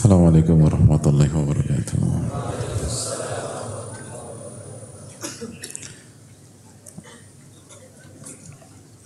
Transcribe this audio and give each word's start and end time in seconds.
Assalamualaikum 0.00 0.64
warahmatullahi 0.64 1.28
wabarakatuh. 1.28 2.00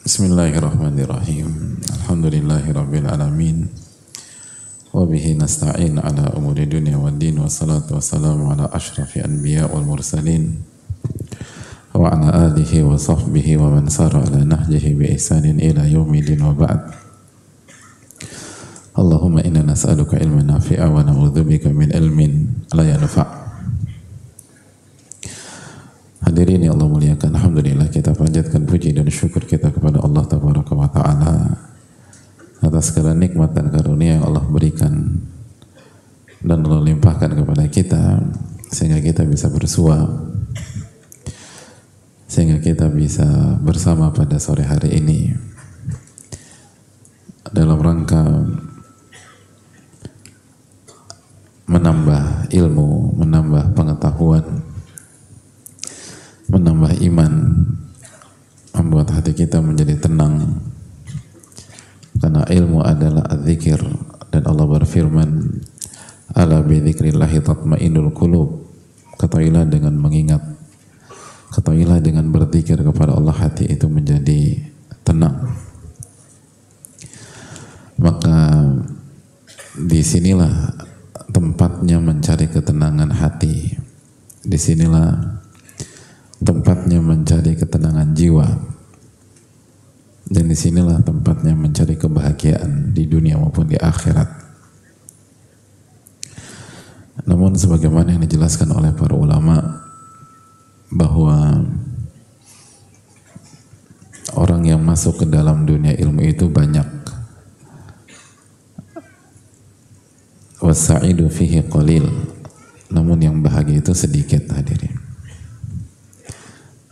Bismillahirrahmanirrahim. 0.06 1.82
Alhamdulillahi 1.82 2.70
rabbil 2.70 3.10
alamin. 3.10 3.74
Wabihi 4.94 5.34
nasta'in 5.34 5.98
ala 5.98 6.30
umuri 6.38 6.70
dunia 6.70 6.94
wal 6.94 7.18
din 7.18 7.42
wa 7.42 7.50
salatu 7.50 7.98
wassalamu 7.98 8.54
ala 8.54 8.70
ashrafi 8.70 9.18
anbiya 9.18 9.66
wal 9.66 9.82
mursalin 9.82 10.62
wa 11.90 12.06
ala 12.06 12.54
alihi 12.54 12.86
wa 12.86 12.94
sahbihi 12.94 13.58
wa 13.58 13.82
man 13.82 13.90
sara 13.90 14.22
ala 14.22 14.46
nahjihi 14.46 14.94
bi 14.94 15.10
ihsanin 15.10 15.58
ila 15.58 15.90
yaumidin 15.90 16.38
wa 16.38 16.54
ba'd. 16.54 17.02
Allahumma 18.94 19.42
inna 19.42 19.66
nas'aluka 19.66 20.14
ilman 20.22 20.46
nafi'a 20.46 20.86
wa 20.86 21.02
na'udzubika 21.02 21.66
min 21.74 21.90
ilmin 21.90 22.62
la 22.78 22.86
yanfa'. 22.86 23.26
Hadirin 26.24 26.62
yang 26.62 26.78
Allah 26.78 26.88
muliakan, 26.88 27.34
Alhamdulillah 27.34 27.90
kita 27.90 28.14
panjatkan 28.14 28.64
puji 28.64 28.94
dan 28.94 29.10
syukur 29.10 29.42
kita 29.42 29.74
kepada 29.74 29.98
Allah 29.98 30.22
Tabaraka 30.24 30.72
wa 30.72 30.86
Ta'ala 30.86 31.34
atas 32.64 32.94
segala 32.94 33.12
nikmat 33.12 33.52
dan 33.52 33.68
karunia 33.68 34.16
yang 34.18 34.24
Allah 34.24 34.40
berikan 34.48 35.20
dan 36.40 36.64
Allah 36.64 36.80
limpahkan 36.80 37.34
kepada 37.36 37.64
kita 37.68 38.24
sehingga 38.72 39.04
kita 39.04 39.28
bisa 39.28 39.52
bersua 39.52 40.08
sehingga 42.24 42.58
kita 42.58 42.88
bisa 42.88 43.60
bersama 43.60 44.10
pada 44.10 44.40
sore 44.40 44.64
hari 44.64 44.96
ini 44.96 45.36
dalam 47.52 47.78
rangka 47.78 48.22
menambah 51.64 52.52
ilmu, 52.52 53.16
menambah 53.24 53.72
pengetahuan, 53.72 54.44
menambah 56.52 56.92
iman, 57.08 57.32
membuat 58.76 59.08
hati 59.16 59.32
kita 59.32 59.64
menjadi 59.64 59.96
tenang. 59.96 60.60
Karena 62.20 62.44
ilmu 62.44 62.84
adalah 62.84 63.24
adzikir 63.32 63.80
dan 64.28 64.42
Allah 64.44 64.66
berfirman, 64.68 65.30
"Ala 66.36 66.60
bi 66.60 66.84
dzikrillahi 66.84 67.40
tatmainnul 67.40 68.12
qulub." 68.12 68.64
Ketahuilah 69.14 69.64
dengan 69.70 69.94
mengingat, 69.96 70.42
ketahuilah 71.54 72.02
dengan 72.02 72.28
berzikir 72.28 72.76
kepada 72.76 73.14
Allah 73.14 73.32
hati 73.32 73.70
itu 73.70 73.86
menjadi 73.88 74.58
tenang. 75.06 75.54
Maka 77.94 78.68
di 79.78 80.02
sinilah 80.02 80.84
tempatnya 81.30 82.02
mencari 82.02 82.50
ketenangan 82.50 83.10
hati. 83.14 83.76
Di 84.44 84.58
sinilah 84.60 85.40
tempatnya 86.42 87.00
mencari 87.00 87.56
ketenangan 87.56 88.12
jiwa. 88.12 88.48
Dan 90.24 90.48
di 90.48 90.56
sinilah 90.56 91.04
tempatnya 91.04 91.52
mencari 91.52 92.00
kebahagiaan 92.00 92.96
di 92.96 93.04
dunia 93.04 93.36
maupun 93.36 93.68
di 93.68 93.76
akhirat. 93.76 94.44
Namun 97.24 97.56
sebagaimana 97.56 98.16
yang 98.16 98.24
dijelaskan 98.24 98.72
oleh 98.72 98.92
para 98.92 99.16
ulama 99.16 99.84
bahwa 100.92 101.64
orang 104.34 104.62
yang 104.64 104.80
masuk 104.82 105.24
ke 105.24 105.26
dalam 105.28 105.64
dunia 105.64 105.94
ilmu 105.94 106.24
itu 106.24 106.50
banyak 106.50 107.03
wasa'idu 110.64 111.28
fihi 111.28 111.60
qalil. 111.68 112.08
Namun 112.88 113.20
yang 113.20 113.36
bahagia 113.44 113.84
itu 113.84 113.92
sedikit 113.92 114.48
hadirin. 114.56 114.96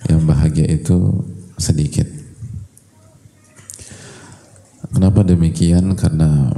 Yang 0.04 0.22
bahagia 0.28 0.66
itu 0.68 1.24
sedikit. 1.56 2.04
Kenapa 4.92 5.24
demikian? 5.24 5.96
Karena 5.96 6.52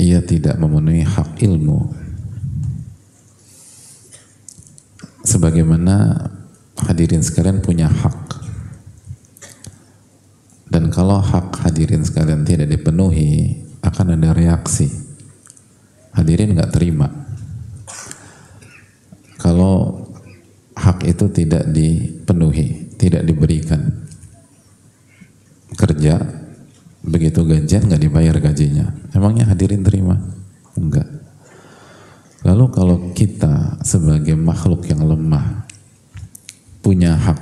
ia 0.00 0.24
tidak 0.24 0.56
memenuhi 0.56 1.04
hak 1.04 1.36
ilmu. 1.44 1.92
Sebagaimana 5.26 6.30
hadirin 6.80 7.20
sekalian 7.20 7.60
punya 7.60 7.90
hak. 7.90 8.40
Dan 10.70 10.88
kalau 10.88 11.18
hak 11.20 11.60
hadirin 11.66 12.06
sekalian 12.06 12.46
tidak 12.46 12.70
dipenuhi 12.70 13.58
akan 13.82 14.16
ada 14.16 14.32
reaksi 14.32 15.05
hadirin 16.16 16.56
nggak 16.56 16.72
terima. 16.72 17.06
Kalau 19.36 20.08
hak 20.72 21.04
itu 21.04 21.28
tidak 21.30 21.68
dipenuhi, 21.70 22.96
tidak 22.96 23.22
diberikan 23.22 24.08
kerja 25.76 26.18
begitu 27.06 27.44
gajian 27.44 27.86
nggak 27.86 28.02
dibayar 28.02 28.36
gajinya. 28.40 28.90
Emangnya 29.12 29.46
hadirin 29.46 29.84
terima? 29.84 30.16
Enggak. 30.74 31.06
Lalu 32.42 32.64
kalau 32.72 32.96
kita 33.12 33.80
sebagai 33.84 34.34
makhluk 34.34 34.88
yang 34.88 35.04
lemah 35.04 35.66
punya 36.80 37.18
hak 37.18 37.38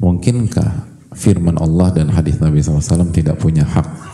mungkinkah 0.00 0.88
firman 1.12 1.60
Allah 1.60 1.92
dan 1.92 2.08
hadis 2.08 2.40
Nabi 2.40 2.64
SAW 2.64 3.12
tidak 3.12 3.36
punya 3.36 3.68
hak 3.68 4.09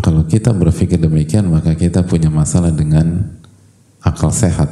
Kalau 0.00 0.24
kita 0.24 0.56
berpikir 0.56 0.96
demikian, 0.96 1.52
maka 1.52 1.76
kita 1.76 2.00
punya 2.00 2.32
masalah 2.32 2.72
dengan 2.72 3.36
akal 4.00 4.32
sehat. 4.32 4.68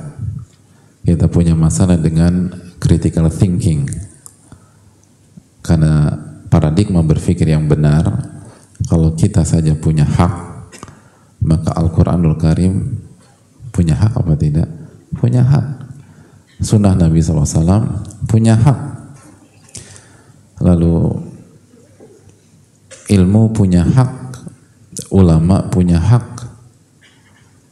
Kita 1.04 1.28
punya 1.28 1.52
masalah 1.52 2.00
dengan 2.00 2.48
critical 2.80 3.28
thinking. 3.28 3.84
Karena 5.60 6.16
paradigma 6.48 7.04
berpikir 7.04 7.44
yang 7.44 7.68
benar, 7.68 8.08
kalau 8.88 9.12
kita 9.12 9.44
saja 9.44 9.76
punya 9.76 10.08
hak, 10.08 10.32
maka 11.44 11.76
Al-Quranul 11.76 12.40
Karim 12.40 12.96
punya 13.68 14.00
hak 14.00 14.16
apa 14.16 14.32
tidak? 14.32 14.68
Punya 15.12 15.44
hak. 15.44 15.66
Sunnah 16.64 16.96
Nabi 16.96 17.20
SAW 17.20 18.00
punya 18.24 18.56
hak. 18.56 18.78
Lalu 20.64 21.20
ilmu 23.12 23.52
punya 23.54 23.84
hak 23.84 24.17
ulama 25.10 25.70
punya 25.70 25.98
hak. 26.00 26.46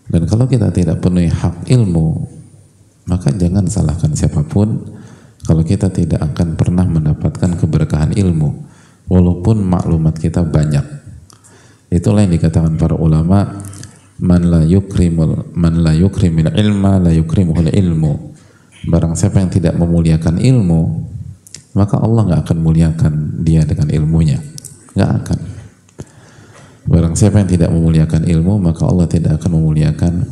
Dan 0.07 0.23
kalau 0.31 0.47
kita 0.47 0.71
tidak 0.71 1.03
penuhi 1.03 1.27
hak 1.27 1.67
ilmu 1.67 2.37
maka 3.07 3.31
jangan 3.31 3.67
salahkan 3.71 4.19
siapa 4.19 4.43
pun 4.43 4.83
kalau 5.47 5.63
kita 5.63 5.91
tidak 5.95 6.19
akan 6.19 6.59
pernah 6.59 6.83
mendapatkan 6.83 7.55
keberkahan 7.55 8.19
ilmu 8.19 8.67
walaupun 9.07 9.63
maklumat 9.63 10.19
kita 10.19 10.43
banyak. 10.43 10.83
Itulah 11.87 12.27
yang 12.27 12.35
dikatakan 12.35 12.75
para 12.75 12.99
ulama 12.99 13.63
man 14.19 14.43
la 14.51 14.67
yukrimul 14.67 15.55
man 15.55 15.87
la 15.87 15.95
yukrimil 15.95 16.51
ilma 16.51 16.99
la 16.99 17.15
yukrimuhul 17.15 17.71
ilmu. 17.71 18.35
Barang 18.91 19.15
siapa 19.15 19.39
yang 19.39 19.55
tidak 19.55 19.79
memuliakan 19.79 20.43
ilmu 20.43 21.07
maka 21.79 22.03
Allah 22.03 22.27
nggak 22.27 22.43
akan 22.43 22.59
muliakan 22.59 23.13
dia 23.47 23.63
dengan 23.63 23.87
ilmunya. 23.95 24.43
Nggak 24.99 25.11
akan 25.23 25.39
Barang 26.87 27.19
siapa 27.19 27.43
yang 27.43 27.51
tidak 27.51 27.71
memuliakan 27.75 28.23
ilmu, 28.31 28.63
maka 28.63 28.87
Allah 28.87 29.11
tidak 29.11 29.43
akan 29.43 29.59
memuliakan 29.59 30.23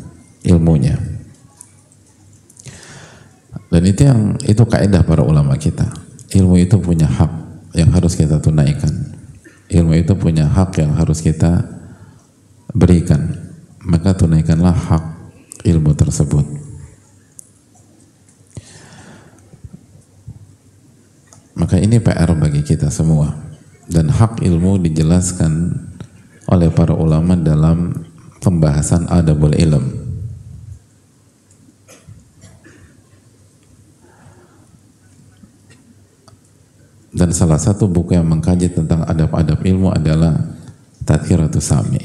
ilmunya. 0.46 0.94
Dan 3.74 3.82
itu 3.90 4.06
yang 4.06 4.38
itu 4.46 4.62
kaidah 4.62 5.02
para 5.02 5.26
ulama 5.26 5.58
kita. 5.58 5.90
Ilmu 6.30 6.62
itu 6.62 6.78
punya 6.78 7.10
hak 7.10 7.32
yang 7.74 7.90
harus 7.90 8.14
kita 8.14 8.38
tunaikan. 8.38 9.18
Ilmu 9.66 9.98
itu 9.98 10.14
punya 10.14 10.46
hak 10.46 10.78
yang 10.78 10.94
harus 10.94 11.18
kita 11.18 11.66
berikan. 12.70 13.34
Maka 13.82 14.14
tunaikanlah 14.14 14.70
hak 14.70 15.04
ilmu 15.66 15.90
tersebut. 15.98 16.46
Maka 21.58 21.82
ini 21.82 21.98
PR 21.98 22.30
bagi 22.38 22.62
kita 22.62 22.94
semua. 22.94 23.34
Dan 23.90 24.06
hak 24.06 24.38
ilmu 24.38 24.78
dijelaskan 24.86 25.74
oleh 26.48 26.68
para 26.68 26.92
ulama 26.92 27.36
dalam 27.38 27.92
pembahasan 28.44 29.08
adabul 29.08 29.56
ilm. 29.56 30.04
Dan 37.14 37.30
salah 37.30 37.62
satu 37.62 37.86
buku 37.86 38.18
yang 38.18 38.26
mengkaji 38.26 38.74
tentang 38.74 39.06
adab-adab 39.06 39.62
ilmu 39.62 39.94
adalah 39.94 40.34
Tadhiratu 41.06 41.62
Sami 41.62 42.02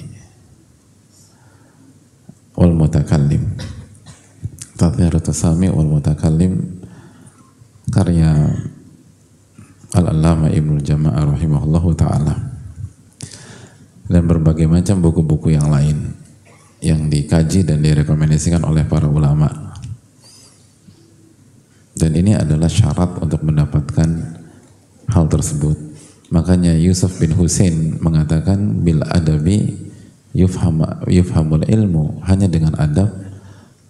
wal 2.54 2.78
Mutakallim. 2.78 3.42
Tadhiratu 4.78 5.34
Sami 5.34 5.66
wal 5.74 5.90
Mutakallim 5.90 6.62
karya 7.90 8.54
Al-Allama 9.98 10.54
Ibnu 10.54 10.78
Jama'ah 10.78 11.26
rahimahullahu 11.26 11.90
taala. 11.98 12.49
Dan 14.10 14.26
berbagai 14.26 14.66
macam 14.66 15.00
buku-buku 15.06 15.54
yang 15.54 15.70
lain 15.70 16.18
yang 16.82 17.08
dikaji 17.12 17.62
dan 17.68 17.84
direkomendasikan 17.84 18.66
oleh 18.66 18.84
para 18.88 19.06
ulama. 19.06 19.48
Dan 21.94 22.16
ini 22.16 22.32
adalah 22.34 22.72
syarat 22.72 23.20
untuk 23.20 23.44
mendapatkan 23.44 24.10
hal 25.12 25.26
tersebut. 25.28 25.76
Makanya 26.32 26.72
Yusuf 26.80 27.20
bin 27.20 27.36
Husain 27.36 28.00
mengatakan 28.00 28.82
bil 28.86 29.04
adabi 29.04 29.76
yufham 30.32 30.80
yufhamul 31.10 31.66
ilmu 31.68 32.24
hanya 32.24 32.48
dengan 32.48 32.78
adab 32.80 33.12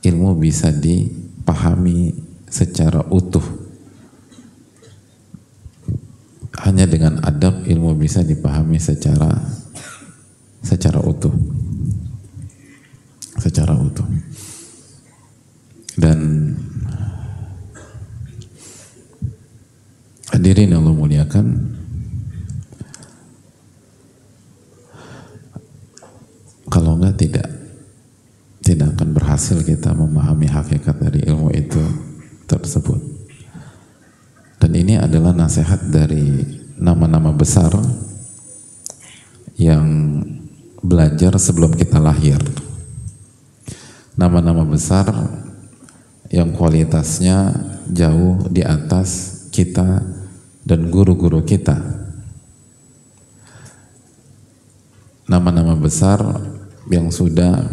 ilmu 0.01 0.39
bisa 0.41 0.73
dipahami 0.73 2.17
secara 2.49 3.05
utuh. 3.13 3.45
Hanya 6.65 6.89
dengan 6.89 7.21
adab 7.21 7.61
ilmu 7.69 7.93
bisa 7.93 8.25
dipahami 8.25 8.81
secara 8.81 9.58
secara 10.61 10.99
utuh 11.03 11.31
secara 13.39 13.73
utuh. 13.73 14.05
Dan 15.99 16.19
hadirin 20.31 20.75
Allah 20.75 20.95
muliakan, 20.95 21.45
kalau 26.71 26.99
enggak 26.99 27.15
tidak 27.19 27.47
tidak 28.63 28.93
akan 28.95 29.09
berhasil 29.17 29.57
kita 29.65 29.97
memahami 29.97 30.45
hakikat 30.45 30.95
dari 31.01 31.25
ilmu 31.25 31.49
itu 31.55 31.81
tersebut. 32.45 33.01
Dan 34.59 34.75
ini 34.75 34.99
adalah 34.99 35.33
nasihat 35.33 35.89
dari 35.89 36.43
nama-nama 36.77 37.31
besar 37.33 37.71
yang 39.59 39.87
belajar 40.83 41.35
sebelum 41.35 41.75
kita 41.75 41.99
lahir 41.99 42.39
nama-nama 44.19 44.67
besar 44.67 45.07
yang 46.27 46.51
kualitasnya 46.51 47.55
jauh 47.87 48.51
di 48.51 48.59
atas 48.67 49.47
kita 49.47 50.03
dan 50.67 50.91
guru-guru 50.91 51.39
kita. 51.47 51.79
Nama-nama 55.23 55.79
besar 55.79 56.19
yang 56.91 57.07
sudah 57.15 57.63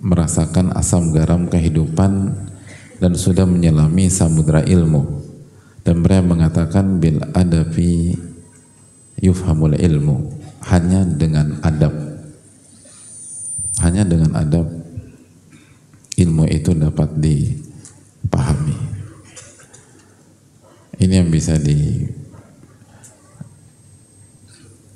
merasakan 0.00 0.72
asam 0.72 1.12
garam 1.12 1.44
kehidupan 1.52 2.32
dan 2.96 3.12
sudah 3.12 3.44
menyelami 3.44 4.08
samudra 4.08 4.64
ilmu. 4.64 5.20
Dan 5.84 6.00
mereka 6.00 6.22
mengatakan 6.24 6.96
bil 6.96 7.20
adabi 7.36 8.16
yufhamul 9.20 9.76
ilmu. 9.76 10.32
Hanya 10.70 11.02
dengan 11.06 11.58
adab. 11.62 11.94
Hanya 13.82 14.06
dengan 14.06 14.38
adab 14.38 14.66
ilmu 16.14 16.46
itu 16.46 16.70
dapat 16.76 17.10
dipahami. 17.18 18.78
Ini 21.02 21.24
yang 21.24 21.34
bisa 21.34 21.58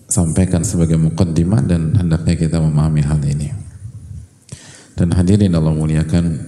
disampaikan 0.06 0.62
sebagai 0.62 0.94
mukaddimah 1.02 1.66
dan 1.66 1.98
hendaknya 1.98 2.38
kita 2.38 2.62
memahami 2.62 3.02
hal 3.02 3.18
ini. 3.26 3.50
Dan 4.96 5.12
hadirin 5.12 5.52
Allah 5.52 5.74
muliakan 5.74 6.40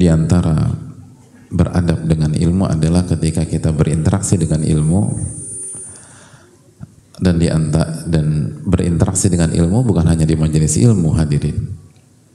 di 0.00 0.08
antara 0.08 0.89
ilmu 2.40 2.64
adalah 2.64 3.04
ketika 3.04 3.44
kita 3.44 3.70
berinteraksi 3.70 4.40
dengan 4.40 4.64
ilmu 4.64 5.00
dan 7.20 7.36
dianta 7.36 8.08
dan 8.08 8.56
berinteraksi 8.64 9.28
dengan 9.28 9.52
ilmu 9.52 9.84
bukan 9.84 10.08
hanya 10.08 10.24
di 10.24 10.34
majelis 10.34 10.80
ilmu 10.80 11.12
hadirin. 11.14 11.68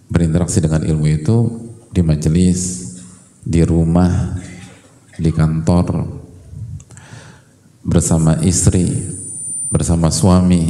Berinteraksi 0.06 0.62
dengan 0.62 0.86
ilmu 0.86 1.06
itu 1.10 1.38
di 1.90 2.06
majelis 2.06 2.94
di 3.42 3.66
rumah 3.66 4.38
di 5.18 5.34
kantor 5.34 6.06
bersama 7.82 8.38
istri 8.46 8.86
bersama 9.74 10.14
suami 10.14 10.70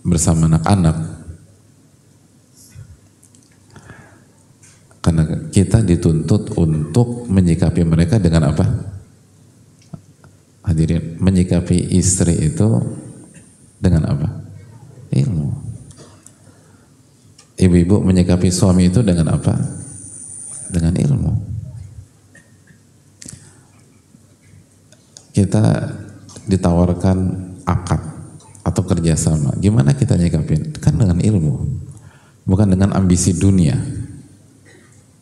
bersama 0.00 0.48
anak-anak. 0.48 0.96
Karena 5.00 5.24
kita 5.50 5.82
dituntut 5.82 6.54
untuk 6.56 7.26
menyikapi 7.26 7.82
mereka 7.82 8.16
dengan 8.22 8.54
apa 8.54 8.90
hadirin 10.70 11.18
menyikapi 11.18 11.98
istri 11.98 12.46
itu 12.46 12.68
dengan 13.80 14.06
apa? 14.12 14.28
Ilmu. 15.10 15.48
Ibu-ibu 17.60 17.96
menyikapi 18.06 18.48
suami 18.48 18.86
itu 18.86 19.02
dengan 19.02 19.34
apa? 19.34 19.52
Dengan 20.70 20.94
ilmu. 20.94 21.32
Kita 25.34 25.64
ditawarkan 26.46 27.18
akad 27.66 28.00
atau 28.62 28.82
kerjasama. 28.86 29.56
Gimana 29.58 29.96
kita 29.96 30.14
nyikapin? 30.14 30.76
Kan 30.78 31.00
dengan 31.00 31.18
ilmu. 31.18 31.54
Bukan 32.46 32.68
dengan 32.70 32.94
ambisi 32.94 33.34
dunia. 33.34 33.76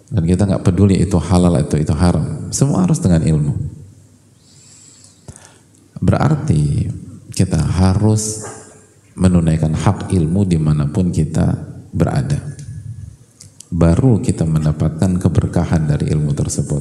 Dan 0.08 0.24
kita 0.24 0.48
nggak 0.48 0.64
peduli 0.64 0.96
itu 1.04 1.20
halal 1.20 1.52
atau 1.60 1.76
itu 1.76 1.92
haram. 1.92 2.48
Semua 2.48 2.88
harus 2.88 2.96
dengan 2.96 3.20
ilmu. 3.20 3.52
Berarti 6.00 6.88
kita 7.34 7.60
harus 7.60 8.46
menunaikan 9.18 9.74
hak 9.74 10.08
ilmu 10.14 10.48
di 10.48 10.56
mana 10.56 10.88
pun 10.88 11.12
kita 11.12 11.58
berada. 11.92 12.40
Baru 13.68 14.24
kita 14.24 14.48
mendapatkan 14.48 15.20
keberkahan 15.20 15.84
dari 15.84 16.08
ilmu 16.08 16.32
tersebut. 16.32 16.80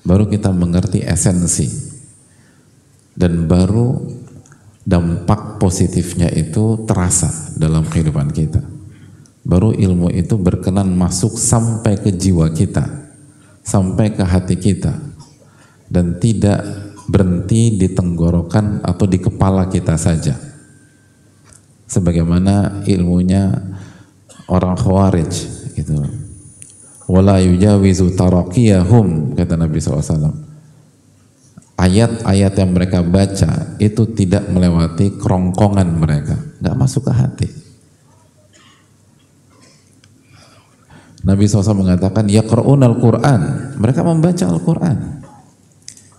Baru 0.00 0.24
kita 0.24 0.48
mengerti 0.48 1.04
esensi. 1.04 1.92
Dan 3.14 3.46
baru 3.46 4.00
dampak 4.82 5.62
positifnya 5.62 6.26
itu 6.34 6.82
terasa 6.82 7.54
dalam 7.54 7.86
kehidupan 7.86 8.32
kita. 8.34 8.73
Baru 9.44 9.76
ilmu 9.76 10.08
itu 10.08 10.40
berkenan 10.40 10.88
masuk 10.96 11.36
sampai 11.36 12.00
ke 12.00 12.08
jiwa 12.08 12.48
kita, 12.48 12.88
sampai 13.60 14.16
ke 14.16 14.24
hati 14.24 14.56
kita, 14.56 14.96
dan 15.92 16.16
tidak 16.16 16.64
berhenti 17.04 17.76
di 17.76 17.92
tenggorokan 17.92 18.80
atau 18.80 19.04
di 19.04 19.20
kepala 19.20 19.68
kita 19.68 20.00
saja. 20.00 20.32
Sebagaimana 21.84 22.88
ilmunya 22.88 23.52
orang 24.48 24.80
khawarij 24.80 25.32
gitu. 25.76 26.00
Wala 27.04 27.36
yujawizu 27.44 28.16
taraqiyahum 28.16 29.36
kata 29.36 29.60
Nabi 29.60 29.76
SAW. 29.76 30.40
Ayat-ayat 31.74 32.54
yang 32.56 32.70
mereka 32.72 33.04
baca 33.04 33.76
itu 33.76 34.08
tidak 34.16 34.48
melewati 34.48 35.20
kerongkongan 35.20 35.88
mereka, 36.00 36.40
nggak 36.64 36.78
masuk 36.80 37.10
ke 37.10 37.12
hati. 37.12 37.63
Nabi 41.24 41.48
SAW 41.48 41.72
mengatakan, 41.72 42.28
ya 42.28 42.44
al 42.44 42.96
Quran. 43.00 43.40
Mereka 43.80 44.00
membaca 44.04 44.44
Al-Quran. 44.44 45.24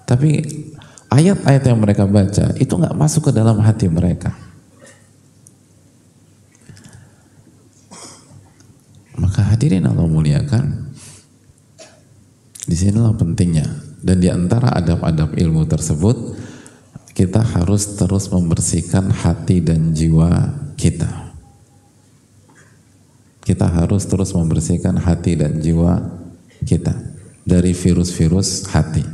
Tapi 0.06 0.42
ayat-ayat 1.14 1.64
yang 1.66 1.80
mereka 1.82 2.10
baca 2.10 2.54
itu 2.58 2.74
nggak 2.74 2.98
masuk 2.98 3.30
ke 3.30 3.32
dalam 3.34 3.62
hati 3.62 3.86
mereka. 3.86 4.34
Maka 9.16 9.46
hadirin 9.56 9.86
Allah 9.88 10.10
muliakan, 10.10 10.92
di 12.66 12.76
sinilah 12.76 13.16
pentingnya. 13.16 13.66
Dan 14.06 14.22
di 14.22 14.30
antara 14.30 14.70
adab-adab 14.74 15.34
ilmu 15.34 15.66
tersebut, 15.66 16.38
kita 17.18 17.42
harus 17.42 17.98
terus 17.98 18.30
membersihkan 18.30 19.10
hati 19.10 19.66
dan 19.66 19.98
jiwa 19.98 20.54
kita. 20.78 21.25
Kita 23.46 23.70
harus 23.70 24.10
terus 24.10 24.34
membersihkan 24.34 24.98
hati 24.98 25.38
dan 25.38 25.62
jiwa 25.62 26.02
kita 26.66 26.98
dari 27.46 27.78
virus-virus 27.78 28.74
hati. 28.74 29.06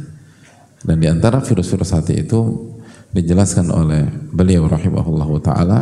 Dan 0.81 1.03
di 1.03 1.11
antara 1.11 1.43
virus-virus 1.43 1.91
hati 1.91 2.23
itu 2.23 2.71
dijelaskan 3.11 3.67
oleh 3.69 4.07
beliau 4.31 4.71
rahimahullah 4.71 5.29
taala 5.43 5.79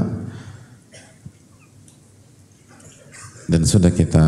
dan 3.50 3.62
sudah 3.66 3.94
kita 3.94 4.26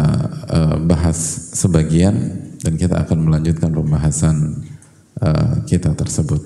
uh, 0.50 0.78
bahas 0.82 1.18
sebagian 1.54 2.14
dan 2.62 2.78
kita 2.78 3.02
akan 3.02 3.26
melanjutkan 3.26 3.74
pembahasan 3.74 4.66
uh, 5.22 5.62
kita 5.66 5.94
tersebut. 5.98 6.42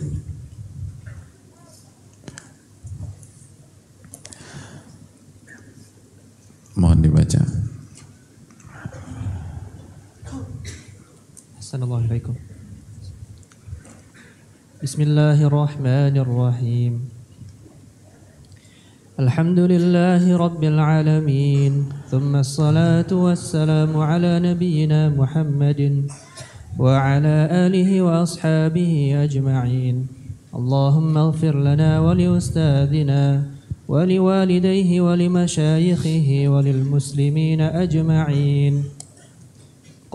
Mohon 6.76 7.00
dibaca. 7.08 7.65
Assalamualaikum. 11.76 12.40
بسم 14.80 15.00
الله 15.12 15.44
الرحمن 15.44 16.16
الرحيم. 16.24 16.94
الحمد 19.20 19.60
لله 19.60 20.24
رب 20.24 20.64
العالمين 20.64 21.74
ثم 22.08 22.32
الصلاة 22.32 23.12
والسلام 23.12 23.92
على 23.92 24.40
نبينا 24.40 25.20
محمد 25.20 26.08
وعلى 26.80 27.36
آله 27.68 27.90
وأصحابه 28.08 28.92
أجمعين. 29.28 29.96
اللهم 30.56 31.14
اغفر 31.18 31.56
لنا 31.60 32.00
ولأستاذنا 32.00 33.52
ولوالديه 33.92 34.90
ولمشايخه 35.04 36.28
وللمسلمين 36.48 37.62
أجمعين. 37.62 38.95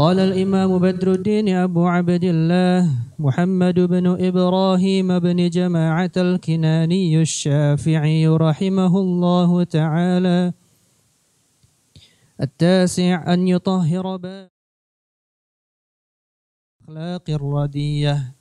قال 0.00 0.16
الإمام 0.18 0.78
بدر 0.78 1.12
الدين 1.12 1.48
أبو 1.48 1.84
عبد 1.86 2.24
الله 2.24 2.88
محمد 3.18 3.80
بن 3.80 4.06
إبراهيم 4.06 5.18
بن 5.18 5.48
جماعة 5.50 6.12
الكناني 6.16 7.20
الشافعي 7.20 8.28
رحمه 8.28 8.92
الله 9.00 9.64
تعالى. 9.64 10.52
التاسع 12.40 13.32
أن 13.32 13.48
يطهر 13.48 14.16
باب 14.16 14.48
الأخلاق 16.80 17.30
الردية 17.30 18.34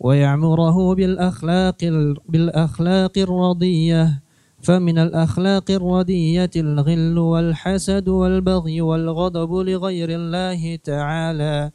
ويعمره 0.00 0.94
بالأخلاق 0.94 1.80
بالأخلاق 2.28 3.18
الرضية 3.18 4.22
فمن 4.62 4.98
الأخلاق 4.98 5.70
الردية 5.70 6.50
الغل 6.56 7.18
والحسد 7.18 8.08
والبغي 8.08 8.80
والغضب 8.80 9.54
لغير 9.54 10.08
الله 10.10 10.76
تعالى 10.76 11.70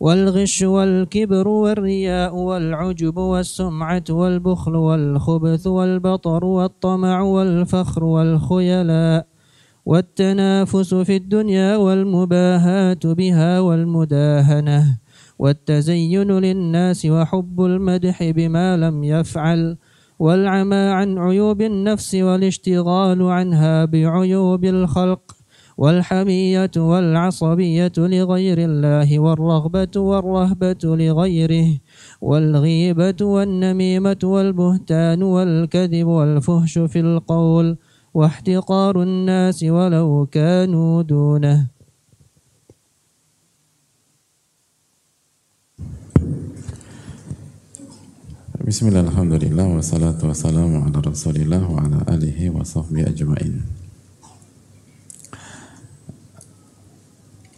والغش 0.00 0.62
والكبر 0.62 1.48
والرياء 1.48 2.34
والعجب 2.34 3.16
والسمعة 3.16 4.04
والبخل 4.10 4.76
والخبث 4.76 5.66
والبطر 5.66 6.44
والطمع 6.44 7.20
والفخر 7.20 8.04
والخيلاء 8.04 9.26
والتنافس 9.86 10.94
في 10.94 11.16
الدنيا 11.16 11.76
والمباهاة 11.76 13.00
بها 13.04 13.60
والمداهنة 13.60 14.98
والتزين 15.38 16.30
للناس 16.30 17.06
وحب 17.06 17.64
المدح 17.64 18.30
بما 18.30 18.76
لم 18.76 19.04
يفعل 19.04 19.76
والعمى 20.22 20.76
عن 20.76 21.18
عيوب 21.18 21.60
النفس 21.60 22.14
والاشتغال 22.14 23.22
عنها 23.22 23.84
بعيوب 23.84 24.64
الخلق 24.64 25.22
والحمية 25.78 26.70
والعصبية 26.76 27.92
لغير 27.98 28.58
الله 28.58 29.18
والرغبة 29.18 29.96
والرهبة 29.96 30.76
لغيره 30.84 31.78
والغيبة 32.20 33.16
والنميمة 33.22 34.18
والبهتان 34.24 35.22
والكذب 35.22 36.06
والفهش 36.06 36.78
في 36.78 37.00
القول 37.00 37.76
واحتقار 38.14 39.02
الناس 39.02 39.62
ولو 39.62 40.26
كانوا 40.26 41.02
دونه. 41.02 41.71
Bismillah, 48.62 49.02
alhamdulillah, 49.02 49.66
wassalatu 49.74 50.30
wassalamu 50.30 50.86
ala 50.86 51.02
rasulillah 51.02 51.66
wa 51.66 51.82
ala 51.82 51.98
alihi 52.06 52.46
wa 52.46 52.62
sahbihi 52.62 53.10
ajma'in. 53.10 53.58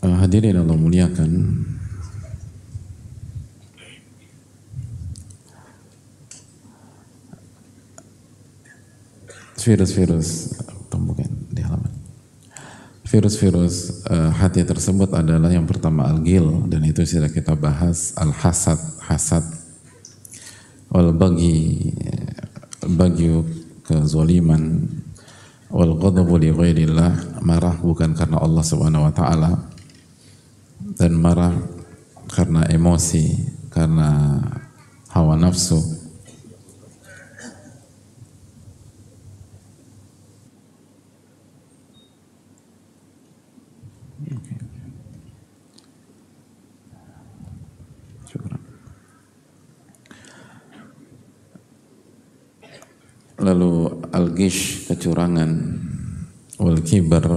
Uh, 0.01 0.17
Hadirin 0.17 0.57
Allah 0.57 0.73
muliakan. 0.81 1.61
Virus-virus 9.61 10.57
Bukan 10.89 11.29
di 11.53 11.61
halaman. 11.61 11.93
Virus-virus 13.05 14.09
uh, 14.09 14.33
hati 14.33 14.65
tersebut 14.65 15.13
adalah 15.13 15.53
yang 15.53 15.69
pertama 15.69 16.09
al-gil 16.09 16.65
dan 16.73 16.81
itu 16.81 17.05
sudah 17.05 17.29
kita 17.29 17.53
bahas 17.53 18.17
al-hasad, 18.17 18.81
hasad 19.05 19.45
wal 21.05 21.13
bagi 21.13 21.93
bagi 22.81 23.29
kezaliman 23.85 24.89
wal 25.69 26.01
ghadabu 26.01 26.41
li 26.41 26.49
ghairillah. 26.49 27.45
Marah 27.45 27.77
bukan 27.77 28.17
karena 28.17 28.41
Allah 28.41 28.65
Subhanahu 28.65 29.05
wa 29.05 29.13
taala. 29.13 29.53
Dan 30.97 31.21
marah 31.21 31.53
karena 32.33 32.65
emosi 32.73 33.37
karena 33.69 34.41
hawa 35.13 35.37
nafsu 35.37 36.04
kecurangan 55.05 55.53
wal 56.65 56.81
kibar 56.81 57.29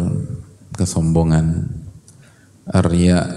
kesombongan 0.72 1.68
ria 2.88 3.28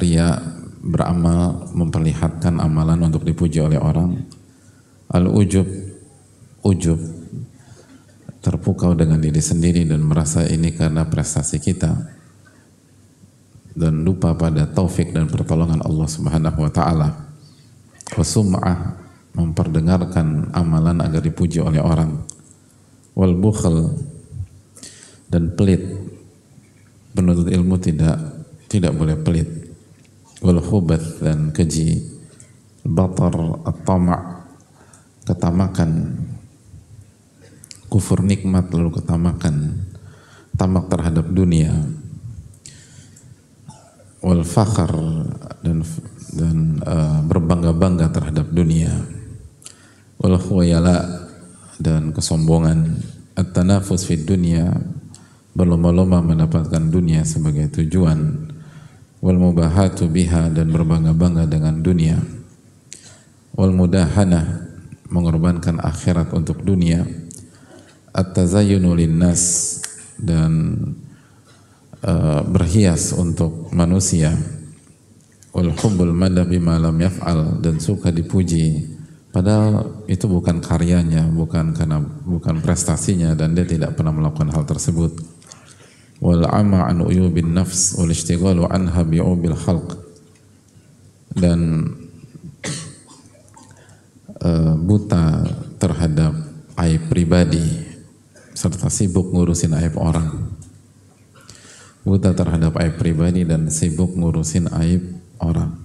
ria 0.00 0.40
beramal 0.80 1.68
memperlihatkan 1.76 2.56
amalan 2.56 3.04
untuk 3.04 3.28
dipuji 3.28 3.60
oleh 3.60 3.76
orang 3.76 4.16
al-ujub 5.12 5.68
ujub 6.64 6.96
terpukau 8.40 8.96
dengan 8.96 9.20
diri 9.20 9.44
sendiri 9.44 9.84
dan 9.84 10.08
merasa 10.08 10.48
ini 10.48 10.72
karena 10.72 11.04
prestasi 11.04 11.60
kita 11.60 12.00
dan 13.76 14.08
lupa 14.08 14.32
pada 14.40 14.64
taufik 14.72 15.12
dan 15.12 15.28
pertolongan 15.28 15.84
Allah 15.84 16.08
Subhanahu 16.08 16.64
wa 16.64 16.72
taala. 16.72 17.08
Wasum'ah 18.16 18.96
memperdengarkan 19.36 20.48
amalan 20.56 21.04
agar 21.04 21.20
dipuji 21.20 21.60
oleh 21.60 21.84
orang 21.84 22.37
wal 23.18 23.34
bukhl 23.34 23.98
dan 25.26 25.50
pelit. 25.58 25.82
Penuntut 27.10 27.50
ilmu 27.50 27.74
tidak 27.82 28.46
tidak 28.70 28.94
boleh 28.94 29.18
pelit. 29.18 29.50
Wal 30.38 30.62
dan 31.18 31.50
keji. 31.50 32.14
Batar 32.86 33.34
at-tama' 33.66 34.46
ketamakan. 35.26 36.14
Kufur 37.90 38.22
nikmat 38.22 38.70
lalu 38.70 39.02
ketamakan. 39.02 39.82
Tamak 40.54 40.86
terhadap 40.86 41.26
dunia. 41.26 41.74
Wal 44.22 44.46
fakhr 44.46 44.94
dan 45.66 45.82
dan 46.38 46.56
uh, 46.86 47.18
berbangga-bangga 47.26 48.14
terhadap 48.14 48.46
dunia. 48.54 48.94
Wal 50.22 50.38
khuyala 50.38 51.27
dan 51.78 52.10
kesombongan 52.10 52.98
at-tanafus 53.38 54.04
fid 54.04 54.26
dunya 54.26 54.74
berlomba-lomba 55.54 56.22
mendapatkan 56.22 56.90
dunia 56.90 57.22
sebagai 57.22 57.70
tujuan 57.82 58.50
wal 59.18 59.38
mubahatu 59.38 60.06
biha 60.06 60.50
dan 60.54 60.70
berbangga-bangga 60.70 61.50
dengan 61.50 61.82
dunia 61.82 62.18
wal 63.54 63.74
mudahana 63.74 64.70
mengorbankan 65.10 65.82
akhirat 65.82 66.30
untuk 66.34 66.62
dunia 66.62 67.02
at-tazayyunu 68.14 68.94
linnas 68.94 69.78
dan 70.18 70.74
uh, 72.02 72.42
berhias 72.46 73.14
untuk 73.14 73.70
manusia 73.74 74.34
wal 75.54 75.74
hubbul 75.74 76.14
madha 76.14 76.46
bima 76.46 76.78
lam 76.78 76.98
yaf'al 76.98 77.58
dan 77.58 77.82
suka 77.82 78.14
dipuji 78.14 78.97
Padahal 79.28 80.04
itu 80.08 80.24
bukan 80.24 80.64
karyanya, 80.64 81.28
bukan 81.28 81.76
karena 81.76 82.00
bukan 82.00 82.64
prestasinya 82.64 83.36
dan 83.36 83.52
dia 83.52 83.68
tidak 83.68 83.92
pernah 83.92 84.12
melakukan 84.12 84.48
hal 84.48 84.64
tersebut. 84.64 85.20
Wal 86.18 86.48
ama 86.48 86.88
an 86.88 87.04
uyubin 87.04 87.52
nafs 87.52 87.94
wal 88.00 88.08
ishtighalu 88.08 88.64
anha 88.66 89.04
bi'ubil 89.04 89.54
khalq. 89.54 90.00
Dan 91.36 91.92
uh, 94.42 94.74
buta 94.74 95.44
terhadap 95.76 96.34
aib 96.80 97.06
pribadi 97.12 97.84
serta 98.56 98.88
sibuk 98.88 99.28
ngurusin 99.30 99.76
aib 99.76 99.94
orang. 100.00 100.56
Buta 102.02 102.32
terhadap 102.32 102.80
aib 102.80 102.96
pribadi 102.96 103.44
dan 103.44 103.68
sibuk 103.68 104.16
ngurusin 104.16 104.72
aib 104.72 105.04
orang. 105.38 105.76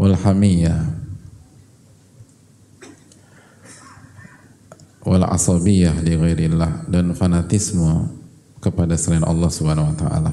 Wal 0.00 0.16
hamiyah 0.16 1.05
wal 5.06 5.22
asabiyah 5.22 6.02
li 6.02 6.18
ghairillah 6.18 6.90
dan 6.90 7.14
fanatisme 7.14 8.10
kepada 8.58 8.98
selain 8.98 9.22
Allah 9.22 9.46
Subhanahu 9.46 9.94
wa 9.94 9.96
taala. 9.96 10.32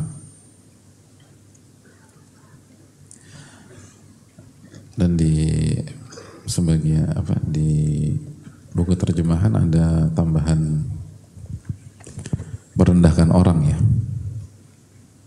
Dan 4.98 5.14
di 5.14 5.62
sebagai 6.50 7.06
apa 7.14 7.38
di 7.46 8.10
buku 8.74 8.98
terjemahan 8.98 9.54
ada 9.54 10.10
tambahan 10.18 10.82
merendahkan 12.74 13.30
orang 13.30 13.60
ya. 13.70 13.78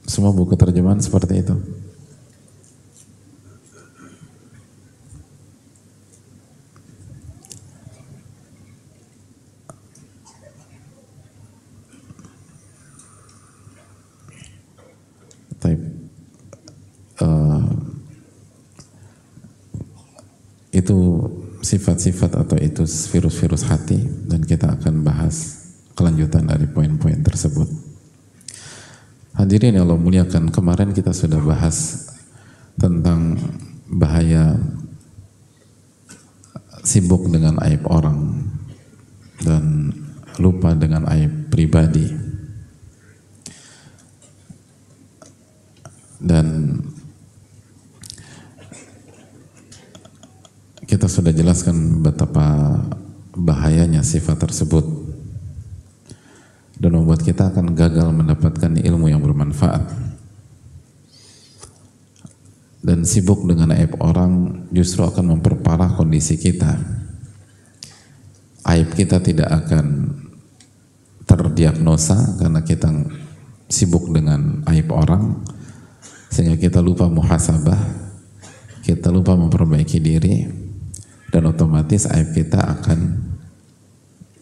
Semua 0.06 0.34
buku 0.34 0.58
terjemahan 0.58 0.98
seperti 0.98 1.46
itu. 1.46 1.54
Uh, 17.16 17.64
itu 20.76 20.96
sifat-sifat 21.64 22.37
atau 22.37 22.56
itu 22.61 22.85
virus-virus 22.85 23.64
hati 23.64 23.96
dan 24.28 24.44
kita 24.44 24.76
akan 24.76 25.00
bahas 25.00 25.66
kelanjutan 25.96 26.44
dari 26.44 26.68
poin-poin 26.68 27.16
tersebut. 27.25 27.66
Hadirin 29.37 29.76
yang 29.76 29.88
Allah 29.88 30.00
muliakan, 30.00 30.52
kemarin 30.52 30.92
kita 30.92 31.12
sudah 31.16 31.40
bahas 31.40 32.08
tentang 32.76 33.40
bahaya 33.88 34.61
sibuk 36.85 37.28
dengan 37.32 37.61
aib 37.66 37.85
orang 37.88 38.46
dan 39.40 39.92
lupa 40.40 40.73
dengan 40.76 41.04
aib 41.12 41.52
pribadi. 41.52 42.08
Dan 46.16 46.80
kita 50.87 51.11
sudah 51.11 51.35
jelaskan 51.35 52.00
betapa 52.00 52.78
bahayanya 53.35 54.07
sifat 54.07 54.38
tersebut. 54.38 54.87
Dan 56.76 56.93
membuat 56.93 57.25
kita 57.25 57.50
akan 57.50 57.73
gagal 57.73 58.09
mendapatkan 58.12 58.71
ilmu 58.78 59.11
yang 59.11 59.19
bermanfaat. 59.19 59.83
Dan 62.87 63.02
sibuk 63.02 63.43
dengan 63.49 63.75
aib 63.75 63.99
orang 63.99 64.62
justru 64.71 65.02
akan 65.02 65.37
memperparah 65.37 65.99
kondisi 65.99 66.38
kita. 66.38 66.78
Aib 68.62 68.95
kita 68.95 69.19
tidak 69.19 69.50
akan 69.50 70.14
terdiagnosa 71.26 72.38
karena 72.38 72.62
kita 72.62 72.93
sibuk 73.66 74.14
dengan 74.14 74.62
aib 74.71 74.87
orang 74.95 75.43
sehingga 76.31 76.55
kita 76.55 76.78
lupa 76.78 77.11
muhasabah 77.11 78.07
kita 78.87 79.11
lupa 79.11 79.35
memperbaiki 79.35 79.99
diri 79.99 80.65
dan 81.37 81.52
otomatis 81.52 82.09
aib 82.09 82.33
kita 82.33 82.57
akan 82.64 83.28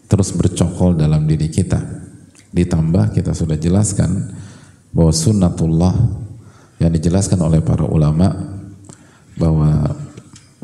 terus 0.07 0.31
bercokol 0.31 0.95
dalam 0.95 1.27
diri 1.27 1.51
kita. 1.51 1.83
Ditambah 2.55 3.11
kita 3.11 3.35
sudah 3.35 3.59
jelaskan 3.59 4.31
bahwa 4.95 5.11
sunnatullah 5.11 5.91
yang 6.79 6.95
dijelaskan 6.95 7.43
oleh 7.43 7.59
para 7.59 7.83
ulama 7.83 8.31
bahwa 9.35 9.91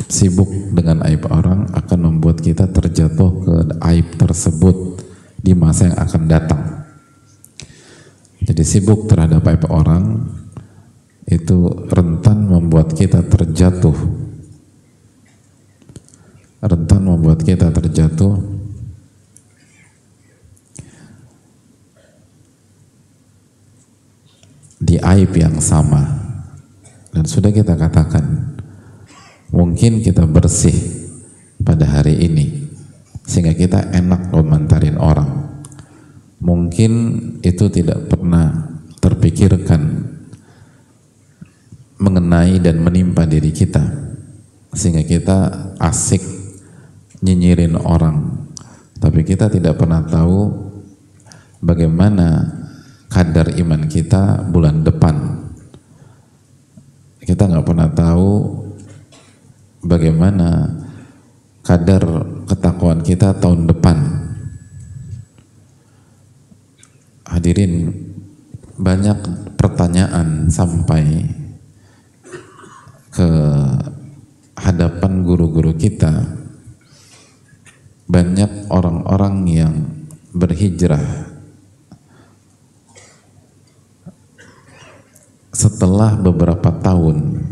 sibuk 0.07 0.47
dengan 0.71 1.03
aib 1.11 1.27
orang 1.27 1.67
akan 1.75 1.99
membuat 1.99 2.39
kita 2.39 2.71
terjatuh 2.71 3.29
ke 3.43 3.55
aib 3.91 4.15
tersebut 4.15 5.03
di 5.35 5.51
masa 5.51 5.91
yang 5.91 5.99
akan 5.99 6.23
datang. 6.31 6.63
Jadi 8.39 8.63
sibuk 8.63 9.11
terhadap 9.11 9.43
aib 9.51 9.67
orang 9.67 10.31
itu 11.27 11.91
rentan 11.91 12.47
membuat 12.47 12.95
kita 12.95 13.19
terjatuh 13.27 14.30
rentan 16.61 17.01
membuat 17.01 17.41
kita 17.41 17.73
terjatuh. 17.73 18.37
Di 24.81 24.97
aib 24.97 25.31
yang 25.37 25.61
sama. 25.61 26.21
Dan 27.11 27.27
sudah 27.27 27.51
kita 27.51 27.75
katakan 27.75 28.55
mungkin 29.51 29.99
kita 29.99 30.23
bersih 30.23 30.73
pada 31.59 31.83
hari 31.83 32.17
ini 32.23 32.71
sehingga 33.27 33.53
kita 33.53 33.93
enak 33.93 34.31
komentarin 34.31 34.97
orang. 34.97 35.61
Mungkin 36.41 36.91
itu 37.45 37.69
tidak 37.69 38.09
pernah 38.09 38.79
terpikirkan 38.97 40.09
mengenai 42.01 42.57
dan 42.57 42.81
menimpa 42.81 43.29
diri 43.29 43.53
kita 43.53 43.85
sehingga 44.73 45.05
kita 45.05 45.37
asik 45.77 46.40
nyinyirin 47.21 47.77
orang 47.77 48.49
tapi 49.01 49.25
kita 49.25 49.49
tidak 49.49 49.81
pernah 49.81 50.05
tahu 50.05 50.53
bagaimana 51.57 52.61
kadar 53.09 53.49
iman 53.59 53.89
kita 53.89 54.45
bulan 54.45 54.85
depan. 54.85 55.41
Kita 57.21 57.49
nggak 57.49 57.65
pernah 57.65 57.89
tahu 57.89 58.29
bagaimana 59.81 60.69
kadar 61.65 62.01
ketakwaan 62.45 63.01
kita 63.01 63.33
tahun 63.41 63.65
depan. 63.73 63.97
Hadirin, 67.25 67.89
banyak 68.77 69.17
pertanyaan 69.57 70.45
sampai 70.45 71.25
ke 73.09 73.29
hadapan 74.61 75.25
guru-guru 75.25 75.73
kita. 75.73 76.40
Banyak 78.11 78.67
orang-orang 78.67 79.35
yang 79.47 79.75
berhijrah. 80.35 81.31
Setelah 85.55 86.19
beberapa 86.19 86.75
tahun 86.83 87.47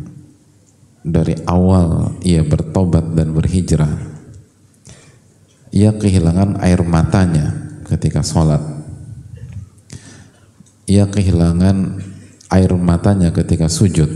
dari 1.08 1.40
awal 1.48 2.20
ia 2.28 2.44
bertobat 2.44 3.16
dan 3.16 3.32
berhijrah 3.32 4.10
ia 5.70 5.94
kehilangan 5.94 6.58
air 6.66 6.82
matanya 6.82 7.54
ketika 7.86 8.26
sholat. 8.26 8.62
Ia 10.90 11.06
kehilangan 11.06 12.02
air 12.50 12.72
matanya 12.74 13.30
ketika 13.30 13.70
sujud. 13.70 14.10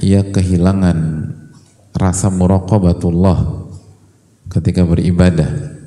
Ia 0.00 0.24
kehilangan 0.32 1.28
rasa 1.92 2.32
muraqabatullah 2.32 3.61
ketika 4.52 4.84
beribadah. 4.84 5.80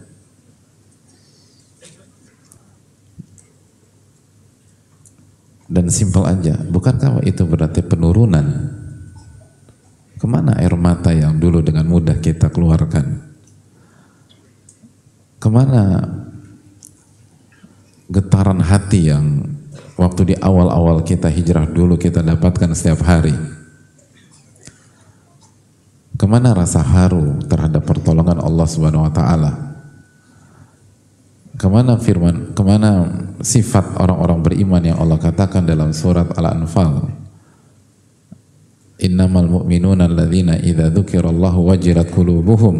Dan 5.65 5.89
simpel 5.89 6.25
aja 6.29 6.61
bukankah 6.61 7.25
itu 7.25 7.45
berarti 7.45 7.81
penurunan? 7.85 8.45
Ke 10.15 10.25
mana 10.29 10.57
air 10.57 10.73
mata 10.77 11.13
yang 11.13 11.37
dulu 11.37 11.61
dengan 11.61 11.89
mudah 11.89 12.17
kita 12.21 12.49
keluarkan? 12.53 13.21
Ke 15.41 15.47
mana 15.49 16.05
getaran 18.09 18.61
hati 18.61 19.09
yang 19.09 19.41
waktu 19.97 20.33
di 20.33 20.35
awal-awal 20.37 21.01
kita 21.01 21.27
hijrah 21.27 21.65
dulu 21.65 21.97
kita 21.97 22.21
dapatkan 22.21 22.77
setiap 22.77 23.01
hari 23.01 23.33
ke 26.25 26.33
mana 26.33 26.57
rasa 26.57 26.81
haru 26.81 27.37
terhadap 27.45 27.85
pertolongan 27.85 28.41
Allah 28.41 28.65
subhanahu 28.65 29.05
wa 29.05 29.13
ta'ala 29.13 29.51
Ke 31.53 31.69
mana 31.69 32.01
firman, 32.01 32.57
ke 32.57 32.65
mana 32.65 33.05
sifat 33.45 33.93
orang-orang 34.01 34.41
beriman 34.41 34.81
yang 34.81 34.97
Allah 34.97 35.21
katakan 35.21 35.69
dalam 35.69 35.93
surat 35.93 36.27
Al-Anfal? 36.33 37.13
Innamal 39.05 39.45
mu'minuna 39.45 40.09
alladhina 40.09 40.57
idza 40.57 40.89
dzukirallahu 40.89 41.69
wajilat 41.69 42.09
qulubuhum 42.09 42.75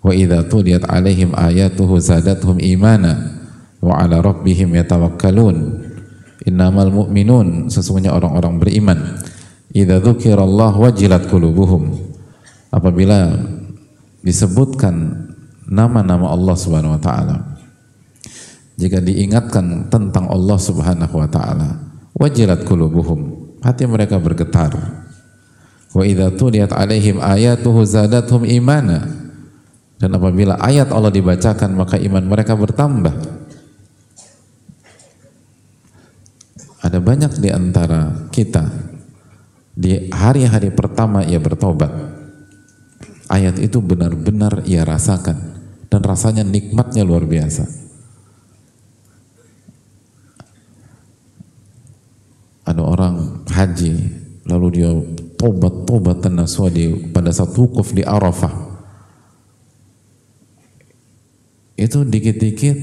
wa 0.00 0.10
idza 0.10 0.48
tuliyat 0.48 0.88
alaihim 0.88 1.36
ayatuhu 1.36 2.00
zadatuhum 2.00 2.58
imana 2.64 3.44
wa 3.84 4.00
ala 4.00 4.24
rabbihim 4.24 4.72
yatawakkalun. 4.72 5.84
Innamal 6.48 6.88
mu'minun 6.88 7.68
sesungguhnya 7.68 8.10
orang-orang 8.16 8.56
beriman 8.56 8.98
idza 9.70 10.00
dzukirallahu 10.00 10.82
wajilat 10.82 11.28
qulubuhum. 11.28 12.03
Apabila 12.74 13.30
disebutkan 14.26 15.14
nama-nama 15.68 16.32
Allah 16.32 16.56
Subhanahu 16.56 16.96
wa 16.96 17.02
taala. 17.02 17.36
Jika 18.74 18.98
diingatkan 18.98 19.86
tentang 19.86 20.26
Allah 20.26 20.58
Subhanahu 20.58 21.14
wa 21.14 21.28
taala 21.30 21.78
wajilat 22.18 22.66
qulubuhum 22.66 23.52
hati 23.62 23.86
mereka 23.86 24.18
bergetar. 24.18 24.74
Wa 25.94 26.02
idza 26.02 26.34
tuliyat 26.34 26.74
alaihim 26.74 27.22
ayatuhu 27.22 27.86
zadatuhum 27.86 28.42
imana. 28.48 29.06
Dan 29.94 30.10
apabila 30.18 30.58
ayat 30.58 30.90
Allah 30.90 31.14
dibacakan 31.14 31.70
maka 31.78 31.94
iman 32.02 32.24
mereka 32.26 32.58
bertambah. 32.58 33.14
Ada 36.82 36.98
banyak 37.00 37.40
di 37.40 37.48
antara 37.48 38.28
kita 38.28 38.68
di 39.72 40.10
hari-hari 40.12 40.68
pertama 40.68 41.24
ia 41.24 41.40
bertobat 41.40 42.13
ayat 43.34 43.58
itu 43.58 43.82
benar-benar 43.82 44.62
ia 44.62 44.86
rasakan 44.86 45.34
dan 45.90 46.00
rasanya 46.06 46.46
nikmatnya 46.46 47.02
luar 47.02 47.26
biasa. 47.26 47.66
Ada 52.64 52.80
orang 52.80 53.44
haji 53.50 53.92
lalu 54.46 54.66
dia 54.80 54.90
tobat 55.36 55.84
tobat 55.84 56.24
nasuha 56.30 56.70
di 56.70 57.10
pada 57.10 57.34
saat 57.34 57.52
wukuf 57.58 57.90
di 57.92 58.06
Arafah. 58.06 58.72
Itu 61.74 62.06
dikit-dikit 62.06 62.78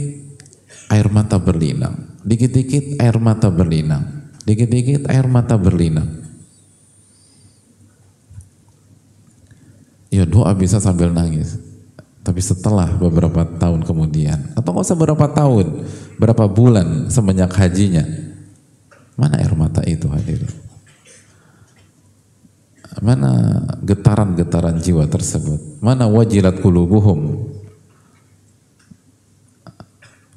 air 0.92 1.08
mata 1.08 1.40
berlinang, 1.40 2.20
dikit-dikit 2.28 3.00
air 3.00 3.18
mata 3.18 3.48
berlinang, 3.48 4.30
dikit-dikit 4.44 5.08
air 5.08 5.26
mata 5.26 5.56
berlinang. 5.56 6.21
Ya 10.12 10.28
doa 10.28 10.52
bisa 10.52 10.84
sambil 10.84 11.10
nangis. 11.10 11.56
Tapi 12.22 12.38
setelah 12.44 12.86
beberapa 13.00 13.48
tahun 13.48 13.82
kemudian, 13.82 14.54
atau 14.54 14.70
nggak 14.76 14.86
usah 14.86 15.00
berapa 15.00 15.26
tahun, 15.34 15.88
berapa 16.22 16.46
bulan 16.46 17.10
semenjak 17.10 17.50
hajinya, 17.58 18.06
mana 19.18 19.42
air 19.42 19.56
mata 19.58 19.82
itu 19.88 20.06
hadirin? 20.06 20.52
Mana 23.00 23.64
getaran-getaran 23.82 24.78
jiwa 24.84 25.08
tersebut? 25.08 25.80
Mana 25.80 26.06
wajilat 26.12 26.60
kulubuhum? 26.60 27.48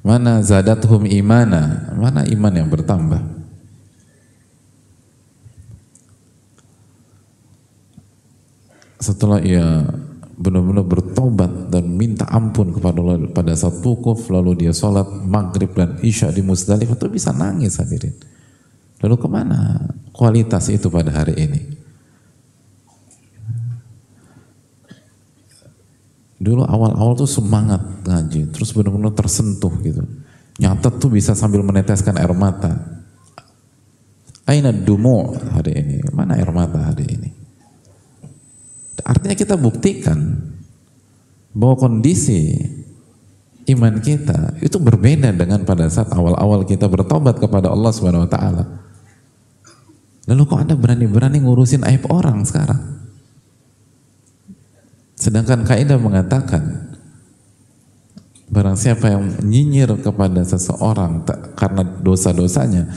Mana 0.01 0.39
zadathum 0.39 1.03
imana? 1.03 1.91
Mana 1.93 2.23
iman 2.23 2.53
yang 2.55 2.69
bertambah? 2.71 3.34
Setelah 8.99 9.43
ia 9.43 9.83
benar-benar 10.35 10.83
bertobat 10.83 11.71
dan 11.71 11.87
minta 11.95 12.27
ampun 12.27 12.75
kepada 12.75 12.99
Allah 12.99 13.31
pada 13.31 13.55
saat 13.55 13.79
wukuf 13.79 14.27
lalu 14.27 14.67
dia 14.67 14.75
sholat 14.75 15.07
maghrib 15.23 15.71
dan 15.71 15.95
isya 16.03 16.31
di 16.31 16.43
Musdalifah 16.43 16.99
itu 16.99 17.07
bisa 17.07 17.31
nangis 17.31 17.79
hadirin. 17.79 18.11
Lalu 18.99 19.15
ke 19.15 19.27
mana 19.31 19.79
kualitas 20.11 20.67
itu 20.67 20.91
pada 20.91 21.11
hari 21.11 21.35
ini? 21.39 21.61
Dulu 26.35 26.67
awal-awal 26.67 27.15
tuh 27.15 27.31
semangat 27.31 27.79
ngaji 28.03 28.51
terus 28.51 28.75
benar-benar 28.75 29.15
tersentuh 29.15 29.71
gitu. 29.79 30.03
Nyata 30.59 30.91
tuh 30.99 31.15
bisa 31.15 31.31
sambil 31.31 31.63
meneteskan 31.63 32.15
air 32.19 32.31
mata. 32.35 32.75
Aina 34.45 34.75
dumu 34.75 35.31
hari 35.55 35.79
ini? 35.79 35.95
Mana 36.11 36.35
air 36.35 36.51
mata 36.51 36.91
hari 36.91 37.07
ini 37.07 37.14
Artinya 39.05 39.37
kita 39.37 39.53
buktikan 39.53 40.17
bahwa 41.53 41.77
kondisi 41.77 42.57
iman 43.69 44.01
kita 44.01 44.57
itu 44.65 44.77
berbeda 44.81 45.29
dengan 45.29 45.61
pada 45.61 45.85
saat 45.89 46.09
awal-awal 46.09 46.65
kita 46.65 46.89
bertobat 46.89 47.37
kepada 47.37 47.69
Allah 47.69 47.93
Subhanahu 47.93 48.25
wa 48.25 48.31
taala. 48.31 48.63
Lalu 50.25 50.41
kok 50.49 50.57
Anda 50.57 50.73
berani-berani 50.73 51.45
ngurusin 51.45 51.85
aib 51.85 52.09
orang 52.09 52.41
sekarang? 52.49 52.81
Sedangkan 55.15 55.61
kaidah 55.63 56.01
mengatakan 56.01 56.93
barang 58.49 58.77
siapa 58.77 59.09
yang 59.09 59.25
nyinyir 59.41 60.01
kepada 60.01 60.41
seseorang 60.41 61.25
karena 61.53 61.81
dosa-dosanya, 61.81 62.89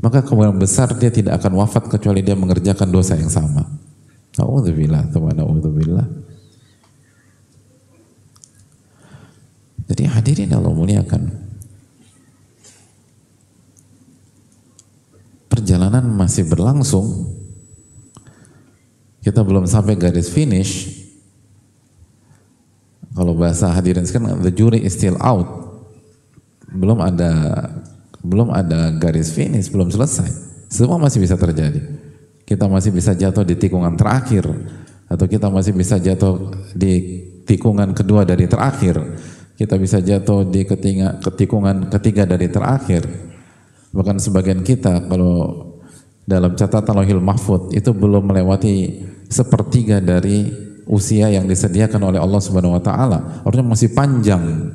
maka 0.00 0.20
kemungkinan 0.24 0.60
besar 0.60 0.92
dia 0.96 1.08
tidak 1.08 1.40
akan 1.40 1.60
wafat 1.60 1.88
kecuali 1.88 2.20
dia 2.20 2.36
mengerjakan 2.36 2.88
dosa 2.88 3.16
yang 3.16 3.32
sama. 3.32 3.83
Na'udzubillah, 4.34 5.14
teman 5.14 5.34
na'udzubillah. 5.38 6.06
Jadi 9.84 10.02
hadirin 10.10 10.50
Allah 10.50 10.74
muliakan. 10.74 11.22
Perjalanan 15.46 16.02
masih 16.18 16.50
berlangsung. 16.50 17.30
Kita 19.22 19.46
belum 19.46 19.70
sampai 19.70 19.94
garis 19.94 20.28
finish. 20.28 21.04
Kalau 23.14 23.38
bahasa 23.38 23.70
hadirin 23.70 24.02
sekarang 24.02 24.42
the 24.42 24.50
jury 24.50 24.82
is 24.82 24.98
still 24.98 25.14
out. 25.22 25.46
Belum 26.74 26.98
ada 26.98 27.30
belum 28.18 28.50
ada 28.50 28.90
garis 28.98 29.30
finish, 29.30 29.70
belum 29.70 29.94
selesai. 29.94 30.26
Semua 30.66 30.98
masih 30.98 31.22
bisa 31.22 31.38
terjadi 31.38 32.03
kita 32.44 32.68
masih 32.68 32.92
bisa 32.92 33.16
jatuh 33.16 33.44
di 33.44 33.56
tikungan 33.56 33.96
terakhir 33.96 34.44
atau 35.08 35.26
kita 35.28 35.48
masih 35.52 35.72
bisa 35.76 36.00
jatuh 36.00 36.52
di 36.76 37.24
tikungan 37.44 37.92
kedua 37.92 38.24
dari 38.24 38.48
terakhir 38.48 39.00
kita 39.54 39.78
bisa 39.78 40.02
jatuh 40.02 40.48
di 40.48 40.66
ketinga, 40.66 41.20
ketikungan 41.20 41.92
ketiga 41.92 42.24
dari 42.24 42.48
terakhir 42.48 43.04
bahkan 43.94 44.16
sebagian 44.20 44.64
kita 44.64 45.06
kalau 45.06 45.72
dalam 46.24 46.56
catatan 46.56 47.04
lohil 47.04 47.20
mahfud 47.20 47.70
itu 47.76 47.92
belum 47.92 48.32
melewati 48.32 49.04
sepertiga 49.28 50.00
dari 50.00 50.48
usia 50.88 51.32
yang 51.32 51.48
disediakan 51.48 52.00
oleh 52.12 52.20
Allah 52.20 52.40
Subhanahu 52.40 52.76
wa 52.76 52.82
taala. 52.82 53.18
Artinya 53.44 53.72
masih 53.72 53.92
panjang. 53.92 54.72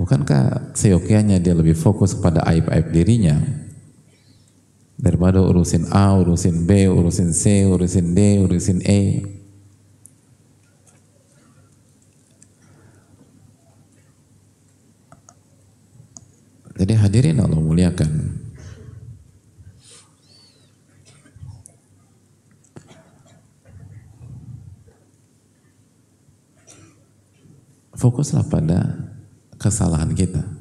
Bukankah 0.00 0.74
seyokianya 0.76 1.40
dia 1.40 1.54
lebih 1.56 1.78
fokus 1.78 2.12
kepada 2.16 2.44
aib-aib 2.50 2.92
dirinya? 2.92 3.40
Daripada 4.94 5.42
urusin 5.42 5.90
A, 5.90 6.14
urusin 6.14 6.66
B, 6.66 6.86
urusin 6.86 7.34
C, 7.34 7.66
urusin 7.66 8.14
D, 8.14 8.40
urusin 8.40 8.78
E. 8.86 9.00
Jadi 16.74 16.92
hadirin 16.98 17.38
Allah 17.38 17.62
muliakan. 17.62 18.42
Fokuslah 27.94 28.44
pada 28.52 29.08
kesalahan 29.56 30.12
kita. 30.12 30.53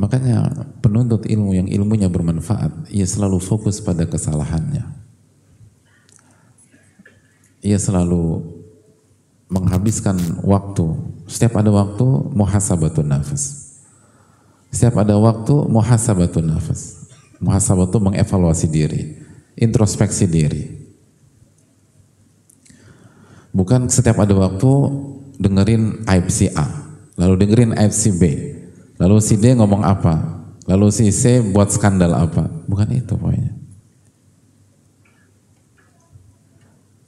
Makanya 0.00 0.48
penuntut 0.80 1.28
ilmu 1.28 1.52
yang 1.52 1.68
ilmunya 1.68 2.08
bermanfaat, 2.08 2.88
ia 2.88 3.04
selalu 3.04 3.36
fokus 3.36 3.84
pada 3.84 4.08
kesalahannya. 4.08 4.88
Ia 7.60 7.76
selalu 7.76 8.40
menghabiskan 9.52 10.16
waktu. 10.40 10.96
Setiap 11.28 11.60
ada 11.60 11.68
waktu, 11.68 12.06
muhasabatun 12.32 13.12
nafas. 13.12 13.76
Setiap 14.72 15.04
ada 15.04 15.20
waktu, 15.20 15.68
muhasabatun 15.68 16.48
nafas. 16.48 17.04
Muhasabatu 17.36 18.00
mengevaluasi 18.00 18.68
diri, 18.72 19.20
introspeksi 19.56 20.24
diri. 20.24 20.80
Bukan 23.52 23.88
setiap 23.92 24.20
ada 24.20 24.32
waktu 24.32 24.70
dengerin 25.40 26.04
aib 26.04 26.28
si 26.28 26.52
A, 26.52 26.68
lalu 27.16 27.44
dengerin 27.44 27.72
aib 27.80 27.96
si 27.96 28.12
B, 28.12 28.22
Lalu 29.00 29.16
si 29.24 29.40
D 29.40 29.56
ngomong 29.56 29.80
apa? 29.80 30.44
Lalu 30.68 30.92
si 30.92 31.08
C 31.08 31.40
buat 31.40 31.72
skandal 31.72 32.12
apa? 32.12 32.44
Bukan 32.68 32.88
itu 32.92 33.16
pokoknya. 33.16 33.56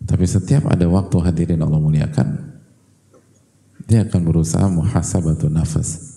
Tapi 0.08 0.24
setiap 0.24 0.66
ada 0.72 0.88
waktu 0.88 1.16
hadirin 1.20 1.60
Allah 1.60 1.78
muliakan, 1.78 2.36
dia 3.84 4.08
akan 4.08 4.20
berusaha 4.24 4.66
muhasabatun 4.72 5.52
nafas. 5.52 6.16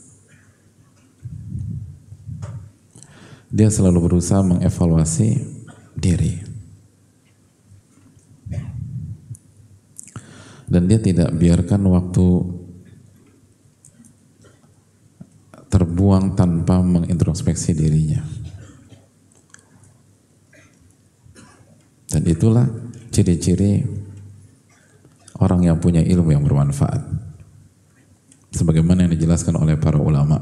Dia 3.52 3.68
selalu 3.72 4.10
berusaha 4.10 4.44
mengevaluasi 4.44 5.44
diri. 5.96 6.44
Dan 10.66 10.90
dia 10.90 10.98
tidak 10.98 11.30
biarkan 11.36 11.88
waktu 11.88 12.26
terbuang 15.96 16.36
tanpa 16.36 16.84
mengintrospeksi 16.84 17.72
dirinya. 17.72 18.20
Dan 22.12 22.28
itulah 22.28 22.68
ciri-ciri 23.16 23.80
orang 25.40 25.72
yang 25.72 25.80
punya 25.80 26.04
ilmu 26.04 26.36
yang 26.36 26.44
bermanfaat. 26.44 27.00
Sebagaimana 28.52 29.08
yang 29.08 29.16
dijelaskan 29.16 29.56
oleh 29.56 29.80
para 29.80 29.96
ulama. 29.96 30.36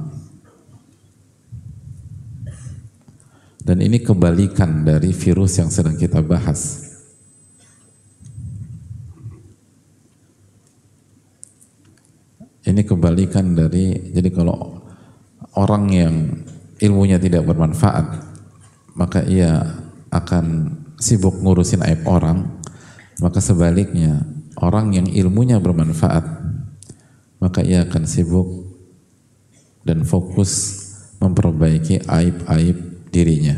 Dan 3.62 3.78
ini 3.78 4.02
kebalikan 4.02 4.82
dari 4.82 5.14
virus 5.14 5.62
yang 5.62 5.70
sedang 5.70 6.02
kita 6.02 6.26
bahas. 6.26 6.82
Ini 12.66 12.82
kebalikan 12.82 13.54
dari, 13.54 14.10
jadi 14.10 14.34
kalau 14.34 14.83
orang 15.54 15.84
yang 15.90 16.16
ilmunya 16.82 17.18
tidak 17.22 17.46
bermanfaat, 17.46 18.26
maka 18.98 19.26
ia 19.26 19.82
akan 20.14 20.78
sibuk 21.02 21.42
ngurusin 21.42 21.82
aib 21.86 22.06
orang, 22.06 22.64
Maka 23.22 23.38
sebaliknya, 23.44 24.26
orang 24.58 24.96
yang 24.96 25.08
ilmunya 25.08 25.62
bermanfaat, 25.62 26.26
maka 27.38 27.62
ia 27.62 27.86
akan 27.86 28.04
sibuk 28.10 28.48
dan 29.86 30.02
fokus 30.08 30.82
memperbaiki 31.24 32.04
aib-aib 32.04 32.78
dirinya. 33.14 33.56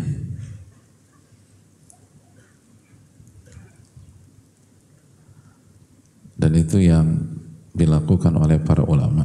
Dan 6.36 6.51
itu 6.60 6.84
yang 6.84 7.25
dilakukan 7.71 8.36
oleh 8.36 8.60
para 8.60 8.84
ulama. 8.84 9.23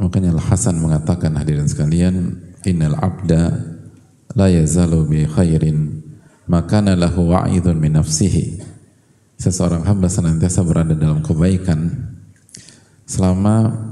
Makanya 0.00 0.32
Al-Hasan 0.32 0.80
mengatakan 0.80 1.36
hadirin 1.36 1.68
sekalian, 1.68 2.40
innal 2.64 2.96
abda 2.96 3.52
la 4.32 4.48
yazalu 4.48 5.04
bi 5.04 5.20
khairin 5.28 6.00
makana 6.48 6.96
lahu 6.96 7.28
wa'idun 7.28 7.76
min 7.76 8.00
nafsihi. 8.00 8.64
Seseorang 9.40 9.84
hamba 9.84 10.08
senantiasa 10.08 10.60
berada 10.64 10.92
dalam 10.92 11.24
kebaikan 11.24 12.12
selama 13.08 13.88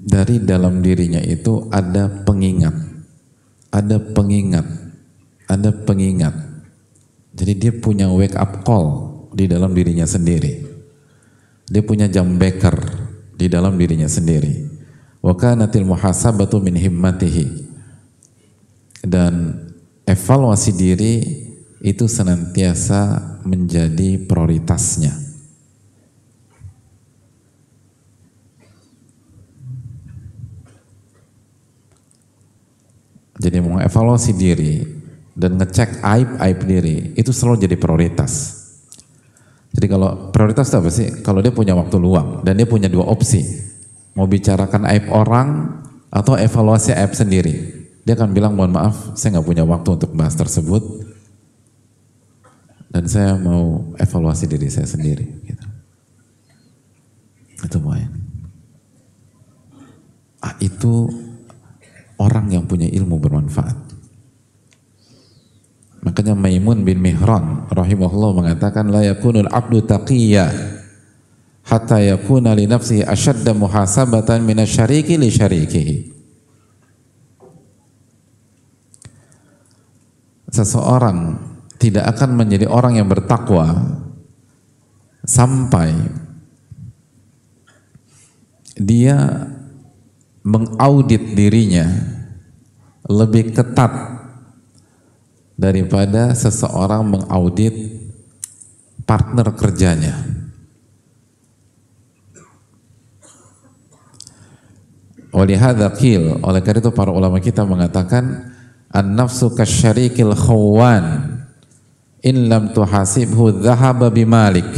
dari 0.00 0.40
dalam 0.40 0.80
dirinya 0.80 1.20
itu 1.20 1.68
ada 1.68 2.08
pengingat, 2.24 2.74
ada 3.68 3.96
pengingat, 4.00 4.64
ada 5.48 5.70
pengingat. 5.72 6.32
Jadi 7.32 7.52
dia 7.56 7.72
punya 7.76 8.08
wake 8.08 8.36
up 8.36 8.64
call 8.64 9.12
di 9.36 9.48
dalam 9.48 9.76
dirinya 9.76 10.04
sendiri. 10.04 10.71
Dia 11.72 11.80
punya 11.80 12.04
jam 12.04 12.36
beker 12.36 12.76
di 13.32 13.48
dalam 13.48 13.80
dirinya 13.80 14.04
sendiri. 14.04 14.68
Wa 15.24 15.32
kanatil 15.32 15.88
muhasabatu 15.88 16.60
min 16.60 16.76
himmatihi. 16.76 17.72
Dan 19.00 19.56
evaluasi 20.04 20.76
diri 20.76 21.14
itu 21.80 22.04
senantiasa 22.04 23.40
menjadi 23.48 24.20
prioritasnya. 24.20 25.16
Jadi 33.42 33.58
mengevaluasi 33.58 34.38
diri 34.38 34.86
dan 35.34 35.58
ngecek 35.58 36.04
aib-aib 36.04 36.58
diri 36.62 36.96
itu 37.18 37.34
selalu 37.34 37.66
jadi 37.66 37.74
prioritas. 37.74 38.61
Jadi 39.72 39.86
kalau 39.88 40.28
prioritas 40.28 40.68
itu 40.68 40.76
apa 40.76 40.90
sih? 40.92 41.08
Kalau 41.24 41.40
dia 41.40 41.52
punya 41.52 41.72
waktu 41.72 41.96
luang 41.96 42.44
dan 42.44 42.60
dia 42.60 42.68
punya 42.68 42.92
dua 42.92 43.08
opsi, 43.08 43.40
mau 44.12 44.28
bicarakan 44.28 44.84
aib 44.92 45.08
orang 45.08 45.80
atau 46.12 46.36
evaluasi 46.36 46.92
aib 46.92 47.16
sendiri. 47.16 47.54
Dia 48.04 48.12
akan 48.18 48.36
bilang 48.36 48.52
mohon 48.52 48.76
maaf, 48.76 49.16
saya 49.16 49.38
nggak 49.38 49.46
punya 49.48 49.64
waktu 49.64 49.88
untuk 49.96 50.12
bahas 50.12 50.36
tersebut 50.36 50.82
dan 52.92 53.08
saya 53.08 53.40
mau 53.40 53.96
evaluasi 53.96 54.44
diri 54.44 54.68
saya 54.68 54.84
sendiri. 54.84 55.24
Gitu. 55.48 55.66
Itu 57.64 57.80
poin. 57.80 58.10
Ah, 60.44 60.58
itu 60.60 61.08
orang 62.20 62.52
yang 62.52 62.68
punya 62.68 62.90
ilmu 62.92 63.16
bermanfaat. 63.16 63.91
Makanya 66.02 66.34
Maimun 66.34 66.82
bin 66.82 66.98
Mihran 66.98 67.70
rahimahullah 67.70 68.30
mengatakan 68.34 68.90
la 68.90 69.06
yakunul 69.06 69.46
abdu 69.46 69.86
taqiyya 69.86 70.50
hatta 71.62 72.02
yakuna 72.02 72.58
li 72.58 72.66
nafsihi 72.66 73.06
ashadda 73.06 73.54
muhasabatan 73.54 74.42
minasyariki 74.42 75.14
li 75.14 75.30
syarikihi. 75.30 75.96
Seseorang 80.52 81.38
tidak 81.78 82.18
akan 82.18 82.34
menjadi 82.34 82.66
orang 82.66 82.98
yang 82.98 83.08
bertakwa 83.08 83.72
sampai 85.22 85.94
dia 88.76 89.48
mengaudit 90.42 91.38
dirinya 91.38 91.86
lebih 93.06 93.54
ketat 93.54 94.21
daripada 95.62 96.34
seseorang 96.34 97.06
mengaudit 97.06 97.70
partner 99.06 99.54
kerjanya. 99.54 100.18
Oleh 105.32 105.56
qil, 105.96 106.42
oleh 106.44 106.60
karena 106.60 106.82
itu 106.82 106.92
para 106.92 107.08
ulama 107.08 107.40
kita 107.40 107.64
mengatakan 107.64 108.52
an-nafsu 108.92 109.54
kasyarikil 109.54 110.36
khawan 110.36 111.38
in 112.20 112.52
lam 112.52 112.74
tuhasibhu 112.74 113.62
dhahaba 113.62 114.12
bimalik. 114.12 114.68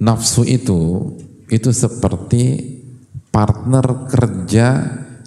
Nafsu 0.00 0.44
itu 0.44 1.12
itu 1.48 1.70
seperti 1.72 2.79
partner 3.30 4.10
kerja 4.10 4.68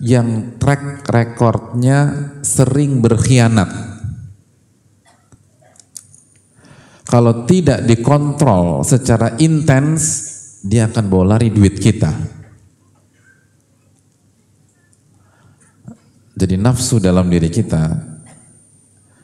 yang 0.03 0.59
track 0.59 1.07
recordnya 1.07 1.99
sering 2.43 2.99
berkhianat. 2.99 3.71
Kalau 7.07 7.47
tidak 7.47 7.87
dikontrol 7.87 8.83
secara 8.83 9.39
intens, 9.39 10.01
dia 10.63 10.87
akan 10.87 11.05
bawa 11.07 11.35
lari 11.35 11.51
duit 11.51 11.79
kita. 11.79 12.11
Jadi 16.33 16.55
nafsu 16.57 16.97
dalam 16.97 17.29
diri 17.29 17.47
kita 17.47 17.93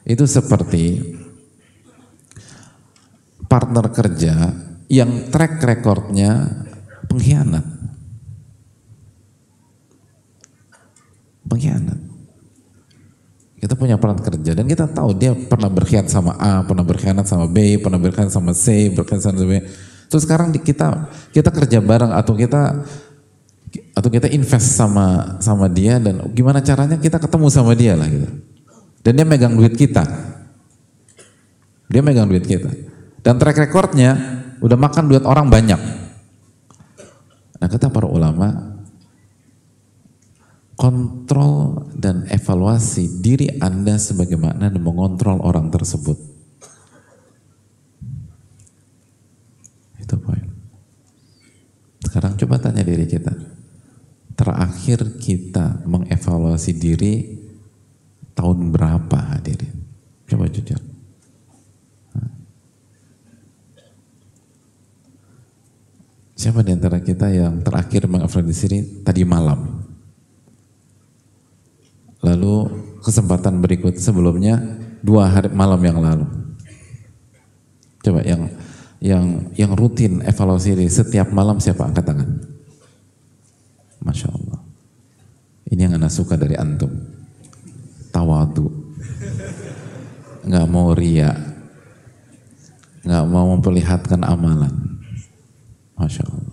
itu 0.06 0.24
seperti 0.30 1.02
partner 3.50 3.89
kerja 3.89 4.54
yang 4.88 5.34
track 5.34 5.58
recordnya 5.65 6.46
pengkhianat. 7.10 7.79
Pengkhianat. 11.49 11.99
Kita 13.59 13.75
punya 13.75 13.99
peran 13.99 14.15
kerja 14.23 14.55
dan 14.55 14.63
kita 14.69 14.88
tahu 14.88 15.12
dia 15.19 15.35
pernah 15.35 15.67
berkhianat 15.67 16.07
sama 16.07 16.31
A, 16.39 16.63
pernah 16.63 16.85
berkhianat 16.88 17.27
sama 17.27 17.43
B, 17.51 17.75
pernah 17.75 17.99
berkhianat 17.99 18.31
sama 18.31 18.55
C, 18.55 18.88
berkhianat 18.93 19.23
sama 19.25 19.43
B. 19.43 19.67
Terus 20.07 20.23
sekarang 20.23 20.55
kita 20.55 21.12
kita 21.35 21.49
kerja 21.51 21.83
bareng 21.83 22.15
atau 22.15 22.33
kita 22.39 22.88
atau 23.93 24.09
kita 24.09 24.31
invest 24.31 24.79
sama 24.79 25.38
sama 25.43 25.67
dia 25.67 25.99
dan 25.99 26.23
gimana 26.31 26.63
caranya 26.63 26.95
kita 26.95 27.19
ketemu 27.19 27.47
sama 27.51 27.75
dia 27.75 27.99
lah 27.99 28.07
gitu. 28.07 28.31
Dan 29.03 29.12
dia 29.19 29.25
megang 29.27 29.59
duit 29.59 29.75
kita. 29.75 30.07
Dia 31.91 31.99
megang 31.99 32.31
duit 32.31 32.47
kita. 32.47 32.71
Dan 33.19 33.35
track 33.35 33.59
recordnya 33.59 34.15
udah 34.63 34.77
makan 34.79 35.12
duit 35.12 35.23
orang 35.27 35.51
banyak. 35.51 35.81
Nah 37.59 37.67
kata 37.67 37.91
para 37.91 38.07
ulama, 38.07 38.68
kontrol 40.80 41.92
dan 41.92 42.24
evaluasi 42.32 43.20
diri 43.20 43.52
Anda 43.60 44.00
sebagaimana 44.00 44.72
dan 44.72 44.80
mengontrol 44.80 45.44
orang 45.44 45.68
tersebut. 45.68 46.15
Itu 50.00 50.15
poin. 50.24 50.48
Sekarang 52.08 52.39
coba 52.39 52.63
tanya 52.63 52.88
diri 52.88 53.04
kita. 53.04 53.36
Terakhir 54.39 55.20
kita 55.20 55.84
mengevaluasi 55.84 56.72
diri 56.80 57.28
tahun 58.32 58.72
berapa 58.72 59.36
hadirin? 59.36 59.76
Coba 60.32 60.48
jujur. 60.48 60.80
Siapa 66.39 66.63
di 66.63 66.72
antara 66.72 67.04
kita 67.04 67.28
yang 67.36 67.60
terakhir 67.68 68.08
mengevaluasi 68.08 68.63
diri 68.72 68.80
tadi 69.04 69.28
malam? 69.28 69.79
Lalu 72.19 72.55
kesempatan 72.99 73.63
berikut 73.63 73.95
sebelumnya 73.95 74.60
dua 74.99 75.32
hari 75.32 75.51
malam 75.51 75.79
yang 75.79 75.99
lalu. 76.03 76.27
Coba 78.03 78.23
yang 78.23 78.51
yang 78.99 79.47
yang 79.55 79.71
rutin 79.75 80.19
evaluasi 80.23 80.75
diri 80.75 80.91
setiap 80.91 81.32
malam 81.32 81.63
siapa 81.63 81.88
angkat 81.88 82.03
tangan? 82.03 82.29
Masya 84.03 84.27
Allah. 84.32 84.60
Ini 85.69 85.88
yang 85.88 85.93
anda 85.99 86.12
suka 86.12 86.36
dari 86.36 86.58
antum. 86.60 86.91
Tawadu. 88.10 88.67
Nggak 90.43 90.65
mau 90.67 90.91
ria. 90.97 91.32
Nggak 93.05 93.25
mau 93.29 93.45
memperlihatkan 93.55 94.23
amalan. 94.25 94.99
Masya 95.95 96.23
Allah. 96.25 96.48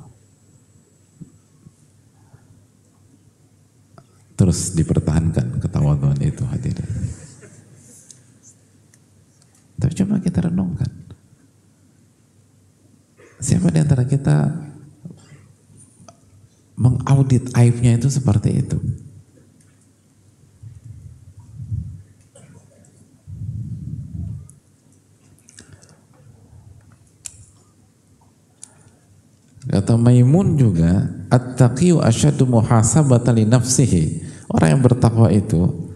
Harus 4.47 4.79
dipertahankan 4.79 5.59
ketawaduan 5.59 6.23
itu 6.23 6.47
hadirin. 6.47 6.87
Tapi 9.75 9.91
coba 9.99 10.23
kita 10.23 10.47
renungkan. 10.47 10.87
Siapa 13.43 13.75
di 13.75 13.83
antara 13.83 14.07
kita 14.07 14.55
mengaudit 16.79 17.51
aibnya 17.59 17.99
itu 17.99 18.07
seperti 18.07 18.55
itu? 18.55 18.79
Kata 29.67 29.99
Maimun 29.99 30.55
juga, 30.55 31.11
At-taqiyu 31.27 31.99
asyadu 31.99 32.47
muhasabata 32.47 33.35
li 33.35 33.43
nafsihi. 33.43 34.36
Orang 34.47 34.79
yang 34.79 34.83
bertakwa 34.83 35.29
itu, 35.35 35.91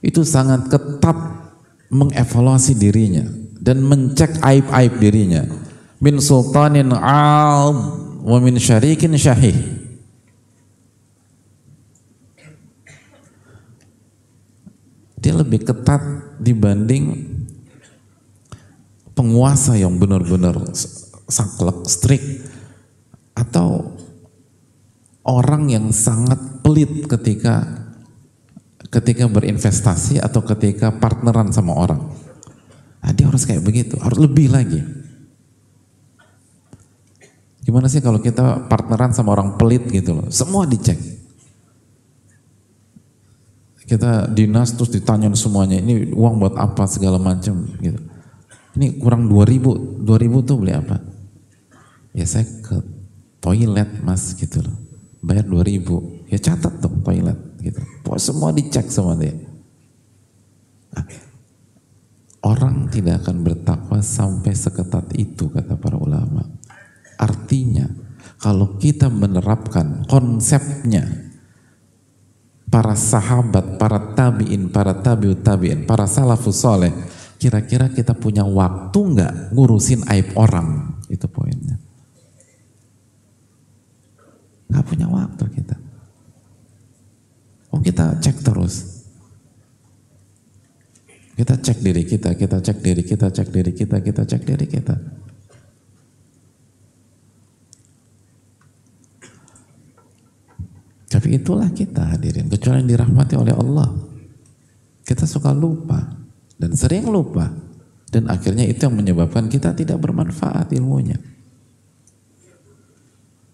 itu 0.00 0.24
sangat 0.24 0.72
ketat 0.72 1.16
mengevaluasi 1.92 2.78
dirinya 2.78 3.26
dan 3.60 3.84
mencek 3.84 4.40
aib-aib 4.40 4.96
dirinya. 4.96 5.44
Min 6.00 6.16
sultanin 6.16 6.96
al 6.96 7.76
wa 8.24 8.38
min 8.40 8.56
syarikin 8.56 9.12
syahih. 9.20 9.52
Dia 15.20 15.36
lebih 15.36 15.60
ketat 15.68 16.00
dibanding 16.40 17.28
penguasa 19.12 19.76
yang 19.76 20.00
benar-benar 20.00 20.72
saklek, 21.28 21.84
strict 21.84 22.48
atau 23.36 23.92
orang 25.28 25.68
yang 25.68 25.92
sangat 25.92 26.64
pelit 26.64 27.04
ketika 27.04 27.68
ketika 28.90 29.30
berinvestasi 29.30 30.18
atau 30.18 30.42
ketika 30.42 30.90
partneran 30.90 31.54
sama 31.54 31.74
orang. 31.78 32.10
Nah, 33.00 33.12
dia 33.16 33.30
harus 33.30 33.46
kayak 33.46 33.62
begitu, 33.64 33.96
harus 34.02 34.18
lebih 34.18 34.50
lagi. 34.52 34.82
Gimana 37.64 37.86
sih 37.86 38.02
kalau 38.02 38.18
kita 38.18 38.66
partneran 38.66 39.14
sama 39.14 39.32
orang 39.32 39.54
pelit 39.54 39.86
gitu 39.88 40.20
loh, 40.20 40.26
semua 40.28 40.66
dicek. 40.66 40.98
Kita 43.86 44.30
dinas 44.30 44.74
terus 44.74 44.94
ditanyain 44.94 45.34
semuanya, 45.34 45.78
ini 45.82 46.14
uang 46.14 46.38
buat 46.38 46.54
apa 46.54 46.86
segala 46.86 47.18
macam 47.18 47.66
gitu. 47.82 47.98
Ini 48.78 49.02
kurang 49.02 49.26
2000, 49.26 50.06
2000 50.06 50.46
tuh 50.46 50.56
beli 50.62 50.74
apa? 50.74 51.02
Ya 52.14 52.22
saya 52.26 52.46
ke 52.46 53.00
toilet 53.40 53.88
mas 54.04 54.36
gitu 54.36 54.60
loh 54.62 54.76
bayar 55.24 55.48
2000 55.48 56.32
ya 56.32 56.38
catat 56.38 56.80
dong 56.80 57.00
toilet 57.00 57.36
gitu 57.60 57.80
semua 58.16 58.50
dicek 58.50 58.88
sama 58.90 59.14
dia 59.16 59.36
nah, 60.92 61.06
orang 62.44 62.88
tidak 62.88 63.24
akan 63.24 63.44
bertakwa 63.44 64.00
sampai 64.00 64.52
seketat 64.56 65.12
itu 65.14 65.52
kata 65.52 65.76
para 65.76 66.00
ulama 66.00 66.48
artinya 67.20 67.86
kalau 68.40 68.80
kita 68.80 69.12
menerapkan 69.12 70.08
konsepnya 70.08 71.30
para 72.70 72.94
sahabat, 72.94 73.76
para 73.76 74.14
tabiin, 74.14 74.70
para 74.70 74.96
tabiut 75.02 75.42
tabiin, 75.42 75.84
para 75.84 76.06
salafus 76.06 76.62
soleh, 76.62 76.94
kira-kira 77.36 77.90
kita 77.90 78.14
punya 78.14 78.46
waktu 78.46 78.96
nggak 78.96 79.34
ngurusin 79.52 80.06
aib 80.06 80.32
orang? 80.38 80.96
Itu 81.10 81.26
poinnya. 81.26 81.76
Gak 84.70 84.86
punya 84.86 85.10
waktu 85.10 85.44
kita. 85.50 85.74
Oh 87.70 87.80
kita 87.80 88.18
cek 88.18 88.42
terus. 88.42 89.06
Kita 91.38 91.56
cek 91.56 91.78
diri 91.80 92.04
kita, 92.04 92.36
kita 92.36 92.60
cek 92.60 92.78
diri 92.84 93.00
kita, 93.00 93.32
cek 93.32 93.48
diri 93.48 93.72
kita, 93.72 93.96
kita 94.04 94.22
cek 94.28 94.42
diri 94.44 94.66
kita. 94.68 94.94
Tapi 101.10 101.28
itulah 101.34 101.66
kita 101.74 102.06
hadirin, 102.12 102.46
kecuali 102.46 102.86
yang 102.86 102.90
dirahmati 102.94 103.34
oleh 103.34 103.54
Allah. 103.56 103.88
Kita 105.02 105.26
suka 105.26 105.50
lupa 105.50 105.98
dan 106.54 106.76
sering 106.76 107.10
lupa 107.10 107.50
dan 108.14 108.30
akhirnya 108.30 108.62
itu 108.66 108.86
yang 108.86 108.94
menyebabkan 108.94 109.50
kita 109.50 109.74
tidak 109.74 109.98
bermanfaat 109.98 110.70
ilmunya. 110.74 111.18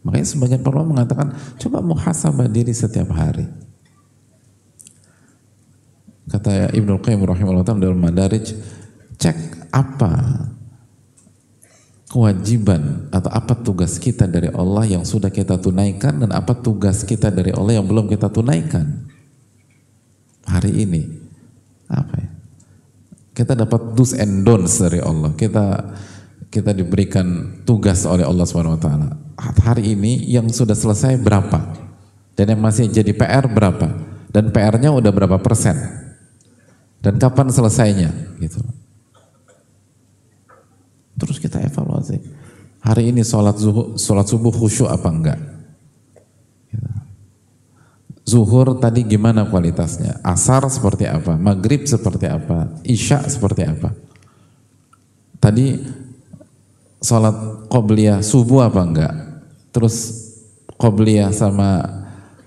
Makanya 0.05 0.26
sebagian 0.26 0.62
para 0.62 0.85
mengatakan 0.85 1.33
coba 1.59 1.81
muhasabah 1.81 2.46
diri 2.46 2.76
setiap 2.76 3.11
hari. 3.16 3.65
Kata 6.27 6.75
Ibnu 6.75 6.99
Qayyim 6.99 7.23
rahimahullah 7.23 7.67
dalam 7.79 8.03
Madarij, 8.03 8.51
cek 9.15 9.71
apa 9.71 10.43
kewajiban 12.11 13.11
atau 13.11 13.31
apa 13.31 13.55
tugas 13.59 13.99
kita 13.99 14.27
dari 14.31 14.51
Allah 14.51 14.87
yang 14.87 15.03
sudah 15.03 15.31
kita 15.31 15.59
tunaikan 15.59 16.23
dan 16.23 16.31
apa 16.35 16.55
tugas 16.55 17.03
kita 17.03 17.31
dari 17.31 17.51
Allah 17.55 17.83
yang 17.83 17.87
belum 17.87 18.11
kita 18.11 18.31
tunaikan 18.31 19.07
hari 20.47 20.87
ini. 20.87 21.03
Apa 21.91 22.15
ya? 22.19 22.31
Kita 23.37 23.53
dapat 23.53 23.95
do's 23.95 24.17
and 24.17 24.43
don'ts 24.43 24.81
dari 24.81 25.03
Allah. 25.03 25.31
Kita 25.37 25.95
kita 26.49 26.73
diberikan 26.73 27.61
tugas 27.69 28.09
oleh 28.09 28.25
Allah 28.25 28.47
Subhanahu 28.49 28.79
wa 28.79 28.83
taala. 28.83 29.09
Hari 29.37 29.93
ini 29.93 30.25
yang 30.25 30.49
sudah 30.49 30.73
selesai 30.73 31.21
berapa? 31.21 31.75
Dan 32.33 32.57
yang 32.57 32.62
masih 32.65 32.89
jadi 32.89 33.12
PR 33.12 33.45
berapa? 33.45 33.93
Dan 34.33 34.51
PR-nya 34.55 34.89
udah 34.89 35.12
berapa 35.12 35.37
persen? 35.37 36.06
Dan 37.07 37.23
kapan 37.23 37.55
selesainya? 37.55 38.11
Gitu. 38.42 38.59
Terus 41.14 41.38
kita 41.38 41.62
evaluasi. 41.62 42.19
Hari 42.83 43.14
ini 43.14 43.23
sholat, 43.23 43.55
zuhur, 43.62 43.95
sholat 43.95 44.27
subuh 44.27 44.51
khusyuk 44.51 44.90
apa 44.90 45.07
enggak? 45.07 45.38
Gitu. 46.66 46.90
Zuhur 48.27 48.75
tadi 48.83 49.07
gimana 49.07 49.47
kualitasnya? 49.47 50.19
Asar 50.27 50.66
seperti 50.66 51.07
apa? 51.07 51.38
Maghrib 51.38 51.87
seperti 51.87 52.27
apa? 52.27 52.75
Isya 52.83 53.23
seperti 53.31 53.62
apa? 53.62 53.95
Tadi 55.38 55.79
sholat 56.99 57.71
qobliyah 57.71 58.19
subuh 58.19 58.66
apa 58.66 58.83
enggak? 58.83 59.14
Terus 59.71 60.27
qobliyah 60.75 61.31
sama 61.31 61.87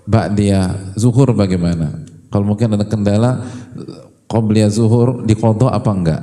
ba'diyah 0.03 0.99
zuhur 0.99 1.31
bagaimana? 1.31 2.03
Kalau 2.27 2.43
mungkin 2.43 2.75
ada 2.75 2.83
kendala 2.85 3.47
qobliyah 4.29 4.69
zuhur 4.69 5.25
di 5.25 5.33
kodok 5.33 5.73
apa 5.73 5.91
enggak? 5.91 6.21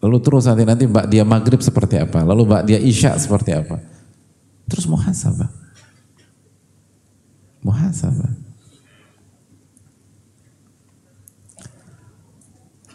Lalu 0.00 0.16
terus 0.24 0.48
nanti 0.48 0.64
nanti 0.64 0.84
ba'diyah 0.88 1.28
maghrib 1.28 1.60
seperti 1.60 2.00
apa? 2.00 2.24
Lalu 2.24 2.48
ba'diyah 2.48 2.80
isya 2.80 3.20
seperti 3.20 3.52
apa? 3.52 3.84
Terus 4.64 4.88
muhasabah. 4.88 5.50
Muhasabah. 7.60 8.32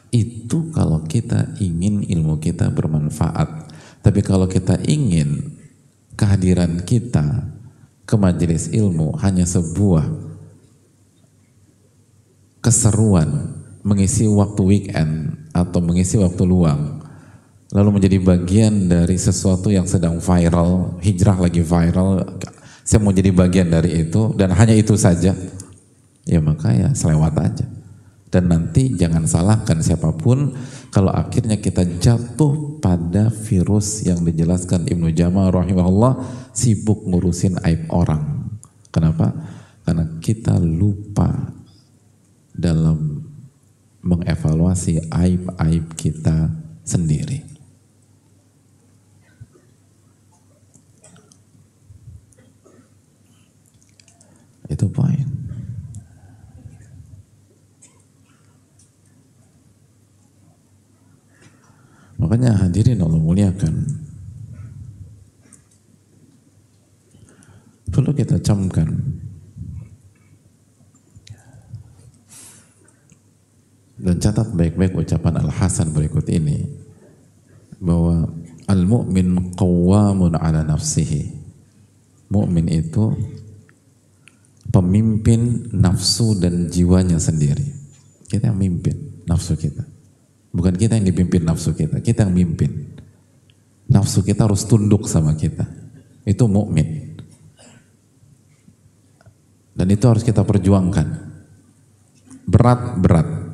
Itu 0.09 0.73
kalau 0.73 1.05
kita 1.05 1.53
ingin 1.61 2.01
ilmu 2.01 2.41
kita 2.41 2.73
bermanfaat. 2.73 3.69
Tapi 4.01 4.19
kalau 4.25 4.49
kita 4.49 4.81
ingin 4.89 5.53
kehadiran 6.17 6.81
kita 6.81 7.45
ke 8.07 8.15
majelis 8.17 8.71
ilmu 8.71 9.13
hanya 9.21 9.45
sebuah 9.45 10.09
keseruan 12.63 13.54
mengisi 13.85 14.25
waktu 14.25 14.61
weekend 14.65 15.37
atau 15.53 15.79
mengisi 15.79 16.17
waktu 16.17 16.41
luang 16.43 17.05
lalu 17.75 17.99
menjadi 17.99 18.17
bagian 18.23 18.87
dari 18.87 19.19
sesuatu 19.19 19.67
yang 19.67 19.83
sedang 19.83 20.23
viral, 20.23 20.95
hijrah 21.03 21.35
lagi 21.35 21.59
viral, 21.59 22.39
saya 22.85 23.03
mau 23.03 23.11
jadi 23.11 23.35
bagian 23.35 23.67
dari 23.67 24.05
itu 24.05 24.31
dan 24.37 24.53
hanya 24.53 24.71
itu 24.71 24.93
saja, 24.95 25.33
ya 26.23 26.39
maka 26.39 26.71
ya 26.71 26.93
selewat 26.93 27.35
aja. 27.41 27.67
Dan 28.31 28.51
nanti 28.51 28.91
jangan 28.99 29.23
salahkan 29.23 29.79
siapa 29.79 30.11
pun 30.11 30.51
kalau 30.91 31.07
akhirnya 31.07 31.55
kita 31.55 31.87
jatuh 31.87 32.83
pada 32.83 33.31
virus 33.31 34.03
yang 34.03 34.27
dijelaskan 34.27 34.91
Ibnu 34.91 35.15
Jamal 35.15 35.55
rahimahullah 35.55 36.19
sibuk 36.51 37.07
ngurusin 37.07 37.63
aib 37.63 37.87
orang. 37.95 38.51
Kenapa? 38.91 39.31
Karena 39.87 40.19
kita 40.19 40.59
lupa 40.59 41.31
dalam 42.51 43.14
mengevaluasi 44.05 45.09
aib-aib 45.09 45.97
kita 45.97 46.53
sendiri. 46.85 47.41
Itu 54.69 54.85
poin. 54.93 55.25
Makanya 62.21 62.61
hadirin 62.61 63.01
Allah 63.01 63.21
muliakan. 63.21 64.05
Perlu 67.89 68.11
kita 68.13 68.37
camkan 68.41 69.24
Dan 74.05 74.21
catat 74.21 74.53
baik-baik 74.53 74.93
ucapan 74.93 75.41
Al-Hasan 75.41 75.89
berikut 75.89 76.29
ini 76.29 76.61
bahwa 77.81 78.29
al-mu'min 78.69 79.57
qawwamun 79.57 80.37
ala 80.37 80.61
nafsihi. 80.61 81.33
Mukmin 82.29 82.69
itu 82.69 83.17
pemimpin 84.69 85.73
nafsu 85.73 86.37
dan 86.37 86.69
jiwanya 86.69 87.17
sendiri. 87.17 87.65
Kita 88.29 88.53
yang 88.53 88.61
mimpin 88.61 89.25
nafsu 89.25 89.57
kita. 89.57 89.81
Bukan 90.53 90.77
kita 90.77 91.01
yang 91.01 91.09
dipimpin 91.09 91.41
nafsu 91.41 91.73
kita, 91.73 91.97
kita 91.97 92.29
yang 92.29 92.33
mimpin. 92.37 92.93
Nafsu 93.89 94.21
kita 94.21 94.45
harus 94.45 94.69
tunduk 94.69 95.09
sama 95.09 95.33
kita. 95.33 95.65
Itu 96.29 96.45
mukmin. 96.45 97.17
Dan 99.73 99.89
itu 99.89 100.05
harus 100.05 100.21
kita 100.21 100.45
perjuangkan. 100.45 101.25
Berat-berat 102.45 103.44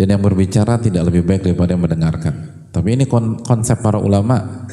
dan 0.00 0.16
yang 0.16 0.24
berbicara 0.24 0.80
tidak 0.80 1.12
lebih 1.12 1.28
baik 1.28 1.44
daripada 1.44 1.76
yang 1.76 1.84
mendengarkan. 1.84 2.32
Tapi 2.72 2.96
ini 2.96 3.04
konsep 3.44 3.84
para 3.84 4.00
ulama. 4.00 4.64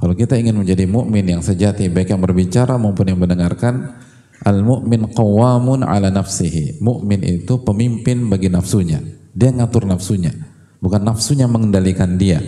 Kalau 0.00 0.16
kita 0.16 0.32
ingin 0.40 0.56
menjadi 0.56 0.88
mukmin 0.88 1.28
yang 1.28 1.44
sejati, 1.44 1.92
baik 1.92 2.16
yang 2.16 2.24
berbicara 2.24 2.80
maupun 2.80 3.04
yang 3.04 3.20
mendengarkan, 3.20 4.00
al 4.40 4.64
mukmin 4.64 5.12
qawamun 5.12 5.84
ala 5.84 6.08
nafsihi. 6.08 6.80
Mukmin 6.80 7.20
itu 7.20 7.60
pemimpin 7.60 8.32
bagi 8.32 8.48
nafsunya. 8.48 9.04
Dia 9.36 9.52
ngatur 9.52 9.84
nafsunya, 9.84 10.32
bukan 10.80 11.04
nafsunya 11.04 11.44
mengendalikan 11.44 12.16
dia. 12.16 12.40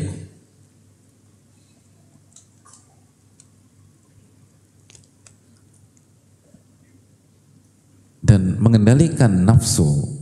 Dan 8.24 8.56
mengendalikan 8.56 9.44
nafsu 9.44 10.18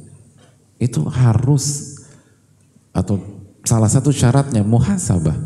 itu 0.76 1.04
harus 1.08 1.96
atau 2.92 3.20
salah 3.64 3.90
satu 3.90 4.12
syaratnya 4.12 4.62
muhasabah. 4.62 5.36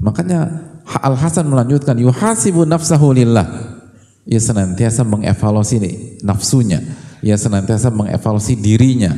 Makanya 0.00 0.70
Al 0.86 1.14
Hasan 1.14 1.46
melanjutkan 1.46 1.94
yuhasibu 2.00 2.66
nafsahu 2.66 3.14
lillah. 3.14 3.46
Ia 4.26 4.40
senantiasa 4.40 5.06
mengevaluasi 5.06 5.76
nafsunya. 6.24 6.82
Ia 7.20 7.36
senantiasa 7.36 7.92
mengevaluasi 7.92 8.58
dirinya. 8.58 9.12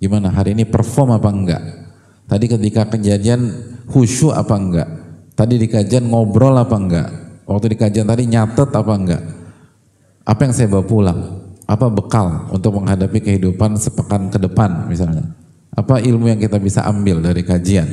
Gimana 0.00 0.32
hari 0.32 0.56
ini 0.56 0.64
perform 0.64 1.20
apa 1.20 1.28
enggak? 1.28 1.62
Tadi 2.24 2.46
ketika 2.46 2.88
kejadian 2.88 3.50
khusyuk 3.90 4.32
apa 4.32 4.54
enggak? 4.56 4.88
Tadi 5.34 5.60
di 5.60 5.66
kajian 5.68 6.08
ngobrol 6.08 6.56
apa 6.56 6.76
enggak? 6.78 7.08
Waktu 7.44 7.74
di 7.74 7.76
kajian 7.76 8.06
tadi 8.06 8.24
nyatet 8.30 8.70
apa 8.70 8.92
enggak? 8.94 9.22
Apa 10.24 10.40
yang 10.46 10.52
saya 10.54 10.70
bawa 10.70 10.84
pulang? 10.86 11.20
Apa 11.70 11.86
bekal 11.86 12.50
untuk 12.50 12.82
menghadapi 12.82 13.22
kehidupan 13.22 13.78
sepekan 13.78 14.26
ke 14.26 14.42
depan 14.42 14.90
misalnya? 14.90 15.22
Apa 15.70 16.02
ilmu 16.02 16.26
yang 16.26 16.42
kita 16.42 16.58
bisa 16.58 16.82
ambil 16.82 17.22
dari 17.22 17.46
kajian? 17.46 17.86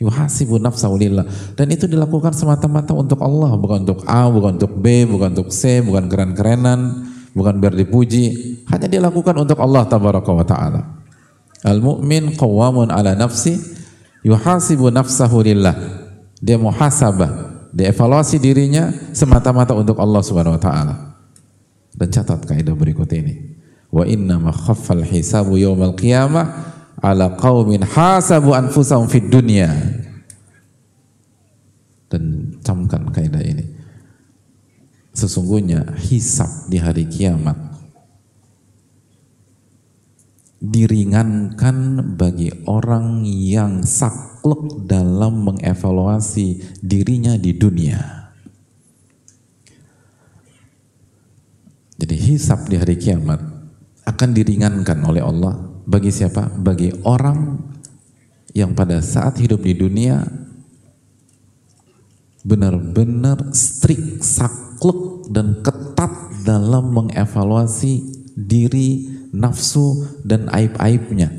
Yuhasibu 0.00 0.56
nafsahulillah. 0.56 1.52
Dan 1.52 1.68
itu 1.68 1.84
dilakukan 1.84 2.32
semata-mata 2.32 2.96
untuk 2.96 3.20
Allah, 3.20 3.52
bukan 3.60 3.84
untuk 3.84 4.00
A, 4.08 4.24
bukan 4.32 4.56
untuk 4.56 4.72
B, 4.80 5.04
bukan 5.04 5.36
untuk 5.36 5.52
C, 5.52 5.84
bukan 5.84 6.08
keren-kerenan, 6.08 6.80
bukan 7.36 7.60
biar 7.60 7.76
dipuji. 7.76 8.56
Hanya 8.72 8.88
dilakukan 8.88 9.36
untuk 9.36 9.60
Allah 9.60 9.84
tabaraka 9.84 10.32
wa 10.32 10.46
ta'ala. 10.48 10.80
Al-mu'min 11.68 12.32
qawwamun 12.40 12.88
ala 12.88 13.12
nafsi 13.12 13.60
yuhasibu 14.24 14.88
nafsahulillah. 14.88 15.76
Dia 16.40 16.56
muhasabah, 16.56 17.68
dia 17.76 17.92
evaluasi 17.92 18.40
dirinya 18.40 18.90
semata-mata 19.12 19.76
untuk 19.76 20.00
Allah 20.00 20.24
subhanahu 20.24 20.56
wa 20.56 20.62
ta'ala. 20.64 21.11
Dan 21.92 22.08
catat 22.08 22.42
kaidah 22.48 22.72
berikut 22.72 23.08
ini. 23.12 23.56
Wa 23.92 24.08
inna 24.08 24.40
ma 24.40 24.52
khaffal 24.52 25.04
hisabu 25.04 25.60
yawmal 25.60 25.92
qiyamah 25.92 26.46
ala 27.02 27.36
qaumin 27.36 27.84
hasabu 27.84 28.56
anfusahum 28.56 29.10
fid 29.10 29.28
dunya. 29.28 29.68
Dan 32.08 32.56
camkan 32.64 33.08
kaidah 33.12 33.44
ini. 33.44 33.68
Sesungguhnya 35.12 35.92
hisab 36.00 36.72
di 36.72 36.80
hari 36.80 37.04
kiamat 37.04 37.72
diringankan 40.62 42.14
bagi 42.14 42.54
orang 42.70 43.26
yang 43.26 43.82
saklek 43.82 44.86
dalam 44.86 45.42
mengevaluasi 45.42 46.78
dirinya 46.78 47.34
di 47.34 47.50
dunia. 47.50 48.21
Jadi 52.02 52.18
hisab 52.18 52.66
di 52.66 52.74
hari 52.74 52.98
kiamat 52.98 53.38
akan 54.02 54.34
diringankan 54.34 54.98
oleh 55.06 55.22
Allah 55.22 55.54
bagi 55.86 56.10
siapa? 56.10 56.50
Bagi 56.50 56.90
orang 57.06 57.62
yang 58.58 58.74
pada 58.74 58.98
saat 58.98 59.38
hidup 59.38 59.62
di 59.62 59.78
dunia 59.78 60.26
benar-benar 62.42 63.54
strict, 63.54 64.18
saklek 64.18 65.30
dan 65.30 65.62
ketat 65.62 66.42
dalam 66.42 66.90
mengevaluasi 66.90 68.02
diri, 68.34 69.06
nafsu 69.30 70.02
dan 70.26 70.50
aib-aibnya 70.50 71.30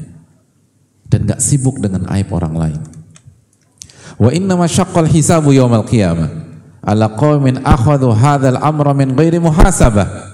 dan 1.12 1.28
gak 1.28 1.44
sibuk 1.44 1.84
dengan 1.84 2.08
aib 2.08 2.32
orang 2.32 2.56
lain. 2.56 2.80
Wa 4.16 4.32
inna 4.32 4.56
masyaqqal 4.56 5.12
hisabu 5.12 5.52
yawmal 5.52 5.84
qiyamah 5.84 6.32
ala 6.80 7.12
qaumin 7.20 7.60
akhadhu 7.68 8.16
hadzal 8.16 8.64
amra 8.64 8.96
min 8.96 9.12
ghairi 9.12 9.44
muhasabah 9.44 10.33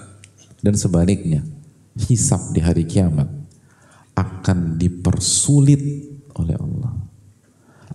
dan 0.59 0.75
sebaliknya, 0.75 1.43
hisab 1.95 2.51
di 2.51 2.59
hari 2.59 2.83
kiamat 2.83 3.27
akan 4.15 4.75
dipersulit 4.75 5.81
oleh 6.35 6.55
Allah. 6.59 6.93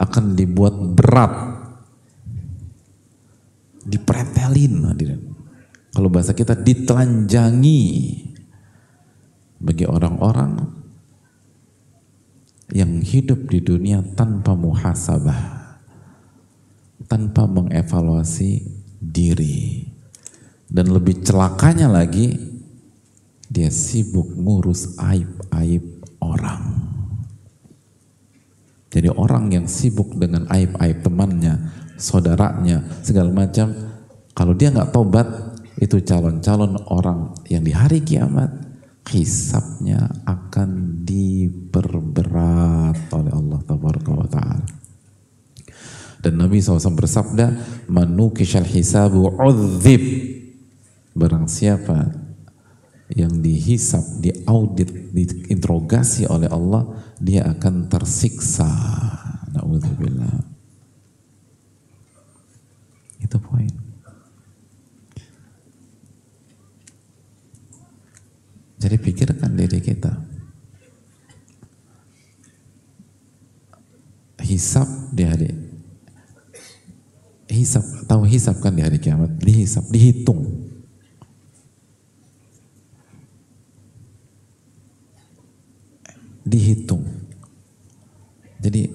Akan 0.00 0.32
dibuat 0.32 0.74
berat. 0.96 1.62
Dipretelin 3.84 4.88
hadirin. 4.88 5.22
Kalau 5.92 6.08
bahasa 6.08 6.32
kita 6.32 6.56
ditelanjangi 6.56 7.82
bagi 9.60 9.84
orang-orang 9.86 10.58
yang 12.74 12.98
hidup 13.04 13.46
di 13.52 13.60
dunia 13.60 14.02
tanpa 14.16 14.56
muhasabah, 14.56 15.40
tanpa 17.06 17.44
mengevaluasi 17.46 18.64
diri. 18.98 19.86
Dan 20.66 20.90
lebih 20.90 21.22
celakanya 21.22 21.86
lagi, 21.86 22.34
dia 23.54 23.70
sibuk 23.70 24.34
ngurus 24.34 24.98
aib-aib 24.98 26.02
orang. 26.18 26.74
Jadi 28.90 29.06
orang 29.14 29.54
yang 29.54 29.70
sibuk 29.70 30.18
dengan 30.18 30.50
aib-aib 30.50 31.06
temannya, 31.06 31.70
saudaranya, 31.94 32.82
segala 33.06 33.30
macam, 33.30 33.70
kalau 34.34 34.58
dia 34.58 34.74
nggak 34.74 34.90
tobat, 34.90 35.26
itu 35.78 36.02
calon-calon 36.02 36.82
orang 36.90 37.34
yang 37.46 37.62
di 37.62 37.70
hari 37.70 38.02
kiamat 38.02 38.50
hisapnya 39.06 40.10
akan 40.26 41.02
diperberat 41.06 42.98
oleh 43.14 43.32
Allah 43.34 43.60
Taala. 43.62 44.66
Dan 46.24 46.40
Nabi 46.40 46.56
SAW 46.56 46.98
bersabda, 46.98 47.46
manukishal 47.86 48.64
hisabu 48.64 49.28
udzib. 49.28 50.02
Barang 51.14 51.46
siapa 51.46 52.23
yang 53.12 53.44
dihisap, 53.44 54.00
diaudit, 54.24 54.88
diinterogasi 55.12 56.24
oleh 56.24 56.48
Allah, 56.48 56.88
dia 57.20 57.44
akan 57.44 57.88
tersiksa. 57.92 58.68
Nauzubillah. 59.52 60.40
Itu 63.20 63.36
poin. 63.40 63.70
Jadi 68.80 68.96
pikirkan 69.00 69.52
diri 69.56 69.80
kita. 69.80 70.12
Hisap 74.44 74.88
di 75.16 75.24
hari 75.24 75.48
hisap 77.54 77.86
tahu 78.10 78.26
hisap 78.26 78.58
kan 78.58 78.74
di 78.74 78.82
hari 78.82 78.98
kiamat 78.98 79.38
dihisap 79.38 79.86
dihitung 79.88 80.73
dihitung. 86.44 87.02
Jadi 88.60 88.88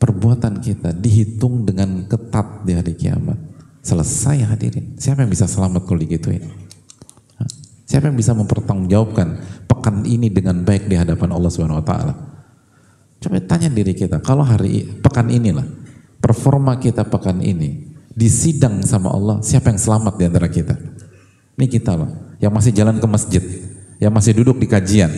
perbuatan 0.00 0.60
kita 0.60 0.92
dihitung 0.92 1.64
dengan 1.64 2.04
ketat 2.04 2.64
di 2.64 2.72
hari 2.76 2.92
kiamat. 2.96 3.36
Selesai 3.84 4.48
hadirin. 4.48 4.96
Siapa 4.96 5.24
yang 5.24 5.32
bisa 5.32 5.44
selamat 5.44 5.84
kalau 5.84 6.00
digituin? 6.00 6.44
Siapa 7.84 8.08
yang 8.08 8.16
bisa 8.16 8.32
mempertanggungjawabkan 8.32 9.28
pekan 9.68 10.02
ini 10.08 10.32
dengan 10.32 10.64
baik 10.64 10.88
di 10.88 10.96
hadapan 10.96 11.30
Allah 11.36 11.50
Subhanahu 11.52 11.78
wa 11.78 11.86
taala? 11.86 12.14
Coba 13.20 13.40
tanya 13.44 13.68
diri 13.68 13.92
kita, 13.92 14.20
kalau 14.20 14.44
hari 14.44 14.84
pekan 15.00 15.28
inilah 15.32 15.64
performa 16.20 16.76
kita 16.80 17.04
pekan 17.08 17.40
ini 17.44 17.92
disidang 18.12 18.80
sama 18.84 19.12
Allah, 19.12 19.40
siapa 19.44 19.68
yang 19.72 19.80
selamat 19.80 20.16
di 20.16 20.24
antara 20.28 20.48
kita? 20.48 20.76
Ini 21.54 21.66
kita 21.68 21.92
loh, 21.96 22.36
yang 22.40 22.52
masih 22.52 22.72
jalan 22.72 22.98
ke 23.00 23.06
masjid, 23.08 23.44
yang 24.00 24.12
masih 24.12 24.32
duduk 24.36 24.58
di 24.60 24.66
kajian, 24.68 25.12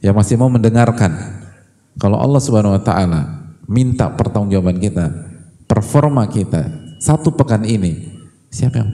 yang 0.00 0.16
masih 0.16 0.36
mau 0.40 0.48
mendengarkan. 0.48 1.12
Kalau 2.00 2.16
Allah 2.16 2.40
Subhanahu 2.40 2.76
wa 2.76 2.82
taala 2.82 3.20
minta 3.68 4.08
pertanggungjawaban 4.08 4.80
kita, 4.80 5.06
performa 5.68 6.24
kita 6.26 6.68
satu 7.00 7.32
pekan 7.32 7.64
ini, 7.64 8.12
siapa 8.52 8.80
yang 8.80 8.92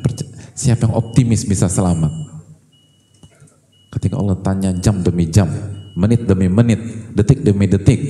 siapa 0.54 0.86
yang 0.86 0.94
optimis 0.94 1.46
bisa 1.46 1.66
selamat? 1.70 2.10
Ketika 3.90 4.18
Allah 4.18 4.36
tanya 4.42 4.70
jam 4.76 5.00
demi 5.00 5.26
jam, 5.30 5.48
menit 5.96 6.26
demi 6.28 6.46
menit, 6.50 6.78
detik 7.16 7.40
demi 7.42 7.66
detik. 7.66 8.00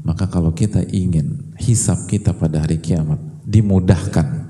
Maka 0.00 0.24
kalau 0.30 0.56
kita 0.56 0.80
ingin 0.88 1.52
hisap 1.60 2.08
kita 2.08 2.32
pada 2.32 2.64
hari 2.64 2.80
kiamat 2.80 3.20
dimudahkan, 3.44 4.47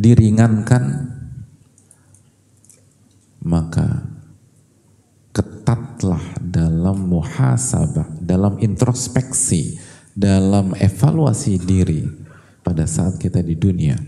diringankan, 0.00 1.12
maka 3.44 4.08
ketatlah 5.36 6.40
dalam 6.40 7.04
muhasabah, 7.04 8.08
dalam 8.24 8.56
introspeksi, 8.64 9.76
dalam 10.16 10.72
evaluasi 10.72 11.60
diri 11.60 12.08
pada 12.64 12.88
saat 12.88 13.20
kita 13.20 13.44
di 13.44 13.52
dunia. 13.60 14.00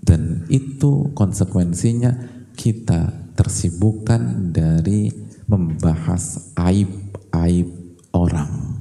Dan 0.00 0.46
itu 0.46 1.10
konsekuensinya 1.18 2.14
kita 2.54 3.34
tersibukkan 3.34 4.54
dari 4.54 5.10
membahas 5.50 6.54
aib-aib 6.56 7.68
orang. 8.14 8.80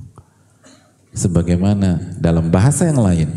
Sebagaimana 1.11 2.15
dalam 2.21 2.53
bahasa 2.53 2.87
yang 2.87 3.01
lain, 3.01 3.29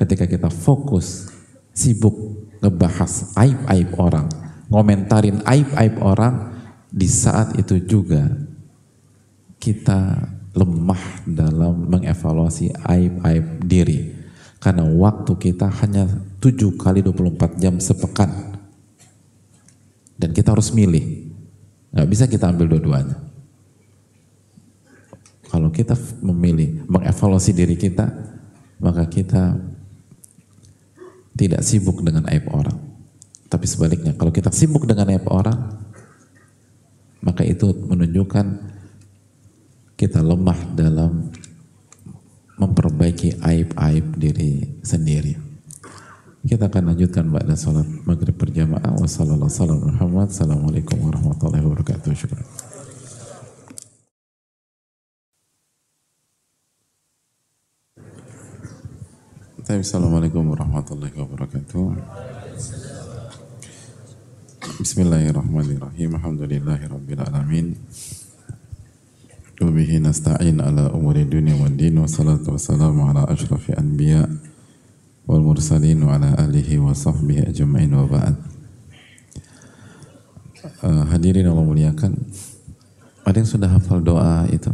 ketika 0.00 0.24
kita 0.24 0.48
fokus, 0.48 1.35
sibuk 1.76 2.16
ngebahas 2.64 3.36
aib-aib 3.36 3.92
orang, 4.00 4.26
ngomentarin 4.72 5.44
aib-aib 5.44 6.00
orang, 6.00 6.56
di 6.88 7.04
saat 7.04 7.52
itu 7.60 7.76
juga 7.84 8.32
kita 9.60 10.32
lemah 10.56 11.28
dalam 11.28 11.84
mengevaluasi 11.92 12.72
aib-aib 12.80 13.60
diri. 13.68 14.16
Karena 14.56 14.88
waktu 14.88 15.36
kita 15.36 15.68
hanya 15.84 16.08
7 16.40 16.80
kali 16.80 17.04
24 17.04 17.60
jam 17.60 17.76
sepekan. 17.76 18.56
Dan 20.16 20.32
kita 20.32 20.56
harus 20.56 20.72
milih. 20.72 21.28
Gak 21.92 22.08
bisa 22.08 22.24
kita 22.24 22.48
ambil 22.48 22.72
dua-duanya. 22.72 23.20
Kalau 25.52 25.68
kita 25.68 25.92
memilih 26.24 26.88
mengevaluasi 26.88 27.52
diri 27.52 27.76
kita, 27.76 28.08
maka 28.80 29.04
kita 29.06 29.60
tidak 31.36 31.60
sibuk 31.62 32.00
dengan 32.00 32.24
aib 32.32 32.48
orang. 32.50 32.80
Tapi 33.46 33.68
sebaliknya, 33.68 34.16
kalau 34.16 34.32
kita 34.34 34.50
sibuk 34.50 34.88
dengan 34.88 35.06
aib 35.12 35.28
orang, 35.30 35.78
maka 37.22 37.46
itu 37.46 37.70
menunjukkan 37.70 38.46
kita 39.96 40.20
lemah 40.24 40.58
dalam 40.76 41.30
memperbaiki 42.56 43.40
aib-aib 43.44 44.16
diri 44.16 44.80
sendiri. 44.80 45.36
Kita 46.46 46.70
akan 46.70 46.94
lanjutkan 46.94 47.26
pada 47.26 47.58
salat 47.58 47.84
maghrib 48.06 48.38
berjamaah. 48.38 48.94
Wassalamualaikum 49.02 50.96
warahmatullahi 51.10 51.62
wabarakatuh. 51.66 52.14
Syukur. 52.14 52.38
Assalamualaikum 59.66 60.54
warahmatullahi 60.54 61.10
wabarakatuh. 61.18 61.98
Bismillahirrahmanirrahim. 64.78 66.14
Alhamdulillahirabbil 66.14 67.18
alamin. 67.26 67.74
Wa 69.58 69.66
bihi 69.66 69.98
nasta'in 69.98 70.62
ala 70.62 70.94
umuri 70.94 71.26
din 71.26 71.50
wa 71.98 72.06
ala 73.10 73.26
asyrafil 73.26 73.74
anbiya 73.74 74.30
wal 75.26 75.42
mursalin 75.42 75.98
ala 76.06 76.38
alihi 76.46 76.78
wa 76.78 76.94
sahbihi 76.94 77.50
ajma'in. 77.50 77.90
Uh, 80.78 81.10
hadirin 81.10 81.50
Allah 81.50 81.66
muliakan. 81.66 82.14
Ada 83.26 83.42
yang 83.42 83.50
sudah 83.50 83.74
hafal 83.74 83.98
doa 83.98 84.46
itu? 84.46 84.70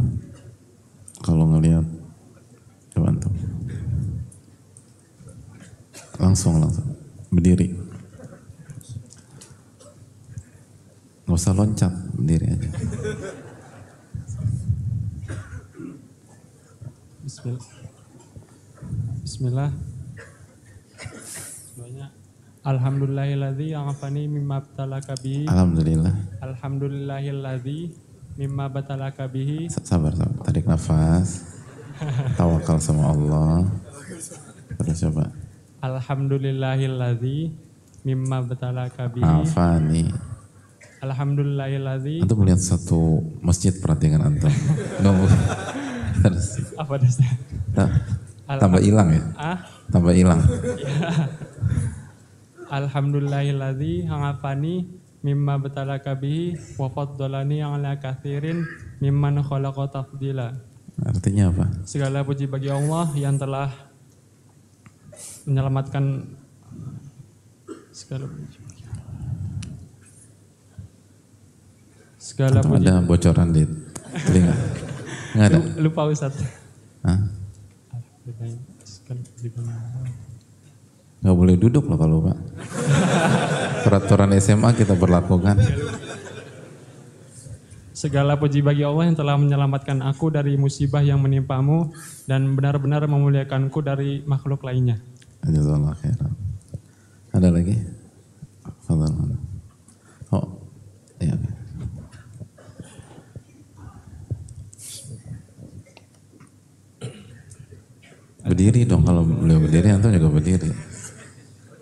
Kalau 1.25 1.49
ngelihat 1.49 1.81
coba 2.93 3.09
langsung 6.19 6.61
langsung. 6.61 6.93
Berdiri. 7.33 7.73
Nggak 11.23 11.39
usah 11.39 11.55
loncat 11.55 11.93
berdiri 12.13 12.45
aja. 12.51 12.69
Bismillah. 17.23 17.65
Bismillah. 19.23 19.71
Alhamdulillahilladzi 22.63 23.75
afani 23.75 24.23
mimma 24.31 24.63
btalaka 24.63 25.19
bihi. 25.19 25.51
Alhamdulillah. 25.51 26.15
Alhamdulillahilladzi 26.39 27.91
mimma 28.39 28.71
btalaka 28.71 29.27
bihi. 29.27 29.67
Sabar, 29.67 30.15
sabar, 30.15 30.47
tarik 30.47 30.63
nafas. 30.63 31.43
Tawakal 32.39 32.79
sama 32.79 33.11
Allah. 33.11 33.67
Terus 34.79 35.03
coba 35.03 35.42
Alhamdulillahilladzi 35.83 37.51
mimma 38.07 38.39
batalaka 38.47 39.11
bihi. 39.11 39.27
Afani. 39.27 40.07
Alhamdulillahilladzi. 41.03 42.23
Antum 42.23 42.39
melihat 42.39 42.63
satu 42.63 43.19
masjid 43.43 43.75
perhatikan 43.75 44.23
antum. 44.23 44.47
Terus. 46.23 46.71
Apa 46.79 46.95
dasar? 47.03 47.35
tambah 48.47 48.79
hilang 48.79 49.11
ya? 49.11 49.23
Ah? 49.35 49.59
Tambah 49.91 50.15
hilang. 50.15 50.39
Ya. 50.79 51.27
Alhamdulillahilladzi 52.79 54.07
hangafani 54.07 54.87
mimma 55.19 55.59
batalaka 55.61 56.15
bihi 56.15 56.57
wa 56.79 56.87
faddalani 56.89 57.59
ala 57.59 57.99
kathirin 57.99 58.63
mimman 59.03 59.43
khalaqa 59.43 59.99
tafdila. 59.99 60.57
Artinya 61.03 61.51
apa? 61.51 61.65
Segala 61.83 62.23
puji 62.23 62.47
bagi 62.47 62.71
Allah 62.71 63.11
yang 63.19 63.35
telah 63.35 63.82
menyelamatkan 65.45 66.27
segala. 67.91 68.25
Segala 72.17 72.63
Atau 72.63 72.71
puji. 72.71 72.87
ada 72.87 73.03
bocoran 73.03 73.47
di 73.51 73.63
telinga? 74.23 74.55
Enggak 75.35 75.47
ada. 75.51 75.59
Lupa 75.81 76.01
Ustaz. 76.07 76.39
Hah? 77.03 77.19
Gak 81.23 81.35
boleh 81.35 81.55
duduk 81.59 81.83
loh 81.87 81.99
kalau 81.99 82.23
Pak. 82.23 82.37
Peraturan 83.83 84.31
SMA 84.39 84.71
kita 84.75 84.95
berlakukan. 84.95 85.59
Segala 87.91 88.35
puji 88.35 88.59
bagi 88.59 88.83
Allah 88.83 89.07
yang 89.07 89.15
telah 89.15 89.39
menyelamatkan 89.39 90.03
aku 90.03 90.27
dari 90.27 90.59
musibah 90.59 90.99
yang 90.99 91.23
menimpamu 91.23 91.95
dan 92.27 92.51
benar-benar 92.51 93.07
memuliakanku 93.07 93.79
dari 93.79 94.19
makhluk 94.27 94.63
lainnya. 94.67 94.99
Jazakallah 95.43 95.91
khairan. 95.99 96.33
Ada 97.35 97.49
lagi? 97.51 97.75
Fadal. 98.87 99.11
Oh, 100.31 100.47
iya. 101.19 101.35
Berdiri 108.43 108.83
dong 108.83 109.03
kalau 109.07 109.23
beliau 109.23 109.59
berdiri, 109.59 109.91
antum 109.91 110.11
juga 110.11 110.29
berdiri. 110.31 110.71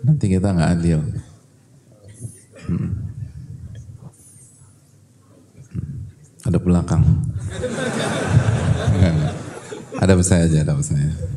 Nanti 0.02 0.26
kita 0.26 0.50
nggak 0.54 0.70
adil. 0.78 1.00
Hmm. 2.66 2.90
Ada 6.42 6.58
belakang. 6.58 7.04
Ada 10.02 10.18
saya 10.22 10.50
aja, 10.50 10.66
ada 10.66 10.74
saya. 10.82 11.31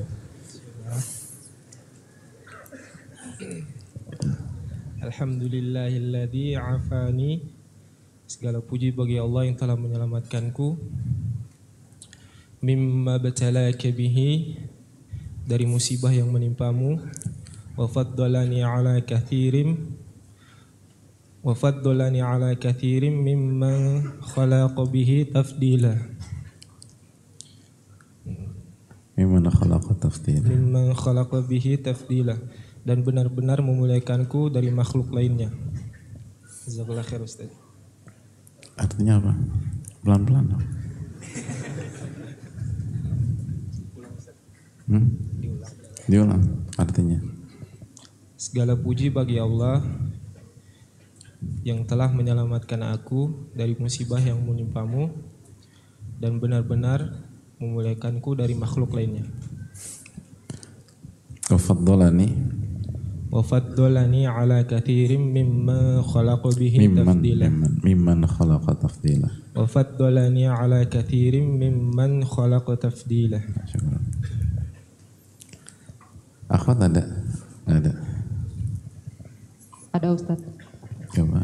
Alhamdulillahilladzi 5.15 6.59
afani. 6.59 7.39
Segala 8.27 8.59
puji 8.59 8.91
bagi 8.91 9.15
Allah 9.15 9.47
yang 9.47 9.55
telah 9.55 9.79
menyelamatkanku. 9.79 10.75
Mimma 12.59 13.15
batalaka 13.23 13.95
bihi. 13.95 14.59
Dari 15.47 15.63
musibah 15.63 16.11
yang 16.11 16.35
menimpamu. 16.35 16.99
Wa 17.79 17.87
faddalani 17.87 18.59
ala 18.59 18.99
kathirim. 19.07 19.95
Wa 21.39 21.55
faddalani 21.55 22.19
ala 22.19 22.51
kathirim 22.59 23.15
Mimman 23.15 24.19
khalaqa 24.19 24.83
bihi 24.83 25.31
tafdila. 25.31 25.95
Mimman 29.15 29.47
khalaqa 29.47 29.95
tafdila. 29.95 30.51
Mimman 30.51 30.91
khalaqa 30.91 31.39
bihi 31.39 31.79
tafdila 31.79 32.35
dan 32.85 33.01
benar-benar 33.01 33.65
memuliakanku 33.65 34.53
dari 34.53 34.69
makhluk 34.69 35.09
lainnya. 35.09 35.49
Jazakallah 36.69 37.01
khair 37.01 37.25
Ustaz. 37.25 37.49
Artinya 38.77 39.17
apa? 39.17 39.33
Pelan-pelan. 40.05 40.45
Hmm? 44.85 45.17
Diulang 46.05 46.69
artinya. 46.77 47.17
Segala 48.37 48.77
puji 48.77 49.09
bagi 49.09 49.41
Allah 49.41 49.81
yang 51.65 51.81
telah 51.89 52.13
menyelamatkan 52.13 52.85
aku 52.93 53.49
dari 53.57 53.73
musibah 53.81 54.21
yang 54.21 54.37
menimpamu 54.45 55.09
dan 56.21 56.37
benar-benar 56.37 57.25
memuliakanku 57.57 58.37
dari 58.37 58.53
makhluk 58.53 58.93
lainnya. 58.93 59.25
Wafaddolani 61.49 62.44
Wafaddolani 63.35 64.23
ala 64.31 64.63
kathirin 64.63 65.19
mimma 65.35 65.99
khalaqa 66.07 66.55
bihi 66.55 66.87
mimman 66.87 67.19
tafdila. 67.19 67.43
mimman 67.51 67.73
mimman 67.83 68.19
khalaqa 68.23 68.79
tafdila. 68.79 69.27
Wafaddolani 69.59 70.47
ala 70.47 70.79
kathirin 70.87 71.59
mimman 71.59 72.23
khalaqa 72.23 72.79
tafdila. 72.79 73.43
Syukur. 73.67 73.99
Akhwat 76.47 76.79
ada? 76.79 77.03
Nggak 77.67 77.79
ada. 77.83 77.91
Ada 79.99 80.07
Ustaz. 80.15 80.39
Coba. 81.11 81.43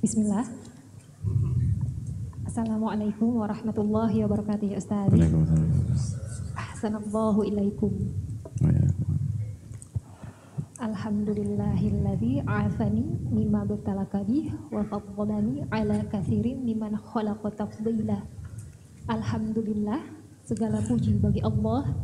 Bismillah. 0.00 0.67
Assalamualaikum 2.58 3.38
warahmatullahi 3.38 4.26
wabarakatuh 4.26 4.66
ya 4.66 4.82
Ustaz. 4.82 5.06
Waalaikumsalam. 5.14 5.78
Ahsanallahu 6.58 7.46
ilaikum. 7.46 7.94
Alhamdulillahilladzi 10.82 12.42
afani 12.42 13.14
mimma 13.30 13.62
bertalaka 13.62 14.26
bih 14.26 14.50
wa 14.74 14.82
faddalani 14.90 15.70
ala 15.70 16.02
kathirin 16.10 16.66
mimman 16.66 16.98
khalaqa 16.98 17.46
tafdila. 17.54 18.26
Alhamdulillah 19.06 20.02
segala 20.42 20.82
puji 20.82 21.14
bagi 21.22 21.38
Allah 21.46 21.94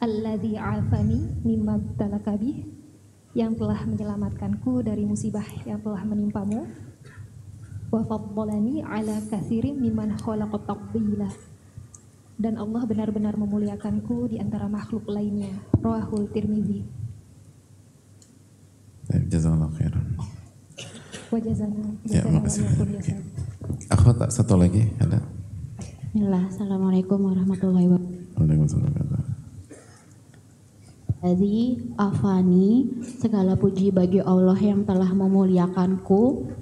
alladzi 0.00 0.56
afani 0.56 1.44
mimma 1.44 1.76
bertalaka 1.76 2.40
bih 2.40 2.64
yang 3.36 3.52
telah 3.52 3.84
menyelamatkanku 3.84 4.80
dari 4.80 5.04
musibah 5.04 5.44
yang 5.68 5.84
telah 5.84 6.00
menimpamu 6.08 6.72
wa 7.90 8.00
faddalani 8.04 8.84
ala 8.84 9.20
kathirin 9.28 9.80
mimman 9.80 10.16
khalaqa 10.20 10.60
tafdila. 10.64 11.28
Dan 12.34 12.58
Allah 12.58 12.82
benar-benar 12.82 13.38
memuliakanku 13.38 14.26
di 14.32 14.42
antara 14.42 14.66
makhluk 14.66 15.06
lainnya. 15.06 15.54
Rawahul 15.78 16.26
Tirmizi. 16.34 16.82
Baik, 19.06 19.30
jazakallah 19.30 19.70
khairan. 19.78 20.06
Ya, 22.10 22.22
makasih. 22.26 22.62
wa 22.62 22.70
yakum 22.70 22.88
ya. 22.94 23.00
Ustaz. 23.02 23.22
Akhwat 23.90 24.16
satu 24.30 24.54
lagi 24.54 24.90
ada? 25.02 25.22
Bismillah. 26.14 26.46
Assalamualaikum 26.46 27.18
warahmatullahi 27.18 27.86
wabarakatuh. 27.90 28.38
Waalaikumsalam. 28.38 28.90
warahmatullahi 28.90 29.34
Jadi 31.24 31.56
afani 31.96 32.68
segala 33.16 33.56
puji 33.56 33.88
bagi 33.88 34.20
Allah 34.20 34.60
yang 34.60 34.84
telah 34.84 35.08
memuliakanku 35.08 36.52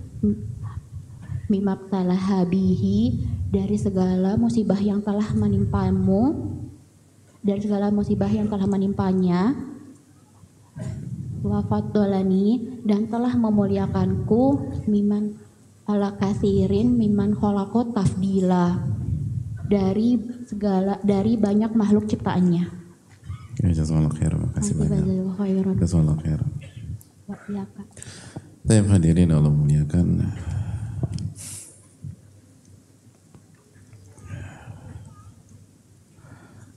mimaktalah 1.53 2.17
habihi 2.17 3.21
dari 3.53 3.77
segala 3.77 4.41
musibah 4.41 4.81
yang 4.81 5.05
telah 5.05 5.29
menimpamu 5.37 6.57
dari 7.45 7.61
segala 7.61 7.93
musibah 7.93 8.33
yang 8.33 8.49
telah 8.49 8.65
menimpanya 8.65 9.53
wafat 11.45 11.93
dolani 11.93 12.81
dan 12.89 13.11
telah 13.11 13.35
memuliakanku 13.37 14.73
miman 14.89 15.37
ala 15.85 16.15
kasirin 16.17 16.97
miman 16.97 17.35
kholako 17.37 17.93
tafdila 17.93 18.79
dari 19.67 20.17
segala 20.47 21.03
dari 21.03 21.35
banyak 21.35 21.75
makhluk 21.75 22.07
ciptaannya. 22.07 22.65
Ya, 23.61 23.69
jazakallah 23.73 24.13
khairan. 24.17 24.49
Makasih 24.49 24.75
banyak. 24.77 25.03
Jazakallah 25.81 26.17
khairan. 26.21 26.51
Ya, 27.49 27.65
Kak. 27.65 27.87
Tayyib 28.69 28.87
hadirin 28.93 29.33
Allah 29.35 29.51
muliakan. 29.51 30.07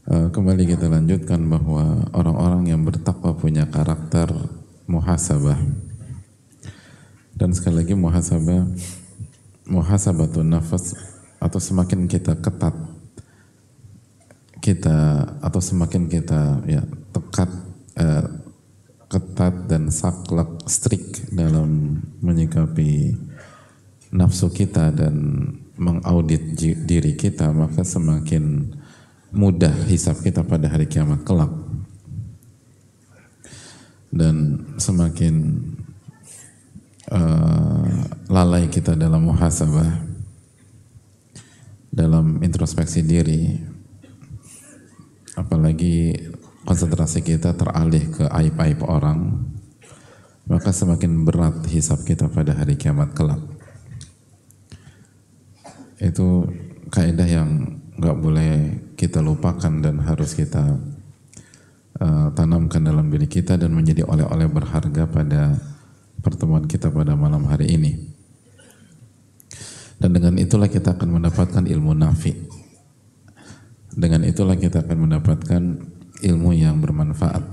Kembali 0.05 0.69
kita 0.69 0.85
lanjutkan 0.85 1.49
bahwa 1.49 2.05
orang-orang 2.13 2.69
yang 2.69 2.85
bertakwa 2.85 3.33
punya 3.33 3.65
karakter 3.65 4.29
muhasabah. 4.85 5.57
Dan 7.33 7.49
sekali 7.57 7.81
lagi 7.81 7.97
muhasabah, 7.97 8.69
muhasabatun 9.65 10.45
nafas 10.45 10.93
atau 11.41 11.57
semakin 11.57 12.05
kita 12.05 12.37
ketat 12.37 12.77
kita 14.61 15.25
atau 15.41 15.61
semakin 15.61 16.05
kita 16.05 16.61
ya 16.69 16.85
tekat 17.13 17.49
eh, 17.97 18.25
ketat 19.09 19.69
dan 19.69 19.89
saklek 19.89 20.69
strik 20.69 21.33
dalam 21.33 22.01
menyikapi 22.21 23.13
nafsu 24.13 24.49
kita 24.53 24.89
dan 24.89 25.49
mengaudit 25.77 26.57
diri 26.85 27.13
kita 27.13 27.53
maka 27.53 27.85
semakin 27.85 28.73
mudah 29.36 29.71
hisap 29.91 30.23
kita 30.23 30.41
pada 30.47 30.71
hari 30.71 30.88
kiamat 30.88 31.21
kelak 31.27 31.51
dan 34.15 34.63
semakin 34.79 35.59
eh, 37.11 37.88
lalai 38.31 38.71
kita 38.71 38.95
dalam 38.95 39.27
muhasabah 39.27 40.07
dalam 41.91 42.39
introspeksi 42.39 43.03
diri 43.03 43.55
apalagi 45.36 46.15
konsentrasi 46.65 47.21
kita 47.21 47.53
teralih 47.53 48.09
ke 48.09 48.25
aib-aib 48.25 48.81
orang, 48.83 49.45
maka 50.49 50.73
semakin 50.73 51.23
berat 51.23 51.61
hisap 51.69 52.01
kita 52.03 52.25
pada 52.27 52.57
hari 52.57 52.73
kiamat 52.75 53.13
kelak. 53.13 53.39
Itu 56.01 56.49
kaidah 56.89 57.29
yang 57.29 57.79
nggak 57.95 58.17
boleh 58.17 58.51
kita 58.95 59.19
lupakan 59.19 59.71
dan 59.83 59.99
harus 60.01 60.33
kita 60.33 60.79
uh, 61.99 62.27
tanamkan 62.31 62.81
dalam 62.81 63.11
diri 63.11 63.27
kita 63.27 63.59
dan 63.59 63.75
menjadi 63.75 64.07
oleh-oleh 64.07 64.47
berharga 64.47 65.03
pada 65.05 65.59
pertemuan 66.23 66.65
kita 66.65 66.89
pada 66.89 67.13
malam 67.13 67.43
hari 67.45 67.75
ini. 67.75 67.91
Dan 69.99 70.11
dengan 70.11 70.35
itulah 70.39 70.67
kita 70.67 70.95
akan 70.95 71.19
mendapatkan 71.21 71.63
ilmu 71.63 71.91
nafi. 71.95 72.35
Dengan 73.95 74.27
itulah 74.27 74.59
kita 74.59 74.83
akan 74.83 75.07
mendapatkan 75.07 75.61
ilmu 76.23 76.51
yang 76.51 76.83
bermanfaat 76.83 77.43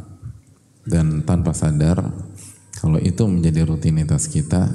dan 0.87 1.23
tanpa 1.23 1.55
sadar 1.55 2.03
kalau 2.83 2.99
itu 2.99 3.23
menjadi 3.31 3.63
rutinitas 3.63 4.27
kita 4.27 4.67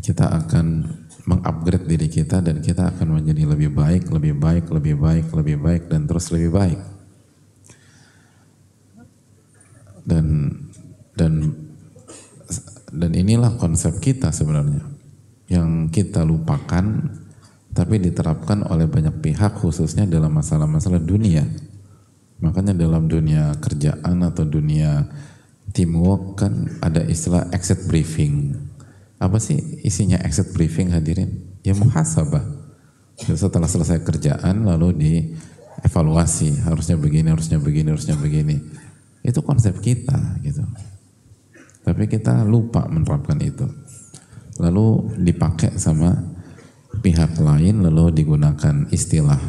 kita 0.00 0.24
akan 0.24 0.88
mengupgrade 1.24 1.86
diri 1.88 2.08
kita 2.08 2.40
dan 2.40 2.60
kita 2.64 2.96
akan 2.96 3.20
menjadi 3.20 3.48
lebih 3.48 3.70
baik, 3.72 4.08
lebih 4.08 4.34
baik, 4.36 4.64
lebih 4.72 4.96
baik, 4.96 5.26
lebih 5.32 5.56
baik 5.60 5.82
dan 5.88 6.08
terus 6.08 6.32
lebih 6.32 6.50
baik. 6.52 6.80
Dan 10.04 10.26
dan 11.14 11.54
dan 12.90 13.10
inilah 13.14 13.54
konsep 13.60 14.00
kita 14.02 14.34
sebenarnya 14.34 14.82
yang 15.50 15.90
kita 15.90 16.22
lupakan 16.22 17.10
tapi 17.70 18.02
diterapkan 18.02 18.66
oleh 18.66 18.90
banyak 18.90 19.22
pihak 19.22 19.62
khususnya 19.62 20.06
dalam 20.06 20.34
masalah-masalah 20.34 20.98
dunia. 20.98 21.46
Makanya 22.40 22.74
dalam 22.74 23.06
dunia 23.06 23.54
kerjaan 23.60 24.26
atau 24.26 24.42
dunia 24.48 25.06
teamwork 25.70 26.40
kan 26.40 26.66
ada 26.82 27.04
istilah 27.06 27.46
exit 27.54 27.86
briefing. 27.86 28.56
Apa 29.20 29.36
sih 29.36 29.60
isinya 29.84 30.16
exit 30.24 30.56
briefing 30.56 30.96
hadirin? 30.96 31.60
Ya 31.60 31.76
muhasabah. 31.76 32.40
Setelah 33.20 33.68
selesai 33.68 34.00
kerjaan 34.00 34.64
lalu 34.64 34.96
dievaluasi, 34.96 36.64
harusnya 36.64 36.96
begini, 36.96 37.28
harusnya 37.28 37.60
begini, 37.60 37.92
harusnya 37.92 38.16
begini. 38.16 38.56
Itu 39.20 39.44
konsep 39.44 39.76
kita 39.84 40.40
gitu. 40.40 40.64
Tapi 41.84 42.08
kita 42.08 42.48
lupa 42.48 42.88
menerapkan 42.88 43.36
itu. 43.44 43.68
Lalu 44.56 45.20
dipakai 45.20 45.76
sama 45.76 46.16
pihak 47.04 47.36
lain 47.38 47.84
lalu 47.84 48.24
digunakan 48.24 48.88
istilah 48.88 49.40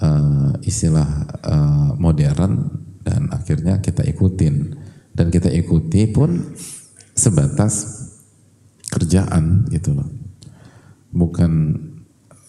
uh, 0.00 0.52
istilah 0.64 1.08
uh, 1.46 1.90
modern 1.94 2.80
dan 3.06 3.30
akhirnya 3.30 3.78
kita 3.78 4.02
ikutin 4.08 4.76
dan 5.14 5.30
kita 5.30 5.48
ikuti 5.52 6.10
pun 6.10 6.56
sebatas 7.14 7.99
kerjaan 8.90 9.70
gitu 9.70 9.94
loh 9.94 10.08
bukan 11.10 11.78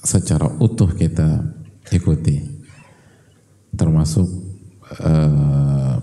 secara 0.01 0.49
utuh 0.57 0.89
kita 0.93 1.45
ikuti 1.93 2.41
termasuk 3.77 4.27
eh, 5.01 5.95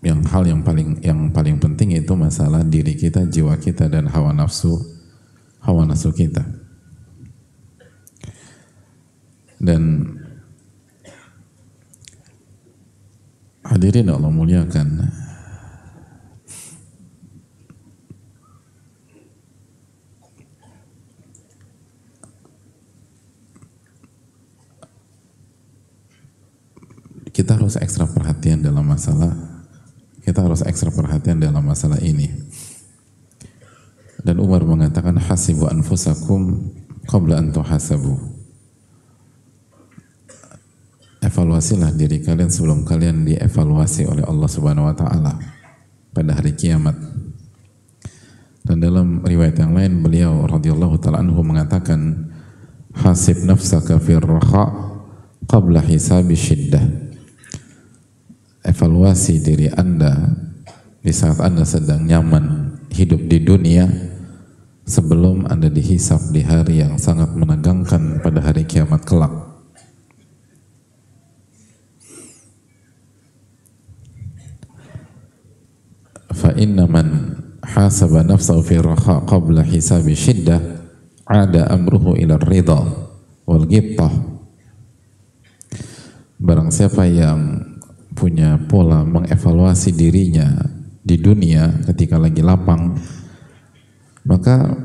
yang 0.00 0.24
hal 0.24 0.48
yang 0.48 0.64
paling 0.64 0.96
yang 1.04 1.28
paling 1.28 1.60
penting 1.60 1.92
itu 1.92 2.12
masalah 2.16 2.64
diri 2.64 2.96
kita, 2.96 3.28
jiwa 3.28 3.52
kita 3.60 3.84
dan 3.92 4.08
hawa 4.08 4.32
nafsu 4.32 4.80
hawa 5.60 5.84
nafsu 5.84 6.08
kita. 6.16 6.40
Dan 9.60 10.08
hadirin 13.60 14.08
Allah 14.08 14.32
muliakan 14.32 15.04
kita 27.30 27.56
harus 27.56 27.78
ekstra 27.78 28.06
perhatian 28.10 28.62
dalam 28.62 28.86
masalah 28.86 29.50
kita 30.20 30.44
harus 30.44 30.60
ekstra 30.62 30.92
perhatian 30.92 31.40
dalam 31.40 31.64
masalah 31.64 31.98
ini. 32.04 32.28
Dan 34.20 34.36
Umar 34.36 34.60
mengatakan 34.68 35.16
hasibu 35.16 35.64
anfusakum 35.64 36.70
qabla 37.08 37.40
an 37.40 37.50
tuhasabu. 37.56 38.20
Evaluasilah 41.24 41.96
diri 41.96 42.20
kalian 42.20 42.52
sebelum 42.52 42.84
kalian 42.84 43.24
dievaluasi 43.24 44.08
oleh 44.08 44.24
Allah 44.24 44.48
Subhanahu 44.48 44.88
wa 44.88 44.96
taala 44.96 45.34
pada 46.12 46.36
hari 46.36 46.52
kiamat. 46.52 46.96
Dan 48.60 48.84
dalam 48.84 49.24
riwayat 49.24 49.56
yang 49.56 49.72
lain 49.72 50.04
beliau 50.04 50.44
radhiyallahu 50.44 51.00
taala 51.00 51.24
anhu 51.24 51.40
mengatakan 51.40 52.28
hasib 52.92 53.40
nafsaka 53.48 53.96
fir 53.96 54.20
qabla 55.48 55.80
hisabi 55.80 56.36
syiddah 56.36 57.09
evaluasi 58.64 59.40
diri 59.40 59.68
Anda 59.72 60.36
di 61.00 61.12
saat 61.12 61.40
Anda 61.40 61.64
sedang 61.64 62.04
nyaman 62.04 62.76
hidup 62.92 63.24
di 63.24 63.40
dunia 63.40 63.88
sebelum 64.84 65.48
Anda 65.48 65.70
dihisap 65.70 66.34
di 66.34 66.44
hari 66.44 66.82
yang 66.82 66.98
sangat 67.00 67.32
menegangkan 67.32 68.20
pada 68.20 68.42
hari 68.44 68.66
kiamat 68.66 69.06
kelak. 69.06 69.32
Fa 76.30 76.56
inna 76.56 76.88
man 76.88 77.36
hasaba 77.60 78.24
nafsahu 78.24 78.64
fi 78.64 78.80
raha 78.80 79.22
qabla 79.28 79.60
hisabi 79.60 80.16
syiddah 80.16 80.58
ada 81.28 81.70
amruhu 81.70 82.18
ila 82.18 82.40
ridha 82.42 82.80
wal 83.46 83.64
ghibtah. 83.68 84.10
Barang 86.40 86.72
siapa 86.72 87.04
yang 87.04 87.69
punya 88.14 88.58
pola 88.66 89.06
mengevaluasi 89.06 89.94
dirinya 89.94 90.50
di 91.00 91.16
dunia 91.16 91.70
ketika 91.90 92.20
lagi 92.20 92.44
lapang, 92.44 92.98
maka 94.26 94.76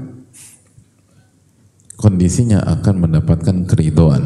kondisinya 2.00 2.64
akan 2.64 2.96
mendapatkan 3.08 3.58
keridoan. 3.68 4.24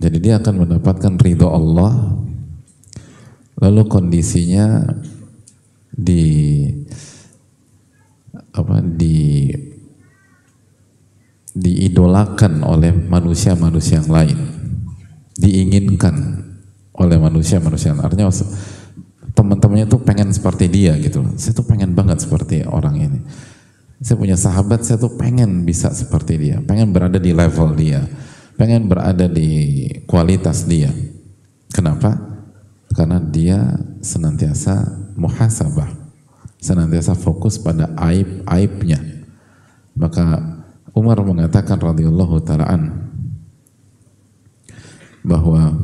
Jadi 0.00 0.16
dia 0.16 0.40
akan 0.40 0.64
mendapatkan 0.64 1.20
ridho 1.20 1.52
Allah, 1.52 2.16
lalu 3.60 3.82
kondisinya 3.84 4.80
di 5.92 6.64
apa 8.56 8.80
di 8.80 9.52
diidolakan 11.50 12.64
oleh 12.64 12.94
manusia-manusia 12.94 14.00
yang 14.00 14.08
lain 14.08 14.59
diinginkan 15.40 16.44
oleh 17.00 17.16
manusia-manusia. 17.16 17.96
Artinya 17.96 18.28
teman-temannya 19.32 19.88
tuh 19.88 20.00
pengen 20.04 20.28
seperti 20.36 20.68
dia 20.68 20.92
gitu. 21.00 21.24
Saya 21.40 21.56
tuh 21.56 21.64
pengen 21.64 21.96
banget 21.96 22.20
seperti 22.20 22.60
orang 22.68 23.00
ini. 23.00 23.20
Saya 24.00 24.16
punya 24.16 24.36
sahabat, 24.36 24.84
saya 24.84 24.96
tuh 24.96 25.16
pengen 25.16 25.64
bisa 25.68 25.92
seperti 25.92 26.40
dia, 26.40 26.56
pengen 26.64 26.88
berada 26.88 27.20
di 27.20 27.36
level 27.36 27.76
dia, 27.76 28.00
pengen 28.56 28.88
berada 28.88 29.28
di 29.28 29.84
kualitas 30.08 30.64
dia. 30.64 30.88
Kenapa? 31.68 32.16
Karena 32.96 33.20
dia 33.20 33.76
senantiasa 34.00 34.88
muhasabah, 35.20 35.92
senantiasa 36.64 37.12
fokus 37.12 37.60
pada 37.60 37.92
aib-aibnya. 38.00 39.04
Maka 39.92 40.48
Umar 40.96 41.20
mengatakan 41.20 41.76
radhiyallahu 41.76 42.40
taalaan 42.40 43.09
bahwa 45.20 45.76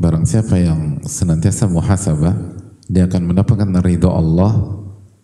barang 0.00 0.24
siapa 0.24 0.56
yang 0.56 1.04
senantiasa 1.04 1.68
muhasabah 1.68 2.32
dia 2.88 3.04
akan 3.06 3.30
mendapatkan 3.30 3.70
ridho 3.84 4.10
Allah 4.10 4.80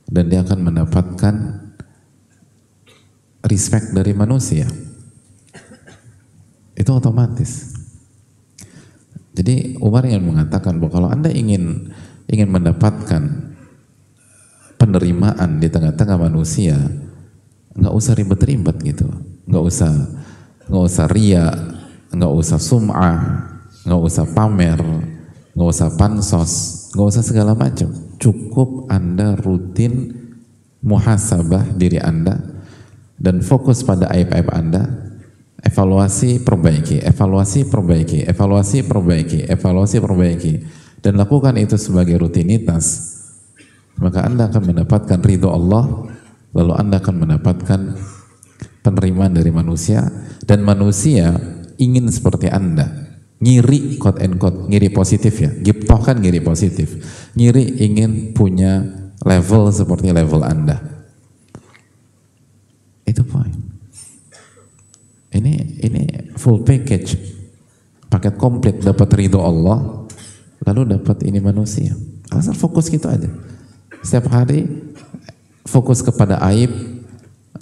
dan 0.06 0.30
dia 0.30 0.44
akan 0.44 0.70
mendapatkan 0.70 1.34
respect 3.46 3.90
dari 3.90 4.12
manusia. 4.14 4.66
Itu 6.76 6.92
otomatis. 6.92 7.72
Jadi 9.36 9.76
Umar 9.80 10.06
yang 10.08 10.24
mengatakan 10.24 10.76
bahwa 10.80 10.92
kalau 10.92 11.08
anda 11.10 11.28
ingin 11.32 11.92
ingin 12.28 12.48
mendapatkan 12.48 13.52
penerimaan 14.76 15.60
di 15.60 15.68
tengah-tengah 15.72 16.16
manusia 16.20 16.76
nggak 17.76 17.94
usah 17.96 18.12
ribet-ribet 18.16 18.76
gitu. 18.84 19.08
Nggak 19.48 19.64
usah 19.64 19.92
nggak 20.66 20.84
usah 20.86 21.06
ria, 21.10 21.46
nggak 22.10 22.32
usah 22.32 22.58
sum'ah, 22.58 23.18
nggak 23.86 24.02
usah 24.02 24.26
pamer, 24.34 24.80
nggak 25.54 25.68
usah 25.70 25.88
pansos, 25.94 26.52
nggak 26.94 27.06
usah 27.06 27.22
segala 27.22 27.54
macam. 27.54 27.90
Cukup 28.18 28.90
Anda 28.90 29.38
rutin 29.38 30.10
muhasabah 30.82 31.74
diri 31.78 32.02
Anda 32.02 32.38
dan 33.16 33.40
fokus 33.40 33.86
pada 33.86 34.10
aib-aib 34.10 34.48
Anda, 34.50 34.84
evaluasi 35.62 36.42
perbaiki, 36.42 37.00
evaluasi 37.02 37.70
perbaiki, 37.70 38.18
evaluasi 38.26 38.84
perbaiki, 38.84 39.38
evaluasi 39.46 39.96
perbaiki, 40.02 40.52
dan 41.00 41.14
lakukan 41.16 41.54
itu 41.56 41.78
sebagai 41.78 42.18
rutinitas, 42.18 43.14
maka 44.02 44.26
Anda 44.26 44.50
akan 44.50 44.62
mendapatkan 44.74 45.20
ridho 45.22 45.48
Allah, 45.54 46.10
lalu 46.52 46.72
Anda 46.74 46.98
akan 46.98 47.16
mendapatkan 47.22 47.80
penerimaan 48.86 49.34
dari 49.34 49.50
manusia 49.50 50.06
dan 50.46 50.62
manusia 50.62 51.34
ingin 51.82 52.06
seperti 52.06 52.46
anda. 52.46 52.86
Ngiri 53.42 53.98
quote 53.98 54.22
and 54.22 54.38
quote 54.38 54.70
ngiri 54.70 54.94
positif 54.94 55.34
ya. 55.42 55.50
Giptoh 55.50 55.98
kan 55.98 56.22
ngiri 56.22 56.38
positif. 56.40 56.94
Ngiri 57.34 57.82
ingin 57.82 58.30
punya 58.30 58.86
level 59.26 59.74
seperti 59.74 60.14
level 60.14 60.46
anda. 60.46 60.78
Itu 63.02 63.26
poin. 63.26 63.52
Ini 65.34 65.52
ini 65.84 66.02
full 66.38 66.62
package. 66.64 67.18
Paket 68.06 68.38
komplit 68.38 68.80
dapat 68.80 69.10
ridho 69.18 69.42
Allah 69.42 70.06
lalu 70.64 70.96
dapat 70.96 71.26
ini 71.28 71.42
manusia. 71.42 71.92
Asal 72.32 72.56
fokus 72.56 72.88
gitu 72.88 73.10
aja. 73.10 73.28
Setiap 74.00 74.32
hari 74.32 74.64
fokus 75.68 76.00
kepada 76.00 76.40
aib 76.54 76.95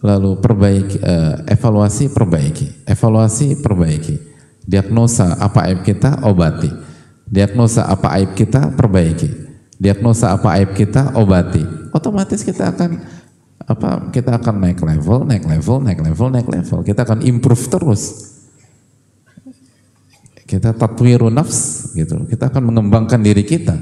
lalu 0.05 0.37
perbaiki 0.37 1.01
uh, 1.01 1.49
evaluasi 1.49 2.13
perbaiki. 2.13 2.85
Evaluasi 2.85 3.57
perbaiki. 3.57 4.21
Diagnosa 4.69 5.41
apa 5.41 5.65
aib 5.73 5.81
kita 5.81 6.21
obati. 6.29 6.69
Diagnosa 7.25 7.89
apa 7.89 8.13
aib 8.21 8.37
kita 8.37 8.77
perbaiki. 8.77 9.33
Diagnosa 9.81 10.37
apa 10.37 10.61
aib 10.61 10.77
kita 10.77 11.17
obati. 11.17 11.65
Otomatis 11.97 12.45
kita 12.45 12.77
akan 12.77 13.01
apa 13.65 14.13
kita 14.13 14.37
akan 14.37 14.61
naik 14.61 14.85
level 14.85 15.25
naik 15.25 15.49
level 15.49 15.81
naik 15.81 16.01
level 16.05 16.29
naik 16.29 16.49
level. 16.53 16.85
Kita 16.85 17.09
akan 17.09 17.25
improve 17.25 17.65
terus. 17.73 18.03
Kita 20.45 20.77
tatwiru 20.77 21.33
nafs 21.33 21.93
gitu. 21.97 22.29
Kita 22.29 22.53
akan 22.53 22.69
mengembangkan 22.69 23.25
diri 23.25 23.41
kita. 23.41 23.73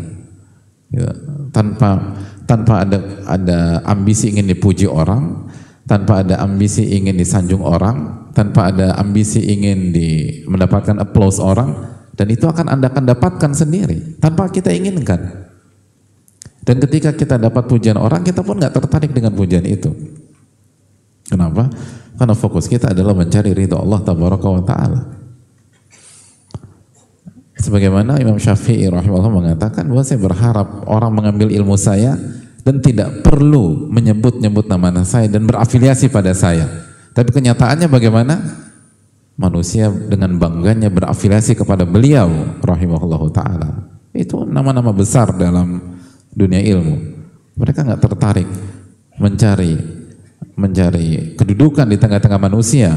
Gitu. 0.92 1.08
tanpa 1.56 2.20
tanpa 2.44 2.84
ada 2.84 3.00
ada 3.24 3.80
ambisi 3.88 4.28
ingin 4.28 4.44
dipuji 4.44 4.84
orang 4.84 5.48
tanpa 5.92 6.24
ada 6.24 6.40
ambisi 6.40 6.88
ingin 6.88 7.20
disanjung 7.20 7.60
orang, 7.60 8.32
tanpa 8.32 8.72
ada 8.72 8.96
ambisi 8.96 9.44
ingin 9.44 9.92
di, 9.92 10.40
mendapatkan 10.48 10.96
applause 10.96 11.36
orang, 11.36 11.76
dan 12.16 12.32
itu 12.32 12.48
akan 12.48 12.72
Anda 12.72 12.88
akan 12.88 13.12
dapatkan 13.12 13.52
sendiri, 13.52 14.16
tanpa 14.16 14.48
kita 14.48 14.72
inginkan. 14.72 15.52
Dan 16.64 16.80
ketika 16.80 17.12
kita 17.12 17.36
dapat 17.36 17.68
pujian 17.68 18.00
orang, 18.00 18.24
kita 18.24 18.40
pun 18.40 18.56
nggak 18.56 18.72
tertarik 18.72 19.12
dengan 19.12 19.36
pujian 19.36 19.68
itu. 19.68 19.92
Kenapa? 21.28 21.68
Karena 22.16 22.32
fokus 22.32 22.72
kita 22.72 22.96
adalah 22.96 23.12
mencari 23.12 23.52
ridho 23.52 23.76
Allah 23.76 24.00
tabaraka 24.00 24.48
wa 24.48 24.64
ta'ala. 24.64 25.00
Sebagaimana 27.60 28.16
Imam 28.16 28.40
Syafi'i 28.40 28.88
rahimahullah 28.88 29.28
mengatakan 29.28 29.84
bahwa 29.92 30.00
saya 30.00 30.18
berharap 30.24 30.88
orang 30.88 31.12
mengambil 31.12 31.52
ilmu 31.52 31.76
saya 31.76 32.16
dan 32.62 32.78
tidak 32.78 33.26
perlu 33.26 33.90
menyebut-nyebut 33.90 34.70
nama 34.70 34.90
saya 35.02 35.26
dan 35.26 35.46
berafiliasi 35.46 36.10
pada 36.10 36.34
saya. 36.34 36.66
Tapi 37.12 37.30
kenyataannya 37.34 37.90
bagaimana? 37.90 38.34
manusia 39.36 39.88
dengan 39.88 40.36
bangganya 40.36 40.92
berafiliasi 40.92 41.56
kepada 41.56 41.88
beliau 41.88 42.60
rahimahullahu 42.60 43.32
taala. 43.32 43.88
Itu 44.12 44.44
nama-nama 44.44 44.92
besar 44.92 45.32
dalam 45.32 45.98
dunia 46.32 46.60
ilmu. 46.60 46.96
Mereka 47.56 47.84
nggak 47.84 48.02
tertarik 48.02 48.48
mencari 49.16 49.76
mencari 50.52 51.32
kedudukan 51.34 51.88
di 51.88 51.96
tengah-tengah 51.96 52.40
manusia, 52.40 52.92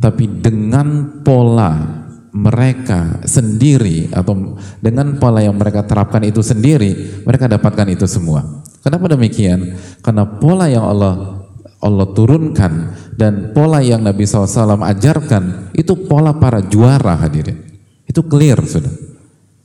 tapi 0.00 0.24
dengan 0.40 1.20
pola 1.20 2.04
mereka 2.36 3.24
sendiri 3.24 4.12
atau 4.12 4.56
dengan 4.80 5.16
pola 5.16 5.40
yang 5.40 5.56
mereka 5.56 5.84
terapkan 5.84 6.24
itu 6.24 6.40
sendiri, 6.40 7.24
mereka 7.24 7.48
dapatkan 7.48 7.88
itu 7.92 8.04
semua. 8.08 8.64
Kenapa 8.86 9.10
demikian? 9.10 9.74
Karena 9.98 10.22
pola 10.22 10.70
yang 10.70 10.86
Allah 10.86 11.42
Allah 11.82 12.06
turunkan 12.14 12.94
dan 13.18 13.50
pola 13.50 13.82
yang 13.82 14.06
Nabi 14.06 14.22
SAW 14.22 14.78
ajarkan 14.78 15.74
itu 15.74 16.06
pola 16.06 16.30
para 16.38 16.62
juara 16.62 17.18
hadirin. 17.18 17.66
Itu 18.06 18.22
clear 18.30 18.62
sudah. 18.62 18.94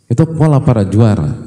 Itu 0.10 0.26
pola 0.34 0.58
para 0.58 0.82
juara. 0.90 1.38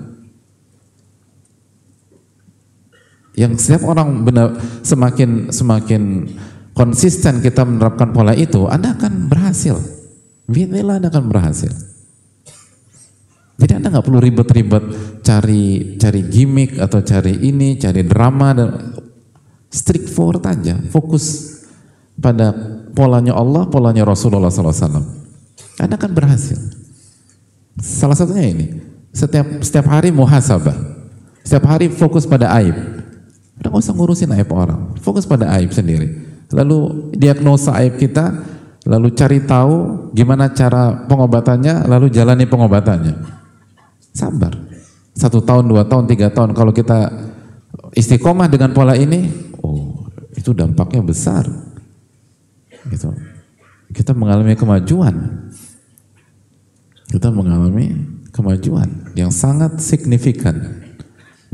Yang 3.34 3.66
setiap 3.66 3.90
orang 3.90 4.22
benar 4.22 4.54
semakin 4.86 5.50
semakin 5.50 6.30
konsisten 6.78 7.42
kita 7.42 7.66
menerapkan 7.66 8.14
pola 8.14 8.38
itu, 8.38 8.70
Anda 8.70 8.94
akan 8.94 9.26
berhasil. 9.26 9.74
Bismillah 10.46 11.02
Anda 11.02 11.10
akan 11.10 11.26
berhasil. 11.26 11.74
Jadi 13.58 13.72
Anda 13.82 13.90
nggak 13.90 14.06
perlu 14.06 14.22
ribet-ribet 14.22 14.84
cari 15.24 15.96
cari 15.96 16.20
gimmick 16.28 16.76
atau 16.76 17.00
cari 17.00 17.40
ini, 17.48 17.80
cari 17.80 18.04
drama 18.04 18.52
dan 18.52 18.68
strict 19.72 20.12
forward 20.12 20.44
aja, 20.44 20.78
fokus 20.92 21.56
pada 22.14 22.52
polanya 22.94 23.34
Allah, 23.34 23.66
polanya 23.66 24.06
Rasulullah 24.06 24.52
SAW. 24.52 25.02
Anda 25.80 25.98
akan 25.98 26.12
berhasil. 26.14 26.60
Salah 27.82 28.14
satunya 28.14 28.54
ini, 28.54 28.66
setiap 29.10 29.64
setiap 29.64 29.90
hari 29.90 30.14
muhasabah, 30.14 30.76
setiap 31.42 31.66
hari 31.66 31.90
fokus 31.90 32.22
pada 32.22 32.54
aib. 32.62 32.76
Udah 33.58 33.70
gak 33.70 33.82
usah 33.82 33.94
ngurusin 33.96 34.30
aib 34.38 34.50
orang, 34.54 34.94
fokus 35.02 35.26
pada 35.26 35.50
aib 35.58 35.74
sendiri. 35.74 36.22
Lalu 36.54 37.10
diagnosa 37.18 37.74
aib 37.82 37.98
kita, 37.98 38.30
lalu 38.86 39.10
cari 39.16 39.42
tahu 39.42 40.10
gimana 40.14 40.54
cara 40.54 41.06
pengobatannya, 41.10 41.90
lalu 41.90 42.14
jalani 42.14 42.46
pengobatannya. 42.46 43.14
Sabar. 44.14 44.73
Satu 45.14 45.38
tahun, 45.38 45.70
dua 45.70 45.86
tahun, 45.86 46.10
tiga 46.10 46.28
tahun. 46.34 46.52
Kalau 46.58 46.74
kita 46.74 47.10
istiqomah 47.94 48.50
dengan 48.50 48.74
pola 48.74 48.98
ini, 48.98 49.30
oh 49.62 50.10
itu 50.34 50.50
dampaknya 50.50 51.00
besar. 51.06 51.46
Gitu. 52.90 53.08
Kita 53.94 54.12
mengalami 54.12 54.58
kemajuan. 54.58 55.14
Kita 57.08 57.30
mengalami 57.30 57.94
kemajuan 58.34 59.14
yang 59.14 59.30
sangat 59.30 59.78
signifikan. 59.78 60.82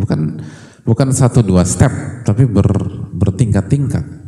Bukan 0.01 0.41
bukan 0.89 1.13
satu 1.13 1.45
dua 1.45 1.69
step, 1.69 2.25
tapi 2.25 2.49
ber, 2.49 2.73
bertingkat-tingkat. 3.13 4.21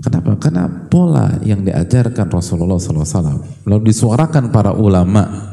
Kenapa? 0.00 0.32
Karena 0.40 0.64
pola 0.88 1.36
yang 1.44 1.60
diajarkan 1.60 2.32
Rasulullah 2.32 2.80
SAW, 2.80 3.68
lalu 3.68 3.92
disuarakan 3.92 4.48
para 4.48 4.72
ulama, 4.72 5.49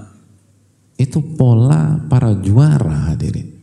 itu 0.98 1.22
pola 1.38 2.02
para 2.10 2.34
juara 2.34 3.14
hadirin. 3.14 3.54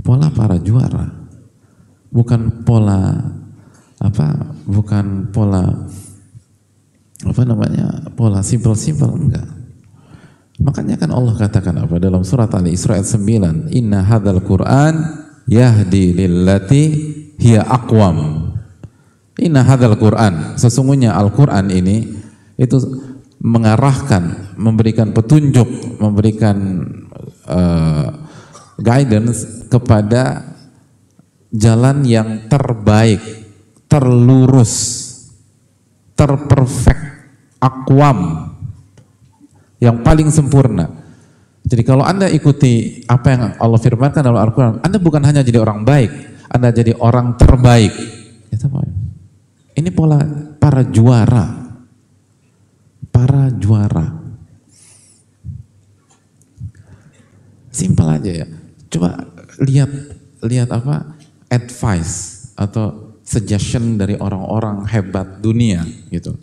Pola 0.00 0.32
para 0.32 0.56
juara. 0.56 1.12
Bukan 2.08 2.64
pola 2.64 3.20
apa 4.00 4.56
bukan 4.64 5.28
pola 5.28 5.68
apa 7.20 7.42
namanya 7.44 8.08
pola 8.16 8.40
simpel-simpel 8.40 9.12
enggak. 9.12 9.48
Makanya 10.58 10.98
kan 10.98 11.12
Allah 11.14 11.36
katakan 11.36 11.76
apa 11.84 12.00
dalam 12.02 12.24
surat 12.26 12.50
Ali 12.56 12.74
Isra 12.74 12.98
ayat 12.98 13.06
9 13.06 13.70
inna 13.70 14.02
hadzal 14.02 14.42
Quran 14.42 14.94
yahdi 15.46 16.16
lillati 16.16 16.82
hiya 17.38 17.62
aqwam. 17.68 18.48
Inna 19.38 19.62
hadzal 19.62 19.94
Quran 20.00 20.58
sesungguhnya 20.58 21.14
Al-Quran 21.14 21.70
ini 21.70 22.10
itu 22.58 22.76
mengarahkan 23.38 24.54
memberikan 24.58 25.14
petunjuk 25.14 25.98
memberikan 26.02 26.56
uh, 27.46 28.08
guidance 28.78 29.66
kepada 29.66 30.54
jalan 31.50 32.04
yang 32.04 32.46
terbaik, 32.46 33.20
terlurus, 33.88 34.74
terperfect, 36.14 37.04
akwam, 37.58 38.50
yang 39.80 40.02
paling 40.04 40.28
sempurna. 40.28 40.90
Jadi 41.68 41.82
kalau 41.84 42.06
Anda 42.06 42.32
ikuti 42.32 43.04
apa 43.04 43.26
yang 43.28 43.42
Allah 43.60 43.80
firmankan 43.80 44.24
dalam 44.24 44.40
Al-Quran, 44.40 44.80
Anda 44.80 44.96
bukan 44.96 45.20
hanya 45.26 45.44
jadi 45.44 45.60
orang 45.60 45.84
baik, 45.84 46.10
Anda 46.48 46.72
jadi 46.72 46.96
orang 46.96 47.36
terbaik. 47.36 47.92
Ini 49.78 49.94
pola 49.94 50.18
para 50.58 50.82
juara. 50.82 51.67
Para 53.18 53.50
juara. 53.50 54.14
Simpel 57.74 58.06
aja 58.14 58.30
ya. 58.30 58.46
Coba 58.86 59.26
lihat 59.58 59.90
lihat 60.46 60.70
apa 60.70 61.18
advice 61.50 62.46
atau 62.54 63.18
suggestion 63.26 63.98
dari 63.98 64.14
orang-orang 64.14 64.86
hebat 64.86 65.42
dunia 65.42 65.82
gitu. 66.14 66.38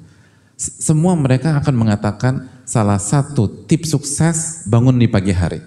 Semua 0.59 1.15
mereka 1.15 1.55
akan 1.63 1.76
mengatakan 1.80 2.51
salah 2.67 2.99
satu 2.99 3.47
tips 3.71 3.95
sukses 3.95 4.67
bangun 4.67 4.99
di 4.99 5.07
pagi 5.07 5.32
hari. 5.32 5.63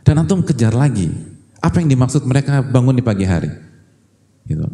Dan 0.00 0.24
antum 0.24 0.40
kejar 0.40 0.72
lagi. 0.72 1.12
Apa 1.60 1.84
yang 1.84 1.92
dimaksud 1.92 2.24
mereka 2.24 2.64
bangun 2.64 2.96
di 2.96 3.04
pagi 3.04 3.28
hari? 3.28 3.52
Gitu. 4.48 4.64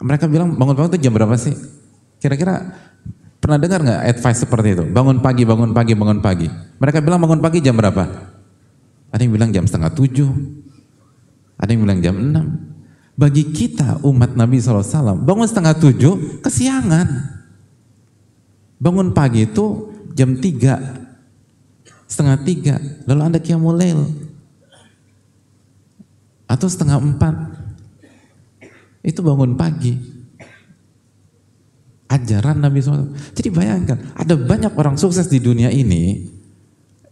Mereka 0.00 0.24
bilang 0.24 0.56
bangun-bangun 0.56 0.96
itu 0.96 1.04
jam 1.04 1.12
berapa 1.12 1.36
sih? 1.36 1.52
Kira-kira 2.16 2.72
pernah 3.44 3.60
dengar 3.60 3.84
nggak 3.84 4.00
advice 4.08 4.40
seperti 4.40 4.72
itu? 4.72 4.84
Bangun 4.88 5.20
pagi, 5.20 5.44
bangun 5.44 5.76
pagi, 5.76 5.92
bangun 5.92 6.24
pagi. 6.24 6.48
Mereka 6.80 7.04
bilang 7.04 7.20
bangun 7.20 7.44
pagi 7.44 7.60
jam 7.60 7.76
berapa? 7.76 8.08
Ada 9.12 9.20
yang 9.20 9.36
bilang 9.36 9.52
jam 9.52 9.68
setengah 9.68 9.92
tujuh. 9.92 10.32
Ada 11.60 11.76
yang 11.76 11.84
bilang 11.84 12.00
jam 12.00 12.16
enam. 12.16 12.46
Bagi 13.14 13.52
kita 13.52 14.00
umat 14.00 14.32
Nabi 14.32 14.58
SAW, 14.58 15.20
bangun 15.20 15.44
setengah 15.44 15.76
tujuh, 15.76 16.40
kesiangan. 16.40 17.06
Bangun 18.80 19.12
pagi 19.12 19.44
itu 19.44 19.92
jam 20.16 20.40
tiga, 20.40 21.04
setengah 22.08 22.40
tiga, 22.42 22.74
lalu 23.04 23.20
anda 23.22 23.38
kiamulail. 23.38 24.08
Atau 26.48 26.66
setengah 26.66 26.96
empat, 26.96 27.54
itu 29.04 29.20
bangun 29.20 29.54
pagi. 29.54 30.23
Ajaran 32.04 32.60
Nabi 32.60 32.84
SAW. 32.84 33.16
Jadi 33.32 33.48
bayangkan, 33.48 34.12
ada 34.12 34.34
banyak 34.36 34.76
orang 34.76 35.00
sukses 35.00 35.26
di 35.26 35.40
dunia 35.40 35.72
ini, 35.72 36.28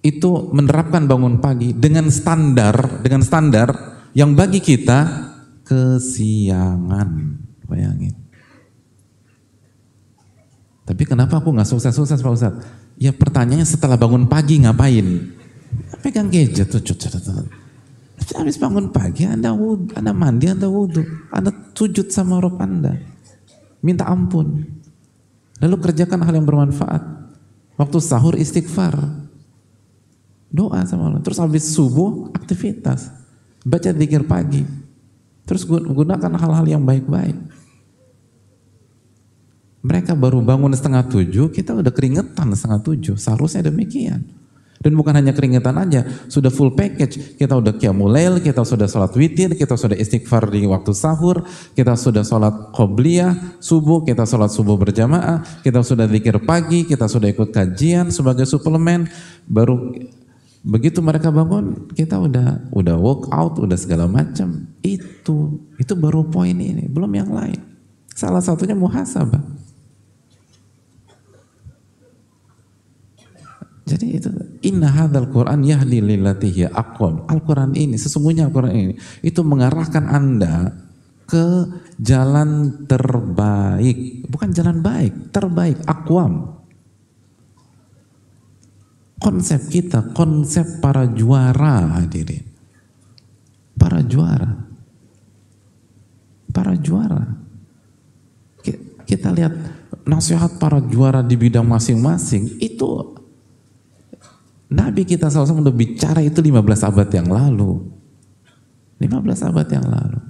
itu 0.03 0.31
menerapkan 0.51 1.07
bangun 1.07 1.39
pagi 1.39 1.73
dengan 1.73 2.11
standar, 2.11 3.01
dengan 3.01 3.23
standar 3.23 3.69
yang 4.13 4.35
bagi 4.35 4.59
kita 4.59 5.31
kesiangan. 5.65 7.09
Bayangin. 7.71 8.13
Tapi 10.83 11.03
kenapa 11.07 11.39
aku 11.41 11.55
nggak 11.55 11.71
sukses-sukses 11.71 12.21
Pak 12.21 12.33
Ustadz? 12.35 12.63
Ya 12.99 13.15
pertanyaannya 13.15 13.65
setelah 13.65 13.97
bangun 13.97 14.29
pagi 14.29 14.61
ngapain? 14.61 15.33
Pegang 16.05 16.29
gadget 16.29 16.69
tuh. 16.69 16.83
Habis 18.37 18.61
bangun 18.61 18.93
pagi 18.93 19.25
Anda 19.25 19.55
wudhu, 19.57 19.95
Anda 19.97 20.13
mandi, 20.13 20.51
Anda 20.51 20.69
wudhu. 20.69 21.01
Anda 21.33 21.55
sujud 21.73 22.11
sama 22.13 22.43
rob 22.43 22.59
Anda. 22.59 22.99
Minta 23.81 24.11
ampun. 24.11 24.82
Lalu 25.63 25.77
kerjakan 25.79 26.21
hal 26.27 26.35
yang 26.35 26.47
bermanfaat. 26.47 27.03
Waktu 27.79 27.99
sahur 28.03 28.35
istighfar. 28.35 28.99
Doa 30.53 30.85
sama 30.85 31.09
Allah. 31.09 31.23
Terus 31.23 31.39
habis 31.39 31.65
subuh 31.71 32.35
aktivitas. 32.35 33.09
Baca 33.63 33.95
dikir 33.95 34.27
pagi 34.27 34.83
Terus 35.43 35.67
gunakan 35.67 36.33
hal-hal 36.39 36.67
yang 36.67 36.83
baik-baik. 36.87 37.35
Mereka 39.83 40.15
baru 40.15 40.39
bangun 40.39 40.71
setengah 40.71 41.03
tujuh, 41.11 41.51
kita 41.51 41.75
udah 41.75 41.91
keringetan 41.91 42.55
setengah 42.55 42.81
tujuh. 42.87 43.17
Seharusnya 43.19 43.67
demikian. 43.67 44.23
Dan 44.83 44.99
bukan 44.99 45.15
hanya 45.15 45.31
keringetan 45.31 45.79
aja, 45.79 46.03
sudah 46.27 46.51
full 46.51 46.75
package. 46.75 47.39
Kita 47.39 47.55
udah 47.55 47.79
kiamulail, 47.79 48.43
kita 48.43 48.67
sudah 48.67 48.91
sholat 48.91 49.15
witir, 49.15 49.55
kita 49.55 49.79
sudah 49.79 49.95
istighfar 49.95 50.51
di 50.51 50.67
waktu 50.67 50.91
sahur, 50.91 51.47
kita 51.79 51.95
sudah 51.95 52.27
sholat 52.27 52.75
qobliyah, 52.75 53.63
subuh, 53.63 54.03
kita 54.03 54.27
sholat 54.27 54.51
subuh 54.51 54.75
berjamaah, 54.75 55.63
kita 55.63 55.87
sudah 55.87 56.11
zikir 56.11 56.43
pagi, 56.43 56.83
kita 56.83 57.07
sudah 57.07 57.31
ikut 57.31 57.55
kajian 57.55 58.11
sebagai 58.11 58.45
suplemen, 58.45 59.07
baru 59.47 59.95
Begitu 60.63 61.03
mereka 61.03 61.35
bangun, 61.35 61.91
kita 61.91 62.23
udah 62.23 62.71
udah 62.71 62.95
walk 62.95 63.27
out, 63.35 63.59
udah 63.59 63.75
segala 63.75 64.07
macam. 64.07 64.71
Itu 64.79 65.59
itu 65.75 65.93
baru 65.99 66.23
poin 66.31 66.55
ini, 66.55 66.87
belum 66.87 67.11
yang 67.11 67.35
lain. 67.35 67.59
Salah 68.15 68.39
satunya 68.39 68.79
muhasabah. 68.79 69.43
Inna 74.63 74.89
hadzal 74.89 75.29
Quran 75.29 75.61
yahdi 75.67 75.99
lillati 75.99 76.49
hiya 76.49 76.69
aqwam. 76.73 77.27
Al-Quran 77.29 77.75
ini, 77.75 77.99
sesungguhnya 77.99 78.49
Al-Quran 78.49 78.73
ini, 78.73 78.95
itu 79.21 79.41
mengarahkan 79.43 80.07
Anda 80.07 80.73
ke 81.27 81.69
jalan 81.97 82.85
terbaik. 82.87 84.29
Bukan 84.29 84.51
jalan 84.53 84.85
baik, 84.85 85.33
terbaik, 85.33 85.81
akwam. 85.89 86.61
Konsep 89.23 89.71
kita, 89.71 90.13
konsep 90.13 90.83
para 90.83 91.07
juara 91.07 92.03
hadirin. 92.03 92.43
Para 93.79 94.03
juara. 94.03 94.67
Para 96.51 96.75
juara. 96.77 97.39
Kita 99.07 99.29
lihat 99.31 99.55
nasihat 100.03 100.59
para 100.59 100.81
juara 100.83 101.23
di 101.23 101.39
bidang 101.39 101.69
masing-masing 101.69 102.59
itu 102.59 103.22
Nabi 104.73 105.05
kita 105.05 105.29
SAW 105.29 105.61
udah 105.61 105.77
bicara 105.77 106.25
itu 106.25 106.41
15 106.41 106.89
abad 106.89 107.09
yang 107.13 107.29
lalu. 107.29 107.85
15 108.97 109.49
abad 109.53 109.67
yang 109.69 109.87
lalu. 109.87 110.21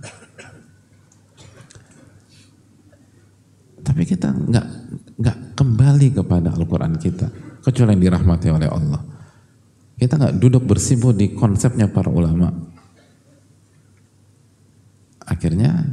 Tapi 3.82 4.03
kita 4.07 4.30
nggak 4.30 4.66
nggak 5.18 5.38
kembali 5.59 6.09
kepada 6.14 6.55
Al-Quran 6.55 6.99
kita, 6.99 7.28
kecuali 7.62 7.95
yang 7.95 8.03
dirahmati 8.03 8.49
oleh 8.51 8.68
Allah. 8.70 9.03
Kita 9.99 10.18
nggak 10.18 10.38
duduk 10.38 10.66
bersibuk 10.66 11.14
di 11.14 11.34
konsepnya 11.34 11.86
para 11.86 12.11
ulama. 12.11 12.51
Akhirnya 15.22 15.86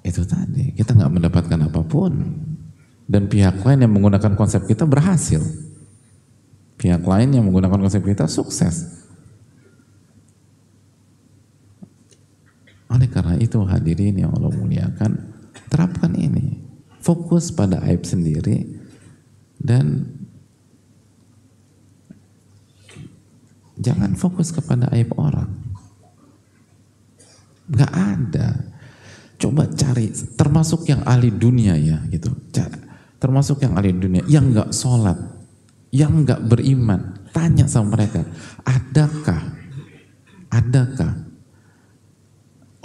itu 0.00 0.22
tadi 0.24 0.72
kita 0.72 0.96
nggak 0.96 1.12
mendapatkan 1.12 1.60
apa 1.66 1.82
pun 1.84 2.12
dan 3.04 3.28
pihak 3.28 3.60
lain 3.60 3.84
yang 3.84 3.92
menggunakan 3.92 4.32
konsep 4.38 4.64
kita 4.64 4.88
berhasil. 4.88 5.42
Pihak 6.76 7.02
lain 7.02 7.32
yang 7.32 7.44
menggunakan 7.48 7.80
konsep 7.80 8.04
kita 8.04 8.28
sukses. 8.28 9.04
Oleh 12.92 13.08
karena 13.10 13.36
itu 13.40 13.58
hadirin 13.64 14.16
yang 14.16 14.32
Allah 14.36 14.52
muliakan, 14.54 15.12
terapkan 15.72 16.12
ini. 16.14 16.62
Fokus 17.02 17.54
pada 17.54 17.80
aib 17.86 18.02
sendiri 18.02 18.66
dan 19.62 20.04
jangan 23.78 24.16
fokus 24.18 24.50
kepada 24.50 24.90
aib 24.96 25.14
orang. 25.16 25.50
Gak 27.66 27.92
ada. 27.92 28.48
Coba 29.36 29.68
cari, 29.68 30.08
termasuk 30.38 30.88
yang 30.88 31.04
ahli 31.04 31.28
dunia 31.28 31.76
ya 31.76 32.00
gitu. 32.08 32.32
Termasuk 33.20 33.60
yang 33.60 33.76
ahli 33.76 33.92
dunia, 33.92 34.22
yang 34.26 34.48
gak 34.54 34.72
sholat, 34.72 35.18
yang 35.94 36.26
nggak 36.26 36.44
beriman, 36.46 37.14
tanya 37.30 37.68
sama 37.70 37.94
mereka, 37.94 38.26
adakah, 38.66 39.42
adakah 40.50 41.12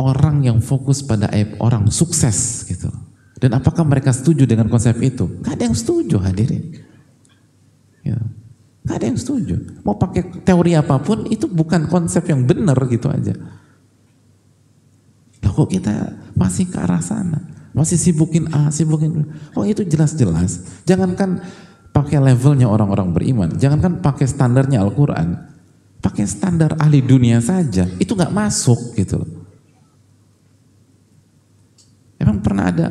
orang 0.01 0.41
yang 0.41 0.57
fokus 0.59 1.05
pada 1.05 1.29
aib 1.33 1.57
orang 1.61 1.89
sukses 1.93 2.65
gitu? 2.65 2.89
Dan 3.41 3.57
apakah 3.57 3.81
mereka 3.81 4.13
setuju 4.13 4.45
dengan 4.45 4.69
konsep 4.69 4.93
itu? 5.01 5.25
Gak 5.41 5.57
ada 5.57 5.63
yang 5.65 5.77
setuju 5.77 6.21
hadirin. 6.21 6.77
Ya. 8.05 8.17
Gak 8.85 9.01
ada 9.01 9.05
yang 9.09 9.17
setuju. 9.17 9.81
Mau 9.81 9.97
pakai 9.97 10.45
teori 10.45 10.77
apa 10.77 11.01
pun 11.01 11.25
itu 11.25 11.49
bukan 11.49 11.89
konsep 11.89 12.21
yang 12.29 12.45
benar 12.45 12.77
gitu 12.85 13.09
aja. 13.09 13.33
Lah 15.41 15.51
kok 15.57 15.73
kita 15.73 16.21
masih 16.37 16.69
ke 16.69 16.77
arah 16.77 17.01
sana? 17.01 17.41
Masih 17.73 17.97
sibukin 17.97 18.45
A, 18.53 18.69
sibukin 18.69 19.09
B. 19.09 19.17
Oh 19.57 19.65
itu 19.65 19.81
jelas-jelas. 19.89 20.85
Jangankan 20.85 21.41
pakai 21.91 22.17
levelnya 22.23 22.67
orang-orang 22.71 23.11
beriman. 23.11 23.49
Jangankan 23.55 23.99
pakai 23.99 24.25
standarnya 24.27 24.79
Al-Quran, 24.81 25.35
pakai 25.99 26.25
standar 26.25 26.75
ahli 26.79 27.03
dunia 27.03 27.43
saja, 27.43 27.85
itu 27.99 28.15
nggak 28.15 28.33
masuk 28.33 28.95
gitu. 28.95 29.21
Emang 32.17 32.39
pernah 32.39 32.69
ada, 32.71 32.87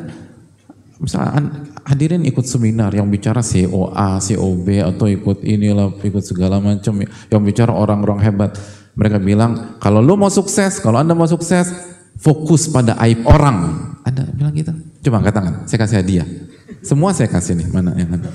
misalnya 1.01 1.65
hadirin 1.87 2.21
ikut 2.27 2.45
seminar 2.45 2.93
yang 2.93 3.09
bicara 3.09 3.41
COA, 3.41 4.19
COB 4.21 4.67
atau 4.85 5.05
ikut 5.09 5.41
inilah, 5.41 5.97
ikut 5.97 6.23
segala 6.23 6.61
macam, 6.61 7.01
yang 7.01 7.41
bicara 7.41 7.73
orang-orang 7.73 8.19
hebat. 8.21 8.51
Mereka 8.91 9.23
bilang, 9.23 9.79
kalau 9.79 10.03
lo 10.03 10.19
mau 10.19 10.27
sukses, 10.27 10.83
kalau 10.83 10.99
anda 10.99 11.15
mau 11.15 11.25
sukses, 11.25 11.71
fokus 12.19 12.67
pada 12.67 12.99
aib 13.07 13.23
orang. 13.23 13.87
Ada 14.03 14.27
bilang 14.35 14.51
gitu? 14.51 14.75
Coba 15.07 15.23
angkat 15.23 15.33
tangan, 15.33 15.53
saya 15.63 15.79
kasih 15.79 15.97
hadiah. 16.03 16.27
Semua 16.83 17.15
saya 17.15 17.31
kasih 17.31 17.55
nih, 17.55 17.67
mana 17.71 17.95
yang 17.95 18.11
ada. 18.19 18.29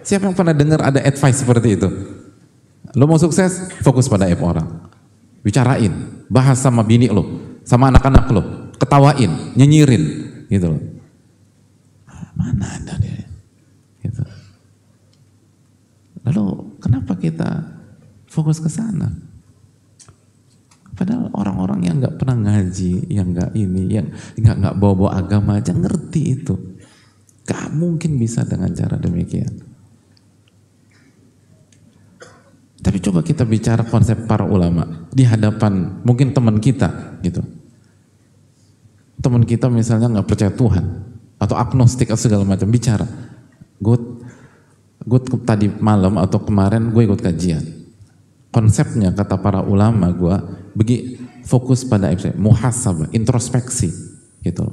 Siapa 0.00 0.24
yang 0.24 0.36
pernah 0.36 0.56
dengar 0.56 0.80
ada 0.80 1.04
advice 1.04 1.44
seperti 1.44 1.76
itu? 1.76 1.88
Lo 2.96 3.04
mau 3.04 3.20
sukses, 3.20 3.68
fokus 3.84 4.08
pada 4.08 4.24
aib 4.24 4.40
orang. 4.40 4.88
Bicarain, 5.44 6.24
bahas 6.32 6.56
sama 6.56 6.80
bini 6.80 7.12
lo, 7.12 7.58
sama 7.62 7.92
anak-anak 7.92 8.26
lo, 8.32 8.42
ketawain, 8.80 9.52
nyinyirin, 9.54 10.04
gitu 10.48 10.66
loh. 10.72 10.82
Mana 12.38 12.78
ada 12.78 12.94
dia? 13.02 13.26
Gitu. 14.00 14.22
Lalu 16.24 16.44
kenapa 16.78 17.18
kita 17.18 17.66
fokus 18.30 18.62
ke 18.62 18.70
sana? 18.70 19.10
Padahal 20.94 21.30
orang-orang 21.30 21.86
yang 21.86 22.02
nggak 22.02 22.18
pernah 22.18 22.34
ngaji, 22.34 23.06
yang 23.10 23.30
nggak 23.30 23.54
ini, 23.54 23.82
yang 23.86 24.06
nggak 24.34 24.56
nggak 24.58 24.74
bawa-bawa 24.82 25.18
agama 25.18 25.58
aja 25.58 25.70
ngerti 25.70 26.42
itu. 26.42 26.54
Gak 27.48 27.72
mungkin 27.72 28.20
bisa 28.20 28.44
dengan 28.44 28.68
cara 28.76 29.00
demikian. 29.00 29.68
Tapi 32.78 33.04
coba 33.04 33.20
kita 33.26 33.42
bicara 33.42 33.82
konsep 33.84 34.28
para 34.30 34.46
ulama 34.46 35.08
di 35.10 35.26
hadapan 35.26 36.00
mungkin 36.06 36.30
teman 36.30 36.62
kita 36.62 37.18
gitu. 37.26 37.42
Teman 39.18 39.42
kita 39.42 39.66
misalnya 39.66 40.06
nggak 40.08 40.28
percaya 40.30 40.52
Tuhan 40.54 40.86
atau 41.42 41.56
agnostik 41.58 42.08
atau 42.08 42.22
segala 42.22 42.46
macam 42.46 42.70
bicara. 42.70 43.04
Gue 43.82 43.98
gue 45.02 45.20
tadi 45.42 45.66
malam 45.68 46.16
atau 46.22 46.38
kemarin 46.38 46.94
gue 46.94 47.02
ikut 47.02 47.18
kajian. 47.18 47.64
Konsepnya 48.54 49.10
kata 49.10 49.36
para 49.42 49.60
ulama 49.66 50.08
gue 50.14 50.36
begi 50.78 50.98
fokus 51.44 51.82
pada 51.82 52.14
muhasabah, 52.38 53.10
introspeksi 53.10 53.90
gitu. 54.40 54.64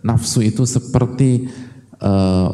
Nafsu 0.00 0.40
itu 0.40 0.64
seperti 0.64 1.50
uh, 2.00 2.48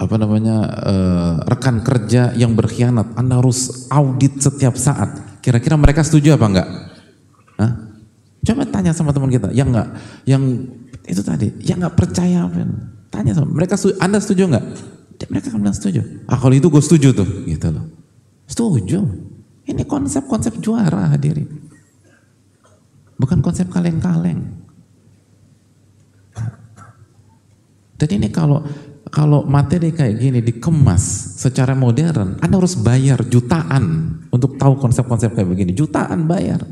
apa 0.00 0.16
namanya 0.16 0.56
uh, 0.64 1.34
rekan 1.44 1.84
kerja 1.84 2.32
yang 2.32 2.56
berkhianat. 2.56 3.12
Anda 3.14 3.38
harus 3.38 3.88
audit 3.92 4.40
setiap 4.40 4.80
saat. 4.80 5.40
Kira-kira 5.44 5.76
mereka 5.76 6.00
setuju 6.00 6.36
apa 6.36 6.46
enggak? 6.48 6.68
Hah? 7.60 7.72
Coba 8.40 8.64
tanya 8.64 8.96
sama 8.96 9.12
teman 9.12 9.28
kita 9.28 9.52
yang 9.52 9.68
enggak, 9.68 9.88
yang 10.24 10.42
itu 11.04 11.20
tadi, 11.20 11.52
yang 11.60 11.84
enggak 11.84 11.96
percaya 11.96 12.48
apa? 12.48 12.64
Tanya 13.12 13.36
sama 13.36 13.52
mereka, 13.52 13.76
Anda 14.00 14.16
setuju 14.20 14.48
enggak? 14.48 14.66
Mereka 15.28 15.52
akan 15.52 15.60
bilang 15.60 15.76
setuju. 15.76 16.00
Ah 16.24 16.40
kalau 16.40 16.56
itu 16.56 16.72
gue 16.72 16.80
setuju 16.80 17.12
tuh, 17.12 17.28
gitu 17.44 17.68
loh. 17.68 17.84
Setuju. 18.48 18.98
Ini 19.68 19.84
konsep-konsep 19.84 20.56
juara 20.64 21.12
hadirin. 21.12 21.46
Bukan 23.20 23.44
konsep 23.44 23.68
kaleng-kaleng. 23.68 24.59
Dan 28.00 28.08
ini 28.16 28.32
kalau 28.32 28.64
kalau 29.12 29.44
materi 29.44 29.92
kayak 29.92 30.16
gini 30.16 30.40
dikemas 30.40 31.36
secara 31.36 31.76
modern, 31.76 32.40
Anda 32.40 32.56
harus 32.56 32.80
bayar 32.80 33.20
jutaan 33.28 34.16
untuk 34.32 34.56
tahu 34.56 34.80
konsep-konsep 34.80 35.36
kayak 35.36 35.48
begini. 35.50 35.76
Jutaan 35.76 36.24
bayar. 36.24 36.64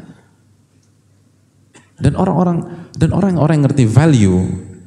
Dan 1.98 2.14
orang-orang 2.14 2.88
dan 2.96 3.10
orang-orang 3.12 3.60
ngerti 3.66 3.84
value, 3.84 4.38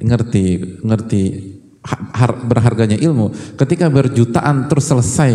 ngerti 0.02 0.44
ngerti 0.82 1.22
har, 2.16 2.30
berharganya 2.42 2.96
ilmu, 2.96 3.30
ketika 3.60 3.92
berjutaan 3.92 4.66
terus 4.66 4.88
selesai 4.88 5.32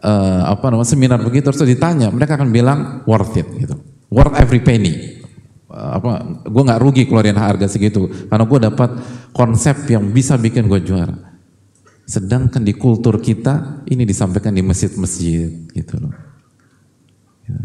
uh, 0.00 0.48
apa 0.48 0.72
namanya 0.72 0.88
seminar 0.88 1.20
begitu 1.20 1.52
terus 1.52 1.62
ditanya, 1.62 2.08
mereka 2.08 2.40
akan 2.40 2.50
bilang 2.50 2.78
worth 3.04 3.36
it 3.36 3.46
gitu. 3.60 3.76
Worth 4.08 4.34
every 4.40 4.64
penny 4.64 5.13
apa 5.74 6.22
gue 6.46 6.62
nggak 6.62 6.80
rugi 6.80 7.02
keluarin 7.10 7.36
harga 7.36 7.66
segitu. 7.66 8.06
Karena 8.30 8.44
gue 8.46 8.60
dapat 8.70 8.90
konsep 9.34 9.90
yang 9.90 10.14
bisa 10.14 10.38
bikin 10.38 10.70
gue 10.70 10.80
juara. 10.86 11.34
Sedangkan 12.06 12.62
di 12.62 12.76
kultur 12.76 13.18
kita 13.18 13.82
ini 13.90 14.06
disampaikan 14.06 14.54
di 14.54 14.62
masjid-masjid 14.62 15.50
gitu 15.74 15.94
loh. 15.98 16.14
Ya. 17.44 17.60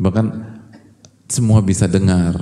bahkan 0.00 0.26
semua 1.30 1.62
bisa 1.62 1.86
dengar. 1.86 2.34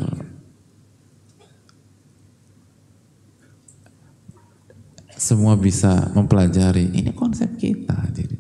Semua 5.19 5.59
bisa 5.59 6.09
mempelajari. 6.15 6.89
Ini 6.95 7.11
konsep 7.13 7.59
kita 7.59 7.99
jadi. 8.15 8.39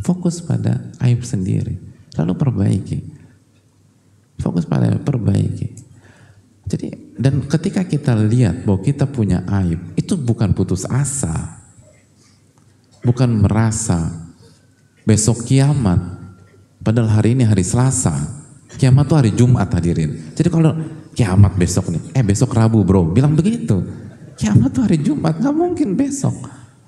Fokus 0.00 0.40
pada 0.40 0.90
aib 1.04 1.22
sendiri. 1.22 1.76
Lalu 2.16 2.32
perbaiki 2.34 3.19
Fokus 4.40 4.64
pada 4.64 4.96
perbaiki. 4.96 5.68
Jadi 6.66 7.10
dan 7.20 7.44
ketika 7.44 7.84
kita 7.84 8.16
lihat 8.16 8.64
bahwa 8.64 8.80
kita 8.80 9.04
punya 9.04 9.44
aib, 9.60 9.92
itu 10.00 10.16
bukan 10.16 10.56
putus 10.56 10.88
asa. 10.88 11.60
Bukan 13.04 13.44
merasa 13.44 14.30
besok 15.04 15.44
kiamat. 15.44 16.00
Padahal 16.80 17.20
hari 17.20 17.36
ini 17.36 17.44
hari 17.44 17.60
Selasa. 17.60 18.16
Kiamat 18.80 19.04
tuh 19.12 19.16
hari 19.20 19.36
Jumat 19.36 19.68
hadirin. 19.68 20.32
Jadi 20.32 20.48
kalau 20.48 20.72
kiamat 21.12 21.52
besok 21.60 21.92
nih, 21.92 22.16
eh 22.16 22.24
besok 22.24 22.56
Rabu 22.56 22.80
bro, 22.80 23.12
bilang 23.12 23.36
begitu. 23.36 23.84
Kiamat 24.40 24.72
tuh 24.72 24.88
hari 24.88 24.96
Jumat, 25.04 25.36
nggak 25.36 25.52
mungkin 25.52 25.92
besok. 25.98 26.32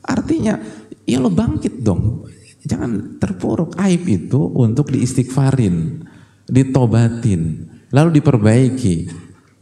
Artinya, 0.00 0.56
ya 1.04 1.20
lo 1.20 1.28
bangkit 1.28 1.84
dong. 1.84 2.24
Jangan 2.64 3.20
terpuruk. 3.20 3.76
Aib 3.76 4.08
itu 4.08 4.40
untuk 4.56 4.88
diistighfarin, 4.88 6.06
ditobatin, 6.48 7.68
lalu 7.90 8.22
diperbaiki. 8.22 8.96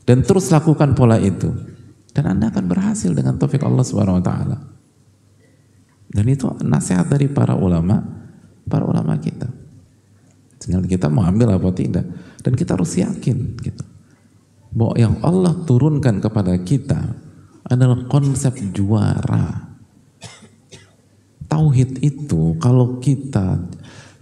Dan 0.05 0.26
terus 0.26 0.51
lakukan 0.51 0.97
pola 0.97 1.20
itu. 1.20 1.53
Dan 2.11 2.26
Anda 2.26 2.51
akan 2.51 2.66
berhasil 2.66 3.14
dengan 3.14 3.39
taufik 3.39 3.62
Allah 3.62 3.87
Subhanahu 3.87 4.18
wa 4.18 4.24
taala. 4.24 4.57
Dan 6.11 6.26
itu 6.26 6.51
nasihat 6.66 7.07
dari 7.07 7.31
para 7.31 7.55
ulama, 7.55 8.03
para 8.66 8.83
ulama 8.83 9.14
kita. 9.22 9.47
Tinggal 10.59 10.85
kita 10.91 11.07
mau 11.07 11.22
ambil 11.22 11.55
apa 11.55 11.70
tidak. 11.70 12.05
Dan 12.43 12.59
kita 12.59 12.74
harus 12.74 12.99
yakin 12.99 13.55
gitu. 13.62 13.85
Bahwa 14.74 14.95
yang 14.99 15.14
Allah 15.22 15.55
turunkan 15.62 16.18
kepada 16.18 16.59
kita 16.59 17.14
adalah 17.62 18.11
konsep 18.11 18.59
juara. 18.74 19.70
Tauhid 21.47 22.03
itu 22.03 22.55
kalau 22.62 23.03
kita 23.03 23.59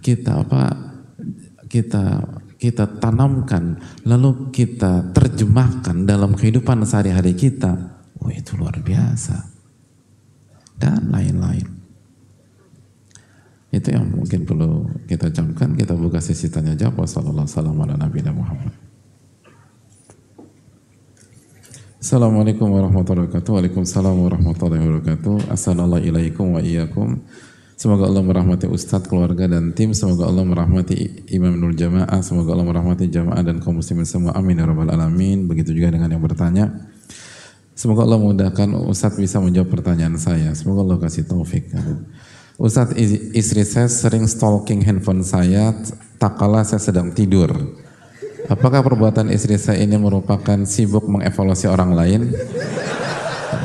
kita 0.01 0.45
apa 0.49 0.73
kita 1.69 2.25
kita 2.59 2.99
tanamkan 2.99 3.79
lalu 4.03 4.51
kita 4.51 5.15
terjemahkan 5.15 6.03
dalam 6.03 6.35
kehidupan 6.35 6.83
sehari-hari 6.83 7.39
kita, 7.39 8.03
oh 8.19 8.29
itu 8.35 8.59
luar 8.59 8.75
biasa. 8.83 9.47
Dan 10.79 11.11
lain-lain. 11.11 11.67
Itu 13.69 13.91
yang 13.91 14.11
mungkin 14.15 14.47
perlu 14.47 14.87
kita 15.11 15.29
camkan. 15.35 15.75
Kita 15.75 15.99
buka 15.99 16.23
sesi 16.23 16.47
tanya 16.49 16.79
jawab. 16.79 17.03
Wassalamualaikum 17.03 17.83
warahmatullahi 17.83 18.47
wabarakatuh. 18.47 18.87
Assalamualaikum 21.99 22.67
warahmatullahi 22.71 23.27
wabarakatuh. 23.27 23.51
Waalaikumsalam 23.59 24.17
warahmatullahi 24.23 24.83
wabarakatuh. 24.87 25.51
Assalamualaikum 25.51 26.47
wa 26.55 26.63
iyyakum. 26.63 27.19
Semoga 27.79 28.11
Allah 28.11 28.27
merahmati 28.27 28.67
Ustadz, 28.67 29.07
keluarga 29.07 29.47
dan 29.47 29.71
tim. 29.71 29.95
Semoga 29.95 30.27
Allah 30.27 30.43
merahmati 30.43 31.31
Imam 31.31 31.55
Nur 31.55 31.79
Jamaah. 31.79 32.19
Semoga 32.27 32.51
Allah 32.51 32.67
merahmati 32.67 33.07
jamaah 33.07 33.39
dan 33.39 33.63
kaum 33.63 33.79
muslimin 33.79 34.03
semua. 34.03 34.35
Amin 34.35 34.59
ya 34.59 34.67
rabbal 34.67 34.91
alamin. 34.91 35.47
Begitu 35.47 35.79
juga 35.79 35.95
dengan 35.95 36.11
yang 36.11 36.19
bertanya. 36.19 36.75
Semoga 37.79 38.03
Allah 38.03 38.19
mudahkan 38.19 38.75
Ustadz 38.83 39.23
bisa 39.23 39.39
menjawab 39.39 39.71
pertanyaan 39.71 40.19
saya. 40.19 40.51
Semoga 40.59 40.91
Allah 40.91 40.99
kasih 41.07 41.31
taufik. 41.31 41.71
Ustadz 42.59 42.99
istri 43.39 43.63
saya 43.63 43.87
sering 43.87 44.27
stalking 44.27 44.83
handphone 44.83 45.23
saya 45.23 45.71
tak 46.19 46.35
kala 46.35 46.67
saya 46.67 46.83
sedang 46.83 47.15
tidur. 47.15 47.55
Apakah 48.51 48.83
perbuatan 48.83 49.31
istri 49.31 49.55
saya 49.55 49.79
ini 49.87 49.95
merupakan 49.95 50.59
sibuk 50.67 51.07
mengevaluasi 51.07 51.71
orang 51.71 51.95
lain? 51.95 52.35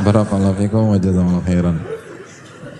Barakallahu 0.05 0.53
fikum 0.61 0.93
wa 0.93 1.01
jazakallahu 1.01 1.45
khairan. 1.49 2.02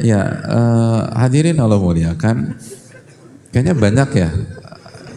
Ya, 0.02 0.22
uh, 0.50 1.02
hadirin 1.14 1.60
Allah 1.62 1.78
muliakan. 1.78 2.58
Kayaknya 3.54 3.76
banyak 3.78 4.10
ya. 4.18 4.30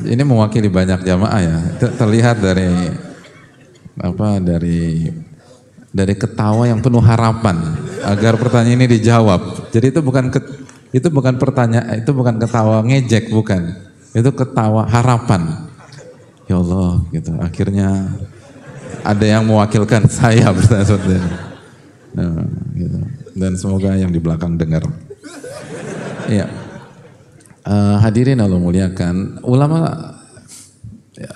Ini 0.05 0.22
mewakili 0.29 0.68
banyak 0.68 1.07
jamaah 1.07 1.41
ya. 1.41 1.59
Terlihat 1.81 2.45
dari 2.45 2.68
apa 3.97 4.37
dari 4.45 5.09
dari 5.89 6.14
ketawa 6.18 6.68
yang 6.68 6.85
penuh 6.85 7.01
harapan 7.01 7.57
agar 8.05 8.37
pertanyaan 8.37 8.77
ini 8.85 9.01
dijawab. 9.01 9.72
Jadi 9.72 9.97
itu 9.97 10.01
bukan 10.05 10.29
ke, 10.29 10.41
itu 10.93 11.09
bukan 11.09 11.41
pertanyaan, 11.41 12.05
itu 12.05 12.12
bukan 12.12 12.37
ketawa 12.37 12.85
ngejek 12.85 13.33
bukan. 13.33 13.72
Itu 14.12 14.37
ketawa 14.37 14.85
harapan 14.85 15.66
ya 16.47 16.62
Allah 16.62 17.03
gitu 17.11 17.31
akhirnya 17.43 17.89
ada 19.03 19.27
yang 19.27 19.43
mewakilkan 19.47 20.07
saya 20.18 20.51
bertanya 20.55 20.87
seperti 20.87 21.18
ini 21.18 21.31
nah, 22.14 22.47
gitu. 22.74 22.99
Dan 23.37 23.53
semoga 23.61 23.93
yang 23.93 24.09
di 24.09 24.16
belakang 24.16 24.57
dengar 24.57 24.89
ya 26.32 26.49
uh, 27.68 28.01
hadirin 28.01 28.41
Allah 28.41 28.57
muliakan 28.57 29.45
ulama 29.45 29.80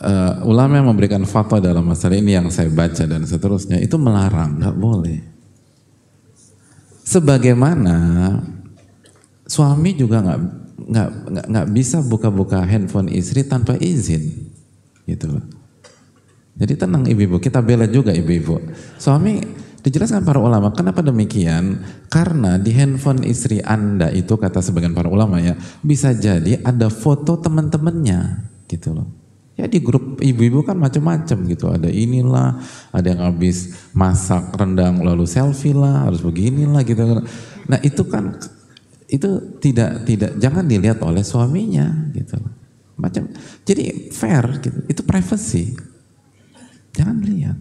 uh, 0.01 0.35
ulama 0.49 0.73
yang 0.81 0.89
memberikan 0.89 1.23
fatwa 1.29 1.61
dalam 1.61 1.85
masalah 1.85 2.17
ini 2.17 2.35
yang 2.35 2.49
saya 2.49 2.73
baca 2.73 3.05
dan 3.05 3.29
seterusnya 3.29 3.77
itu 3.79 4.01
melarang 4.01 4.57
nggak 4.57 4.77
boleh 4.81 5.21
sebagaimana 7.05 7.99
suami 9.45 9.93
juga 9.93 10.25
nggak 10.25 10.41
nggak 10.91 11.09
nggak 11.51 11.67
bisa 11.75 12.01
buka-buka 12.01 12.63
handphone 12.65 13.11
istri 13.11 13.45
tanpa 13.45 13.75
izin 13.79 14.51
gitu. 15.11 15.43
Jadi 16.61 16.77
tenang 16.77 17.09
ibu-ibu, 17.09 17.41
kita 17.41 17.65
bela 17.65 17.89
juga 17.89 18.13
ibu-ibu. 18.13 18.61
Suami 19.01 19.41
dijelaskan 19.81 20.25
para 20.25 20.41
ulama, 20.41 20.73
kenapa 20.73 21.01
demikian? 21.01 21.85
Karena 22.13 22.57
di 22.57 22.73
handphone 22.73 23.25
istri 23.25 23.61
anda 23.65 24.13
itu 24.13 24.37
kata 24.37 24.61
sebagian 24.61 24.93
para 24.93 25.09
ulama 25.09 25.41
ya, 25.41 25.57
bisa 25.85 26.13
jadi 26.13 26.61
ada 26.63 26.89
foto 26.93 27.41
teman-temannya 27.41 28.51
gitu 28.69 28.95
loh. 28.97 29.09
Ya 29.59 29.69
di 29.69 29.83
grup 29.85 30.21
ibu-ibu 30.25 30.65
kan 30.65 30.81
macam-macam 30.81 31.39
gitu, 31.49 31.69
ada 31.69 31.89
inilah, 31.93 32.57
ada 32.95 33.07
yang 33.13 33.21
habis 33.21 33.91
masak 33.93 34.57
rendang 34.57 35.05
lalu 35.05 35.29
selfie 35.29 35.77
lah, 35.77 36.09
harus 36.09 36.25
beginilah 36.25 36.81
gitu. 36.87 37.03
Nah 37.69 37.79
itu 37.85 38.03
kan 38.09 38.41
itu 39.11 39.59
tidak 39.59 40.07
tidak 40.07 40.39
jangan 40.39 40.65
dilihat 40.65 41.03
oleh 41.03 41.27
suaminya 41.27 42.09
gitu 42.15 42.39
loh 42.39 42.55
macam 42.95 43.27
jadi 43.67 44.13
fair 44.15 44.63
gitu 44.63 44.79
itu 44.87 45.03
privacy 45.03 45.75
jangan 46.95 47.19
lihat 47.27 47.59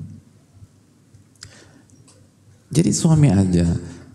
jadi 2.70 2.92
suami 2.94 3.34
aja 3.34 3.66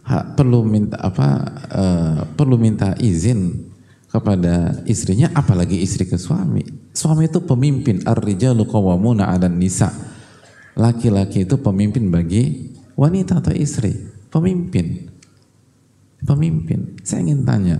ha, 0.06 0.22
perlu 0.22 0.62
minta 0.62 0.96
apa 1.02 1.28
uh, 1.74 2.18
perlu 2.38 2.54
minta 2.54 2.94
izin 3.02 3.72
kepada 4.14 4.86
istrinya 4.86 5.26
apalagi 5.34 5.82
istri 5.82 6.06
ke 6.06 6.14
suami. 6.14 6.62
Suami 6.94 7.26
itu 7.26 7.42
pemimpin. 7.42 8.06
Ar-rijalu 8.06 8.62
qawwamuna 8.70 9.34
nisa. 9.50 9.90
Laki-laki 10.78 11.42
itu 11.42 11.58
pemimpin 11.58 12.14
bagi 12.14 12.70
wanita 12.94 13.42
atau 13.42 13.50
istri. 13.50 13.90
Pemimpin. 14.30 15.10
Pemimpin. 16.22 16.94
Saya 17.02 17.26
ingin 17.26 17.42
tanya 17.42 17.76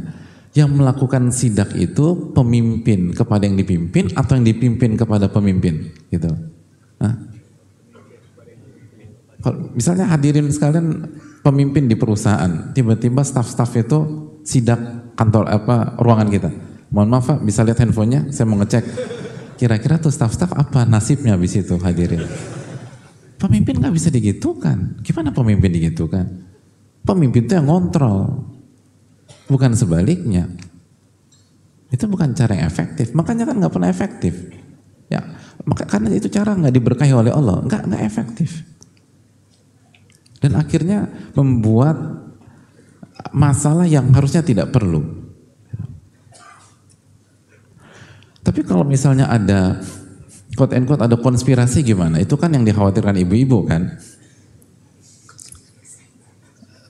yang 0.59 0.75
melakukan 0.75 1.31
sidak 1.31 1.71
itu 1.79 2.35
pemimpin 2.35 3.15
kepada 3.15 3.47
yang 3.47 3.55
dipimpin 3.55 4.11
atau 4.15 4.35
yang 4.35 4.47
dipimpin 4.47 4.99
kepada 4.99 5.31
pemimpin? 5.31 5.95
Gitu. 6.11 6.31
Hah? 6.99 7.34
Misalnya 9.77 10.09
hadirin 10.09 10.49
sekalian 10.49 11.11
pemimpin 11.45 11.91
di 11.91 11.97
perusahaan 11.99 12.73
tiba-tiba 12.73 13.21
staff-staff 13.21 13.71
itu 13.77 13.99
sidak 14.47 14.81
kantor 15.19 15.51
apa 15.51 15.99
ruangan 16.01 16.29
kita 16.33 16.51
mohon 16.95 17.09
maaf 17.11 17.29
Pak 17.29 17.39
bisa 17.45 17.61
lihat 17.67 17.83
handphonenya 17.85 18.33
saya 18.33 18.49
mau 18.49 18.57
ngecek 18.63 18.85
kira-kira 19.61 20.01
tuh 20.01 20.15
staff-staff 20.15 20.55
apa 20.57 20.89
nasibnya 20.89 21.37
habis 21.37 21.59
itu 21.59 21.77
hadirin 21.77 22.25
pemimpin 23.37 23.77
nggak 23.83 23.95
bisa 23.95 24.09
digitukan 24.09 25.03
gimana 25.05 25.35
pemimpin 25.35 25.69
digitukan 25.69 26.25
pemimpin 27.05 27.45
itu 27.45 27.53
yang 27.53 27.69
ngontrol 27.69 28.55
Bukan 29.45 29.77
sebaliknya. 29.77 30.49
Itu 31.93 32.09
bukan 32.09 32.33
cara 32.33 32.59
yang 32.59 32.67
efektif. 32.67 33.13
Makanya 33.13 33.45
kan 33.53 33.61
nggak 33.61 33.73
pernah 33.73 33.91
efektif. 33.93 34.35
Ya, 35.13 35.21
maka 35.69 35.85
karena 35.85 36.09
itu 36.17 36.33
cara 36.33 36.57
nggak 36.57 36.75
diberkahi 36.75 37.13
oleh 37.13 37.31
Allah, 37.31 37.61
nggak 37.61 37.83
nggak 37.93 38.03
efektif. 38.09 38.65
Akhirnya 40.55 41.11
membuat 41.35 41.99
masalah 43.35 43.85
yang 43.85 44.11
harusnya 44.15 44.47
tidak 44.47 44.71
perlu. 44.71 45.25
Tapi 48.45 48.61
kalau 48.63 48.85
misalnya 48.85 49.27
ada 49.33 49.81
quote 50.55 50.77
and 50.77 50.85
quote 50.85 51.01
ada 51.01 51.17
konspirasi 51.17 51.81
gimana? 51.81 52.21
Itu 52.21 52.37
kan 52.37 52.53
yang 52.53 52.63
dikhawatirkan 52.63 53.17
ibu-ibu 53.25 53.65
kan? 53.65 53.97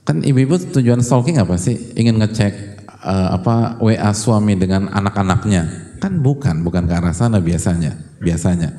Kan 0.05 0.21
ibu-ibu 0.21 0.59
tujuan 0.75 1.01
stalking 1.01 1.41
apa 1.41 1.57
sih? 1.57 1.95
Ingin 1.97 2.21
ngecek 2.21 2.53
uh, 3.01 3.39
apa 3.39 3.81
WA 3.81 4.11
suami 4.13 4.53
dengan 4.53 4.91
anak-anaknya? 4.91 5.97
Kan 5.97 6.21
bukan, 6.21 6.61
bukan 6.61 6.85
ke 6.85 6.93
arah 6.93 7.15
sana 7.15 7.41
biasanya. 7.41 7.97
Biasanya. 8.21 8.69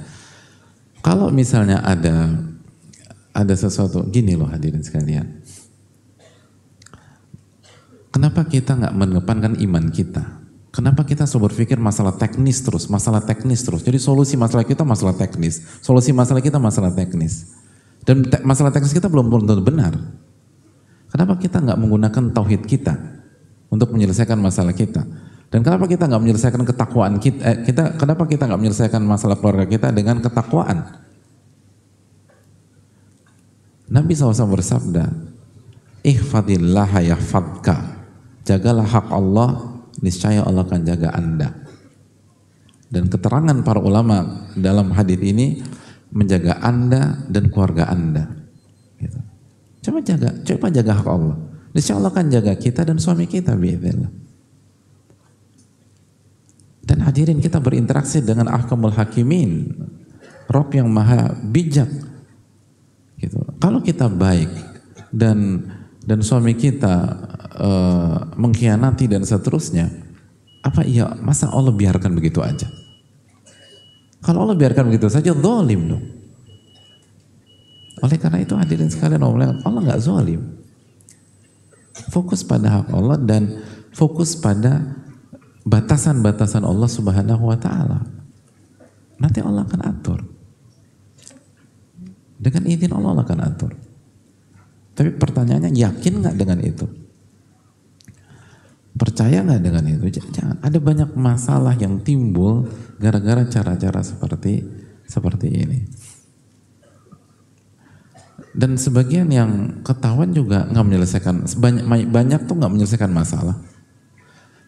Kalau 1.03 1.33
misalnya 1.33 1.83
ada 1.83 2.31
ada 3.37 3.53
sesuatu 3.53 4.09
gini 4.09 4.33
loh 4.33 4.49
hadirin 4.49 4.81
sekalian. 4.81 5.45
Kenapa 8.09 8.49
kita 8.49 8.81
nggak 8.81 8.95
mengedepankan 8.97 9.61
iman 9.61 9.93
kita? 9.93 10.25
Kenapa 10.73 11.05
kita 11.05 11.29
selalu 11.29 11.53
berpikir 11.53 11.77
masalah 11.77 12.17
teknis 12.17 12.65
terus, 12.65 12.89
masalah 12.89 13.21
teknis 13.21 13.61
terus. 13.61 13.85
Jadi 13.85 14.01
solusi 14.01 14.41
masalah 14.41 14.65
kita 14.65 14.89
masalah 14.89 15.13
teknis, 15.13 15.61
solusi 15.85 16.17
masalah 16.17 16.41
kita 16.41 16.57
masalah 16.57 16.93
teknis. 16.97 17.53
Dan 18.09 18.25
te 18.25 18.41
masalah 18.41 18.73
teknis 18.73 18.97
kita 18.97 19.13
belum 19.13 19.29
tentu 19.45 19.61
benar. 19.61 19.93
Kenapa 21.13 21.37
kita 21.37 21.61
nggak 21.61 21.77
menggunakan 21.81 22.25
tauhid 22.33 22.65
kita 22.65 22.93
untuk 23.69 23.93
menyelesaikan 23.93 24.41
masalah 24.41 24.73
kita? 24.73 25.05
Dan 25.53 25.61
kenapa 25.65 25.85
kita 25.85 26.09
nggak 26.09 26.23
menyelesaikan 26.25 26.63
ketakwaan 26.65 27.21
kita, 27.21 27.41
eh, 27.41 27.57
kita 27.65 27.97
kenapa 28.01 28.25
kita 28.25 28.49
nggak 28.49 28.61
menyelesaikan 28.61 29.01
masalah 29.05 29.37
keluarga 29.41 29.65
kita 29.69 29.93
dengan 29.93 30.21
ketakwaan? 30.25 31.06
Nabi 33.87 34.13
SAW 34.19 34.51
bersabda, 34.51 35.05
Ihfadillah 36.07 36.91
yahfadka. 37.03 37.99
Jagalah 38.47 38.87
hak 38.87 39.11
Allah, 39.11 39.83
niscaya 39.99 40.47
Allah 40.47 40.63
akan 40.63 40.83
jaga 40.87 41.11
anda. 41.15 41.51
Dan 42.87 43.11
keterangan 43.11 43.59
para 43.67 43.83
ulama 43.83 44.47
dalam 44.55 44.95
hadis 44.95 45.19
ini 45.19 45.59
menjaga 46.15 46.63
anda 46.63 47.27
dan 47.27 47.51
keluarga 47.51 47.91
anda. 47.91 48.31
Gitu. 49.03 49.19
Coba 49.91 49.99
jaga, 50.07 50.31
coba 50.47 50.67
jaga 50.71 50.93
hak 50.95 51.09
Allah. 51.11 51.37
Niscaya 51.75 51.99
Allah 51.99 52.13
akan 52.15 52.27
jaga 52.31 52.53
kita 52.55 52.87
dan 52.87 53.03
suami 53.03 53.27
kita, 53.27 53.59
biidzillah. 53.59 54.11
Dan 56.87 57.03
hadirin 57.03 57.43
kita 57.43 57.59
berinteraksi 57.59 58.23
dengan 58.23 58.47
ahkamul 58.47 58.95
hakimin. 58.95 59.75
Rob 60.47 60.71
yang 60.71 60.87
maha 60.87 61.35
bijak. 61.43 61.91
Gitu. 63.17 63.37
Kalau 63.57 63.81
kita 63.81 64.13
baik 64.13 64.53
dan 65.13 65.65
dan 66.05 66.21
suami 66.23 66.55
kita 66.55 66.95
uh, 67.57 68.19
mengkhianati 68.37 69.09
dan 69.09 69.25
seterusnya, 69.25 69.89
apa 70.61 70.85
iya 70.85 71.17
masa 71.19 71.49
Allah 71.51 71.73
biarkan 71.73 72.13
begitu 72.15 72.45
aja? 72.45 72.69
Kalau 74.21 74.43
Allah 74.43 74.59
biarkan 74.59 74.91
begitu 74.91 75.07
saja, 75.07 75.31
zalim 75.33 75.83
dong. 75.87 76.05
Oleh 78.05 78.19
karena 78.21 78.43
itu 78.43 78.53
hadirin 78.59 78.93
sekalian 78.93 79.23
Allah 79.25 79.57
nggak 79.65 80.03
zalim. 80.03 80.43
Fokus 82.13 82.45
pada 82.45 82.83
hak 82.83 82.93
Allah 82.93 83.17
dan 83.17 83.65
fokus 83.97 84.37
pada 84.37 84.85
batasan-batasan 85.65 86.63
Allah 86.63 86.91
Subhanahu 86.91 87.49
wa 87.49 87.57
taala. 87.57 88.05
Nanti 89.17 89.41
Allah 89.41 89.65
akan 89.65 89.81
atur. 89.81 90.36
Dengan 92.37 92.69
izin 92.69 92.93
Allah, 92.93 93.25
akan 93.25 93.41
atur. 93.43 93.73
Tapi 94.97 95.13
pertanyaannya 95.13 95.77
yakin 95.77 96.25
nggak 96.25 96.37
dengan 96.41 96.59
itu? 96.65 96.89
Percaya 98.97 99.45
nggak 99.45 99.61
dengan 99.61 99.85
itu? 99.93 100.09
Jangan. 100.09 100.57
Ada 100.65 100.81
banyak 100.81 101.11
masalah 101.21 101.77
yang 101.77 102.01
timbul 102.01 102.65
gara-gara 102.97 103.45
cara-cara 103.45 104.01
seperti 104.01 104.65
seperti 105.05 105.49
ini. 105.53 105.81
Dan 108.57 108.81
sebagian 108.81 109.29
yang 109.29 109.85
ketahuan 109.85 110.33
juga 110.33 110.65
nggak 110.73 110.87
menyelesaikan 110.89 111.45
banyak 111.61 112.09
banyak 112.09 112.41
tuh 112.49 112.57
nggak 112.57 112.73
menyelesaikan 112.73 113.13
masalah. 113.13 113.61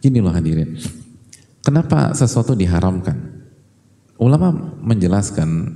Gini 0.04 0.20
loh 0.20 0.36
hadirin. 0.36 0.76
Kenapa 1.64 2.12
sesuatu 2.12 2.52
diharamkan? 2.52 3.16
Ulama 4.20 4.52
menjelaskan 4.84 5.72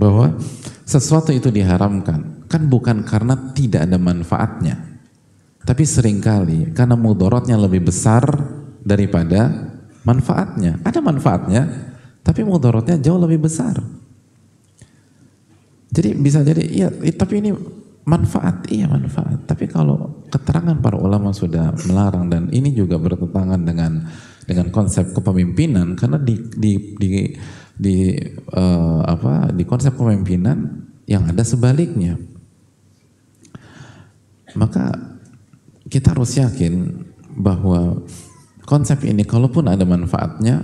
bahwa 0.00 0.40
sesuatu 0.88 1.28
itu 1.30 1.52
diharamkan 1.52 2.48
kan 2.48 2.62
bukan 2.66 3.04
karena 3.04 3.36
tidak 3.52 3.84
ada 3.84 4.00
manfaatnya. 4.00 4.88
Tapi 5.60 5.84
sering 5.84 6.24
kali 6.24 6.72
karena 6.72 6.96
mudorotnya 6.96 7.54
lebih 7.60 7.92
besar 7.92 8.24
daripada 8.80 9.70
manfaatnya. 10.02 10.80
Ada 10.82 10.98
manfaatnya, 11.04 11.62
tapi 12.24 12.42
mudorotnya 12.42 12.96
jauh 12.96 13.20
lebih 13.20 13.44
besar. 13.44 13.78
Jadi 15.90 16.16
bisa 16.16 16.40
jadi, 16.40 16.64
iya, 16.64 16.88
tapi 17.12 17.44
ini 17.44 17.50
manfaat, 18.08 18.66
iya 18.72 18.88
manfaat. 18.88 19.44
Tapi 19.44 19.68
kalau 19.68 20.24
keterangan 20.32 20.78
para 20.80 20.96
ulama 20.96 21.30
sudah 21.30 21.74
melarang 21.86 22.26
dan 22.32 22.48
ini 22.50 22.72
juga 22.72 22.96
bertentangan 22.96 23.60
dengan 23.62 24.08
dengan 24.48 24.66
konsep 24.74 25.14
kepemimpinan 25.14 25.94
karena 25.94 26.18
di 26.18 26.34
di 26.58 26.72
di 26.98 27.08
di 27.80 28.12
uh, 28.52 29.00
apa 29.08 29.48
di 29.56 29.64
konsep 29.64 29.96
kepemimpinan 29.96 30.84
yang 31.08 31.24
ada 31.24 31.40
sebaliknya. 31.40 32.20
Maka 34.52 35.16
kita 35.88 36.12
harus 36.12 36.36
yakin 36.36 37.06
bahwa 37.40 38.04
konsep 38.68 39.00
ini 39.08 39.24
kalaupun 39.24 39.64
ada 39.72 39.88
manfaatnya 39.88 40.60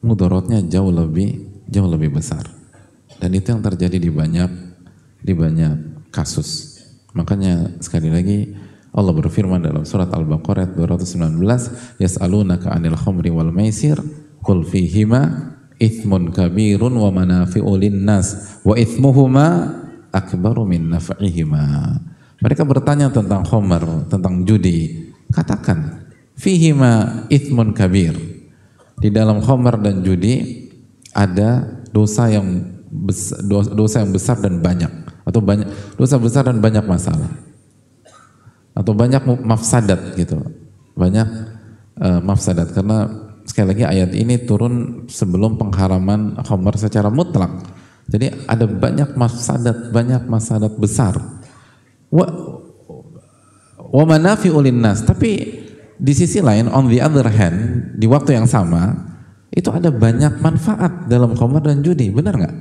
mudorotnya 0.00 0.64
jauh 0.64 0.88
lebih 0.88 1.44
jauh 1.68 1.90
lebih 1.92 2.16
besar. 2.16 2.48
Dan 3.20 3.36
itu 3.36 3.52
yang 3.52 3.60
terjadi 3.60 4.00
di 4.00 4.10
banyak 4.10 4.50
di 5.20 5.32
banyak 5.36 6.08
kasus. 6.08 6.80
Makanya 7.12 7.78
sekali 7.84 8.08
lagi 8.08 8.50
Allah 8.92 9.12
berfirman 9.12 9.60
dalam 9.62 9.84
surat 9.88 10.10
Al-Baqarah 10.10 10.74
219, 10.74 11.96
"Yas'alunaka 12.02 12.72
'anil 12.74 12.98
khamri 12.98 13.30
wal 13.32 13.48
maisir, 13.54 13.96
qul 14.42 14.66
fihima 14.66 15.54
ithmun 15.78 16.34
kabirun 16.34 16.92
wa 16.92 17.10
manafi'u 17.14 17.78
nas 17.94 18.58
wa 18.66 18.74
ithmuhuma 18.74 19.46
akbaru 20.10 20.66
min 20.66 20.90
naf'ihima." 20.90 21.96
Mereka 22.42 22.66
bertanya 22.66 23.06
tentang 23.06 23.46
khamr, 23.46 24.10
tentang 24.10 24.42
judi. 24.42 25.14
Katakan, 25.30 26.10
fihima 26.34 27.24
ithmun 27.30 27.70
kabir. 27.70 28.18
Di 28.98 29.14
dalam 29.14 29.38
khamr 29.38 29.78
dan 29.78 30.02
judi 30.02 30.66
ada 31.14 31.80
dosa 31.94 32.26
yang 32.26 32.66
besar, 32.92 33.38
dosa 33.72 34.02
yang 34.02 34.12
besar 34.12 34.36
dan 34.42 34.58
banyak 34.58 34.90
atau 35.22 35.40
banyak 35.40 35.68
dosa 35.94 36.18
besar 36.18 36.44
dan 36.50 36.58
banyak 36.58 36.82
masalah 36.82 37.30
atau 38.72 38.92
banyak 38.92 39.22
mafsadat 39.44 40.16
gitu 40.18 40.40
banyak 40.96 41.28
uh, 42.00 42.20
mafsadat 42.20 42.72
karena 42.72 43.08
sekali 43.46 43.74
lagi 43.74 43.84
ayat 43.84 44.10
ini 44.14 44.42
turun 44.42 45.06
sebelum 45.10 45.58
pengharaman 45.58 46.38
khamar 46.42 46.78
secara 46.78 47.10
mutlak 47.10 47.50
jadi 48.06 48.46
ada 48.46 48.66
banyak 48.66 49.14
mafsadat 49.14 49.90
banyak 49.90 50.26
mafsadat 50.26 50.74
besar 50.78 51.18
wa 52.12 52.26
wa 53.92 54.04
manafi'ul 54.06 54.70
nas 54.72 55.02
tapi 55.02 55.60
di 56.02 56.12
sisi 56.14 56.42
lain 56.42 56.66
on 56.70 56.90
the 56.90 56.98
other 56.98 57.26
hand 57.26 57.90
di 57.98 58.06
waktu 58.10 58.38
yang 58.38 58.46
sama 58.46 59.10
itu 59.52 59.68
ada 59.68 59.92
banyak 59.92 60.40
manfaat 60.40 61.06
dalam 61.06 61.36
khamar 61.36 61.62
dan 61.62 61.84
judi 61.84 62.08
benar 62.08 62.38
nggak 62.38 62.54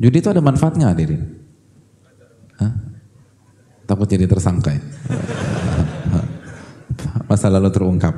judi 0.00 0.16
itu 0.20 0.28
ada 0.32 0.42
manfaatnya 0.42 0.92
hadirin 0.92 1.46
Hah? 2.56 2.72
Takut 3.86 4.08
jadi 4.08 4.26
tersangka 4.26 4.72
ya? 4.72 4.82
Masa 7.28 7.52
lalu 7.52 7.70
terungkap. 7.70 8.14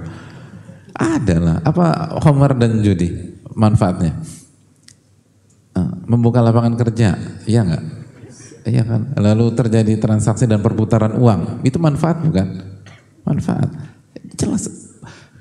Ada 0.99 1.37
lah. 1.39 1.57
Apa 1.63 2.19
homer 2.27 2.59
dan 2.59 2.83
judi 2.83 3.39
manfaatnya? 3.55 4.19
Membuka 6.09 6.43
lapangan 6.43 6.75
kerja, 6.75 7.15
iya 7.47 7.63
nggak? 7.63 7.85
Iya 8.67 8.83
kan. 8.83 9.15
Lalu 9.15 9.55
terjadi 9.55 9.95
transaksi 10.03 10.51
dan 10.51 10.59
perputaran 10.59 11.15
uang, 11.15 11.63
itu 11.63 11.79
manfaat 11.79 12.19
bukan? 12.19 12.59
Manfaat. 13.23 13.71
Jelas. 14.35 14.67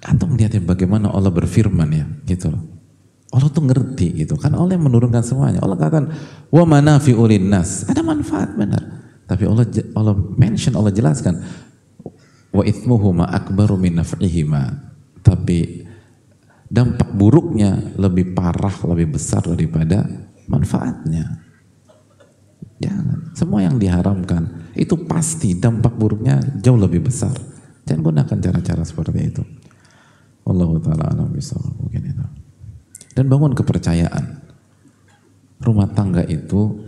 Atau 0.05 0.29
melihatnya 0.29 0.61
bagaimana 0.61 1.09
Allah 1.09 1.34
berfirman 1.34 1.89
ya, 1.89 2.05
gitu 2.29 2.53
loh. 2.53 2.77
Allah 3.27 3.49
tuh 3.51 3.63
ngerti 3.67 4.23
gitu 4.23 4.39
kan 4.39 4.55
Allah 4.55 4.79
yang 4.79 4.88
menurunkan 4.88 5.19
semuanya 5.19 5.59
Allah 5.59 5.75
katakan 5.75 6.15
wa 6.47 6.63
manafi'u 6.63 7.27
nas 7.43 7.84
ada 7.84 7.99
manfaat 7.99 8.55
benar 8.55 8.79
tapi 9.27 9.43
Allah 9.43 9.67
Allah 9.99 10.15
mention 10.15 10.79
Allah 10.79 10.95
jelaskan 10.95 11.43
wa 12.55 12.63
ithmuhuma 12.63 13.27
akbaru 13.27 13.75
min 13.75 13.99
naf'ihima 13.99 14.95
tapi 15.27 15.83
dampak 16.71 17.11
buruknya 17.11 17.75
lebih 17.99 18.31
parah 18.31 18.71
lebih 18.87 19.19
besar 19.19 19.43
daripada 19.43 20.07
manfaatnya 20.47 21.43
jangan 22.79 23.35
semua 23.35 23.67
yang 23.67 23.75
diharamkan 23.75 24.71
itu 24.79 24.95
pasti 25.03 25.59
dampak 25.59 25.91
buruknya 25.99 26.39
jauh 26.63 26.79
lebih 26.79 27.11
besar 27.11 27.35
jangan 27.83 28.15
gunakan 28.15 28.37
cara-cara 28.39 28.83
seperti 28.87 29.19
itu 29.19 29.43
Allah 30.47 30.71
taala 30.79 31.11
alam 31.11 31.27
mungkin 31.75 32.01
itu 32.07 32.27
dan 33.17 33.25
bangun 33.25 33.57
kepercayaan. 33.57 34.45
Rumah 35.57 35.89
tangga 35.97 36.21
itu 36.29 36.85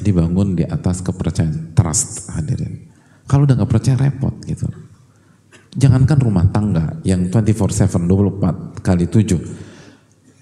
dibangun 0.00 0.56
di 0.56 0.64
atas 0.64 1.04
kepercayaan, 1.04 1.76
trust 1.76 2.32
hadirin. 2.32 2.88
Kalau 3.28 3.44
udah 3.44 3.60
nggak 3.60 3.68
percaya 3.68 4.00
repot 4.00 4.32
gitu. 4.48 4.64
Jangankan 5.72 6.18
rumah 6.20 6.44
tangga 6.52 7.00
yang 7.00 7.32
24/7 7.32 8.04
24 8.04 8.84
kali 8.84 9.08
7. 9.08 9.40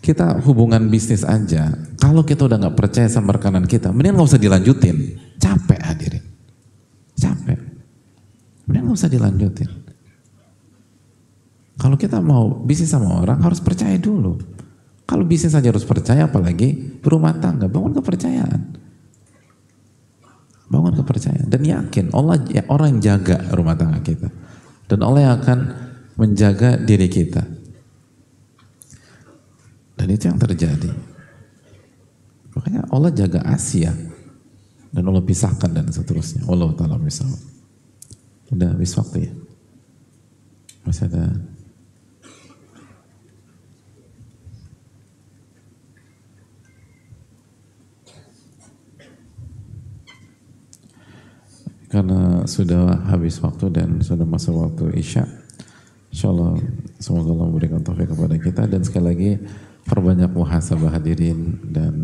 Kita 0.00 0.42
hubungan 0.42 0.90
bisnis 0.90 1.22
aja, 1.22 1.70
kalau 2.00 2.24
kita 2.24 2.48
udah 2.48 2.56
nggak 2.56 2.76
percaya 2.76 3.06
sama 3.06 3.36
rekanan 3.36 3.68
kita, 3.68 3.94
mending 3.94 4.16
nggak 4.16 4.26
usah 4.32 4.42
dilanjutin. 4.42 4.96
Capek 5.38 5.80
hadirin. 5.86 6.24
Capek. 7.14 7.60
Mending 8.66 8.82
nggak 8.90 8.98
usah 8.98 9.12
dilanjutin. 9.12 9.70
Kalau 11.78 11.96
kita 11.96 12.18
mau 12.18 12.60
bisnis 12.64 12.90
sama 12.90 13.22
orang 13.22 13.38
harus 13.44 13.62
percaya 13.62 13.94
dulu. 13.96 14.40
Kalau 15.06 15.22
bisnis 15.22 15.54
saja 15.54 15.70
harus 15.70 15.86
percaya, 15.86 16.26
apalagi 16.26 16.98
berumah 17.02 17.38
tangga, 17.38 17.70
bangun 17.70 17.94
kepercayaan. 18.02 18.60
Bangun 20.70 20.94
kepercayaan 21.02 21.50
dan 21.50 21.62
yakin 21.66 22.14
Allah 22.14 22.38
ya, 22.46 22.62
orang 22.70 22.98
yang 22.98 23.00
jaga 23.02 23.42
rumah 23.54 23.74
tangga 23.74 23.98
kita. 24.02 24.49
Dan 24.90 25.06
Allah 25.06 25.22
yang 25.22 25.34
akan 25.38 25.58
menjaga 26.18 26.74
diri 26.74 27.06
kita. 27.06 27.46
Dan 29.94 30.06
itu 30.10 30.26
yang 30.26 30.40
terjadi. 30.42 30.90
Makanya 32.58 32.90
Allah 32.90 33.14
jaga 33.14 33.46
Asia 33.46 33.94
dan 34.90 35.02
Allah 35.06 35.22
pisahkan 35.22 35.70
dan 35.70 35.86
seterusnya. 35.94 36.42
Allah 36.50 36.74
taala 36.74 36.98
misal. 36.98 37.30
Udah 38.50 38.74
habis 38.74 38.90
waktu 38.98 39.30
ya. 39.30 39.32
Masih 40.82 41.06
ada 41.06 41.38
karena 51.90 52.46
sudah 52.46 53.02
habis 53.10 53.42
waktu 53.42 53.66
dan 53.74 53.98
sudah 53.98 54.22
masuk 54.22 54.54
waktu 54.62 54.94
isya. 54.94 55.26
Insya 56.14 56.30
Allah 56.30 56.54
semoga 57.02 57.34
Allah 57.34 57.46
memberikan 57.50 57.82
taufik 57.82 58.14
kepada 58.14 58.38
kita. 58.38 58.62
Dan 58.70 58.86
sekali 58.86 59.04
lagi 59.10 59.30
perbanyak 59.90 60.30
muhasabah 60.30 60.94
hadirin 60.94 61.58
dan 61.66 61.94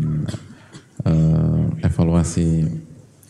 eh, 1.07 1.87
evaluasi 1.87 2.67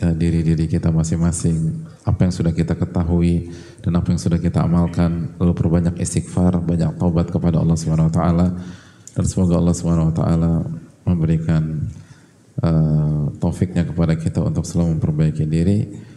eh, 0.02 0.14
diri-diri 0.18 0.66
kita 0.66 0.90
masing-masing. 0.90 1.86
Apa 2.02 2.26
yang 2.26 2.34
sudah 2.34 2.50
kita 2.50 2.74
ketahui 2.74 3.54
dan 3.86 3.94
apa 3.94 4.18
yang 4.18 4.22
sudah 4.22 4.42
kita 4.42 4.66
amalkan. 4.66 5.38
Lalu 5.38 5.54
perbanyak 5.54 6.02
istighfar 6.02 6.58
banyak 6.58 6.98
taubat 6.98 7.30
kepada 7.30 7.62
Allah 7.62 7.78
taala. 8.10 8.48
Dan 9.14 9.26
semoga 9.30 9.62
Allah 9.62 9.78
taala 10.10 10.66
memberikan 11.06 11.86
eh, 12.66 13.24
taufiknya 13.38 13.86
kepada 13.86 14.18
kita 14.18 14.42
untuk 14.42 14.66
selalu 14.66 14.98
memperbaiki 14.98 15.46
diri 15.46 16.17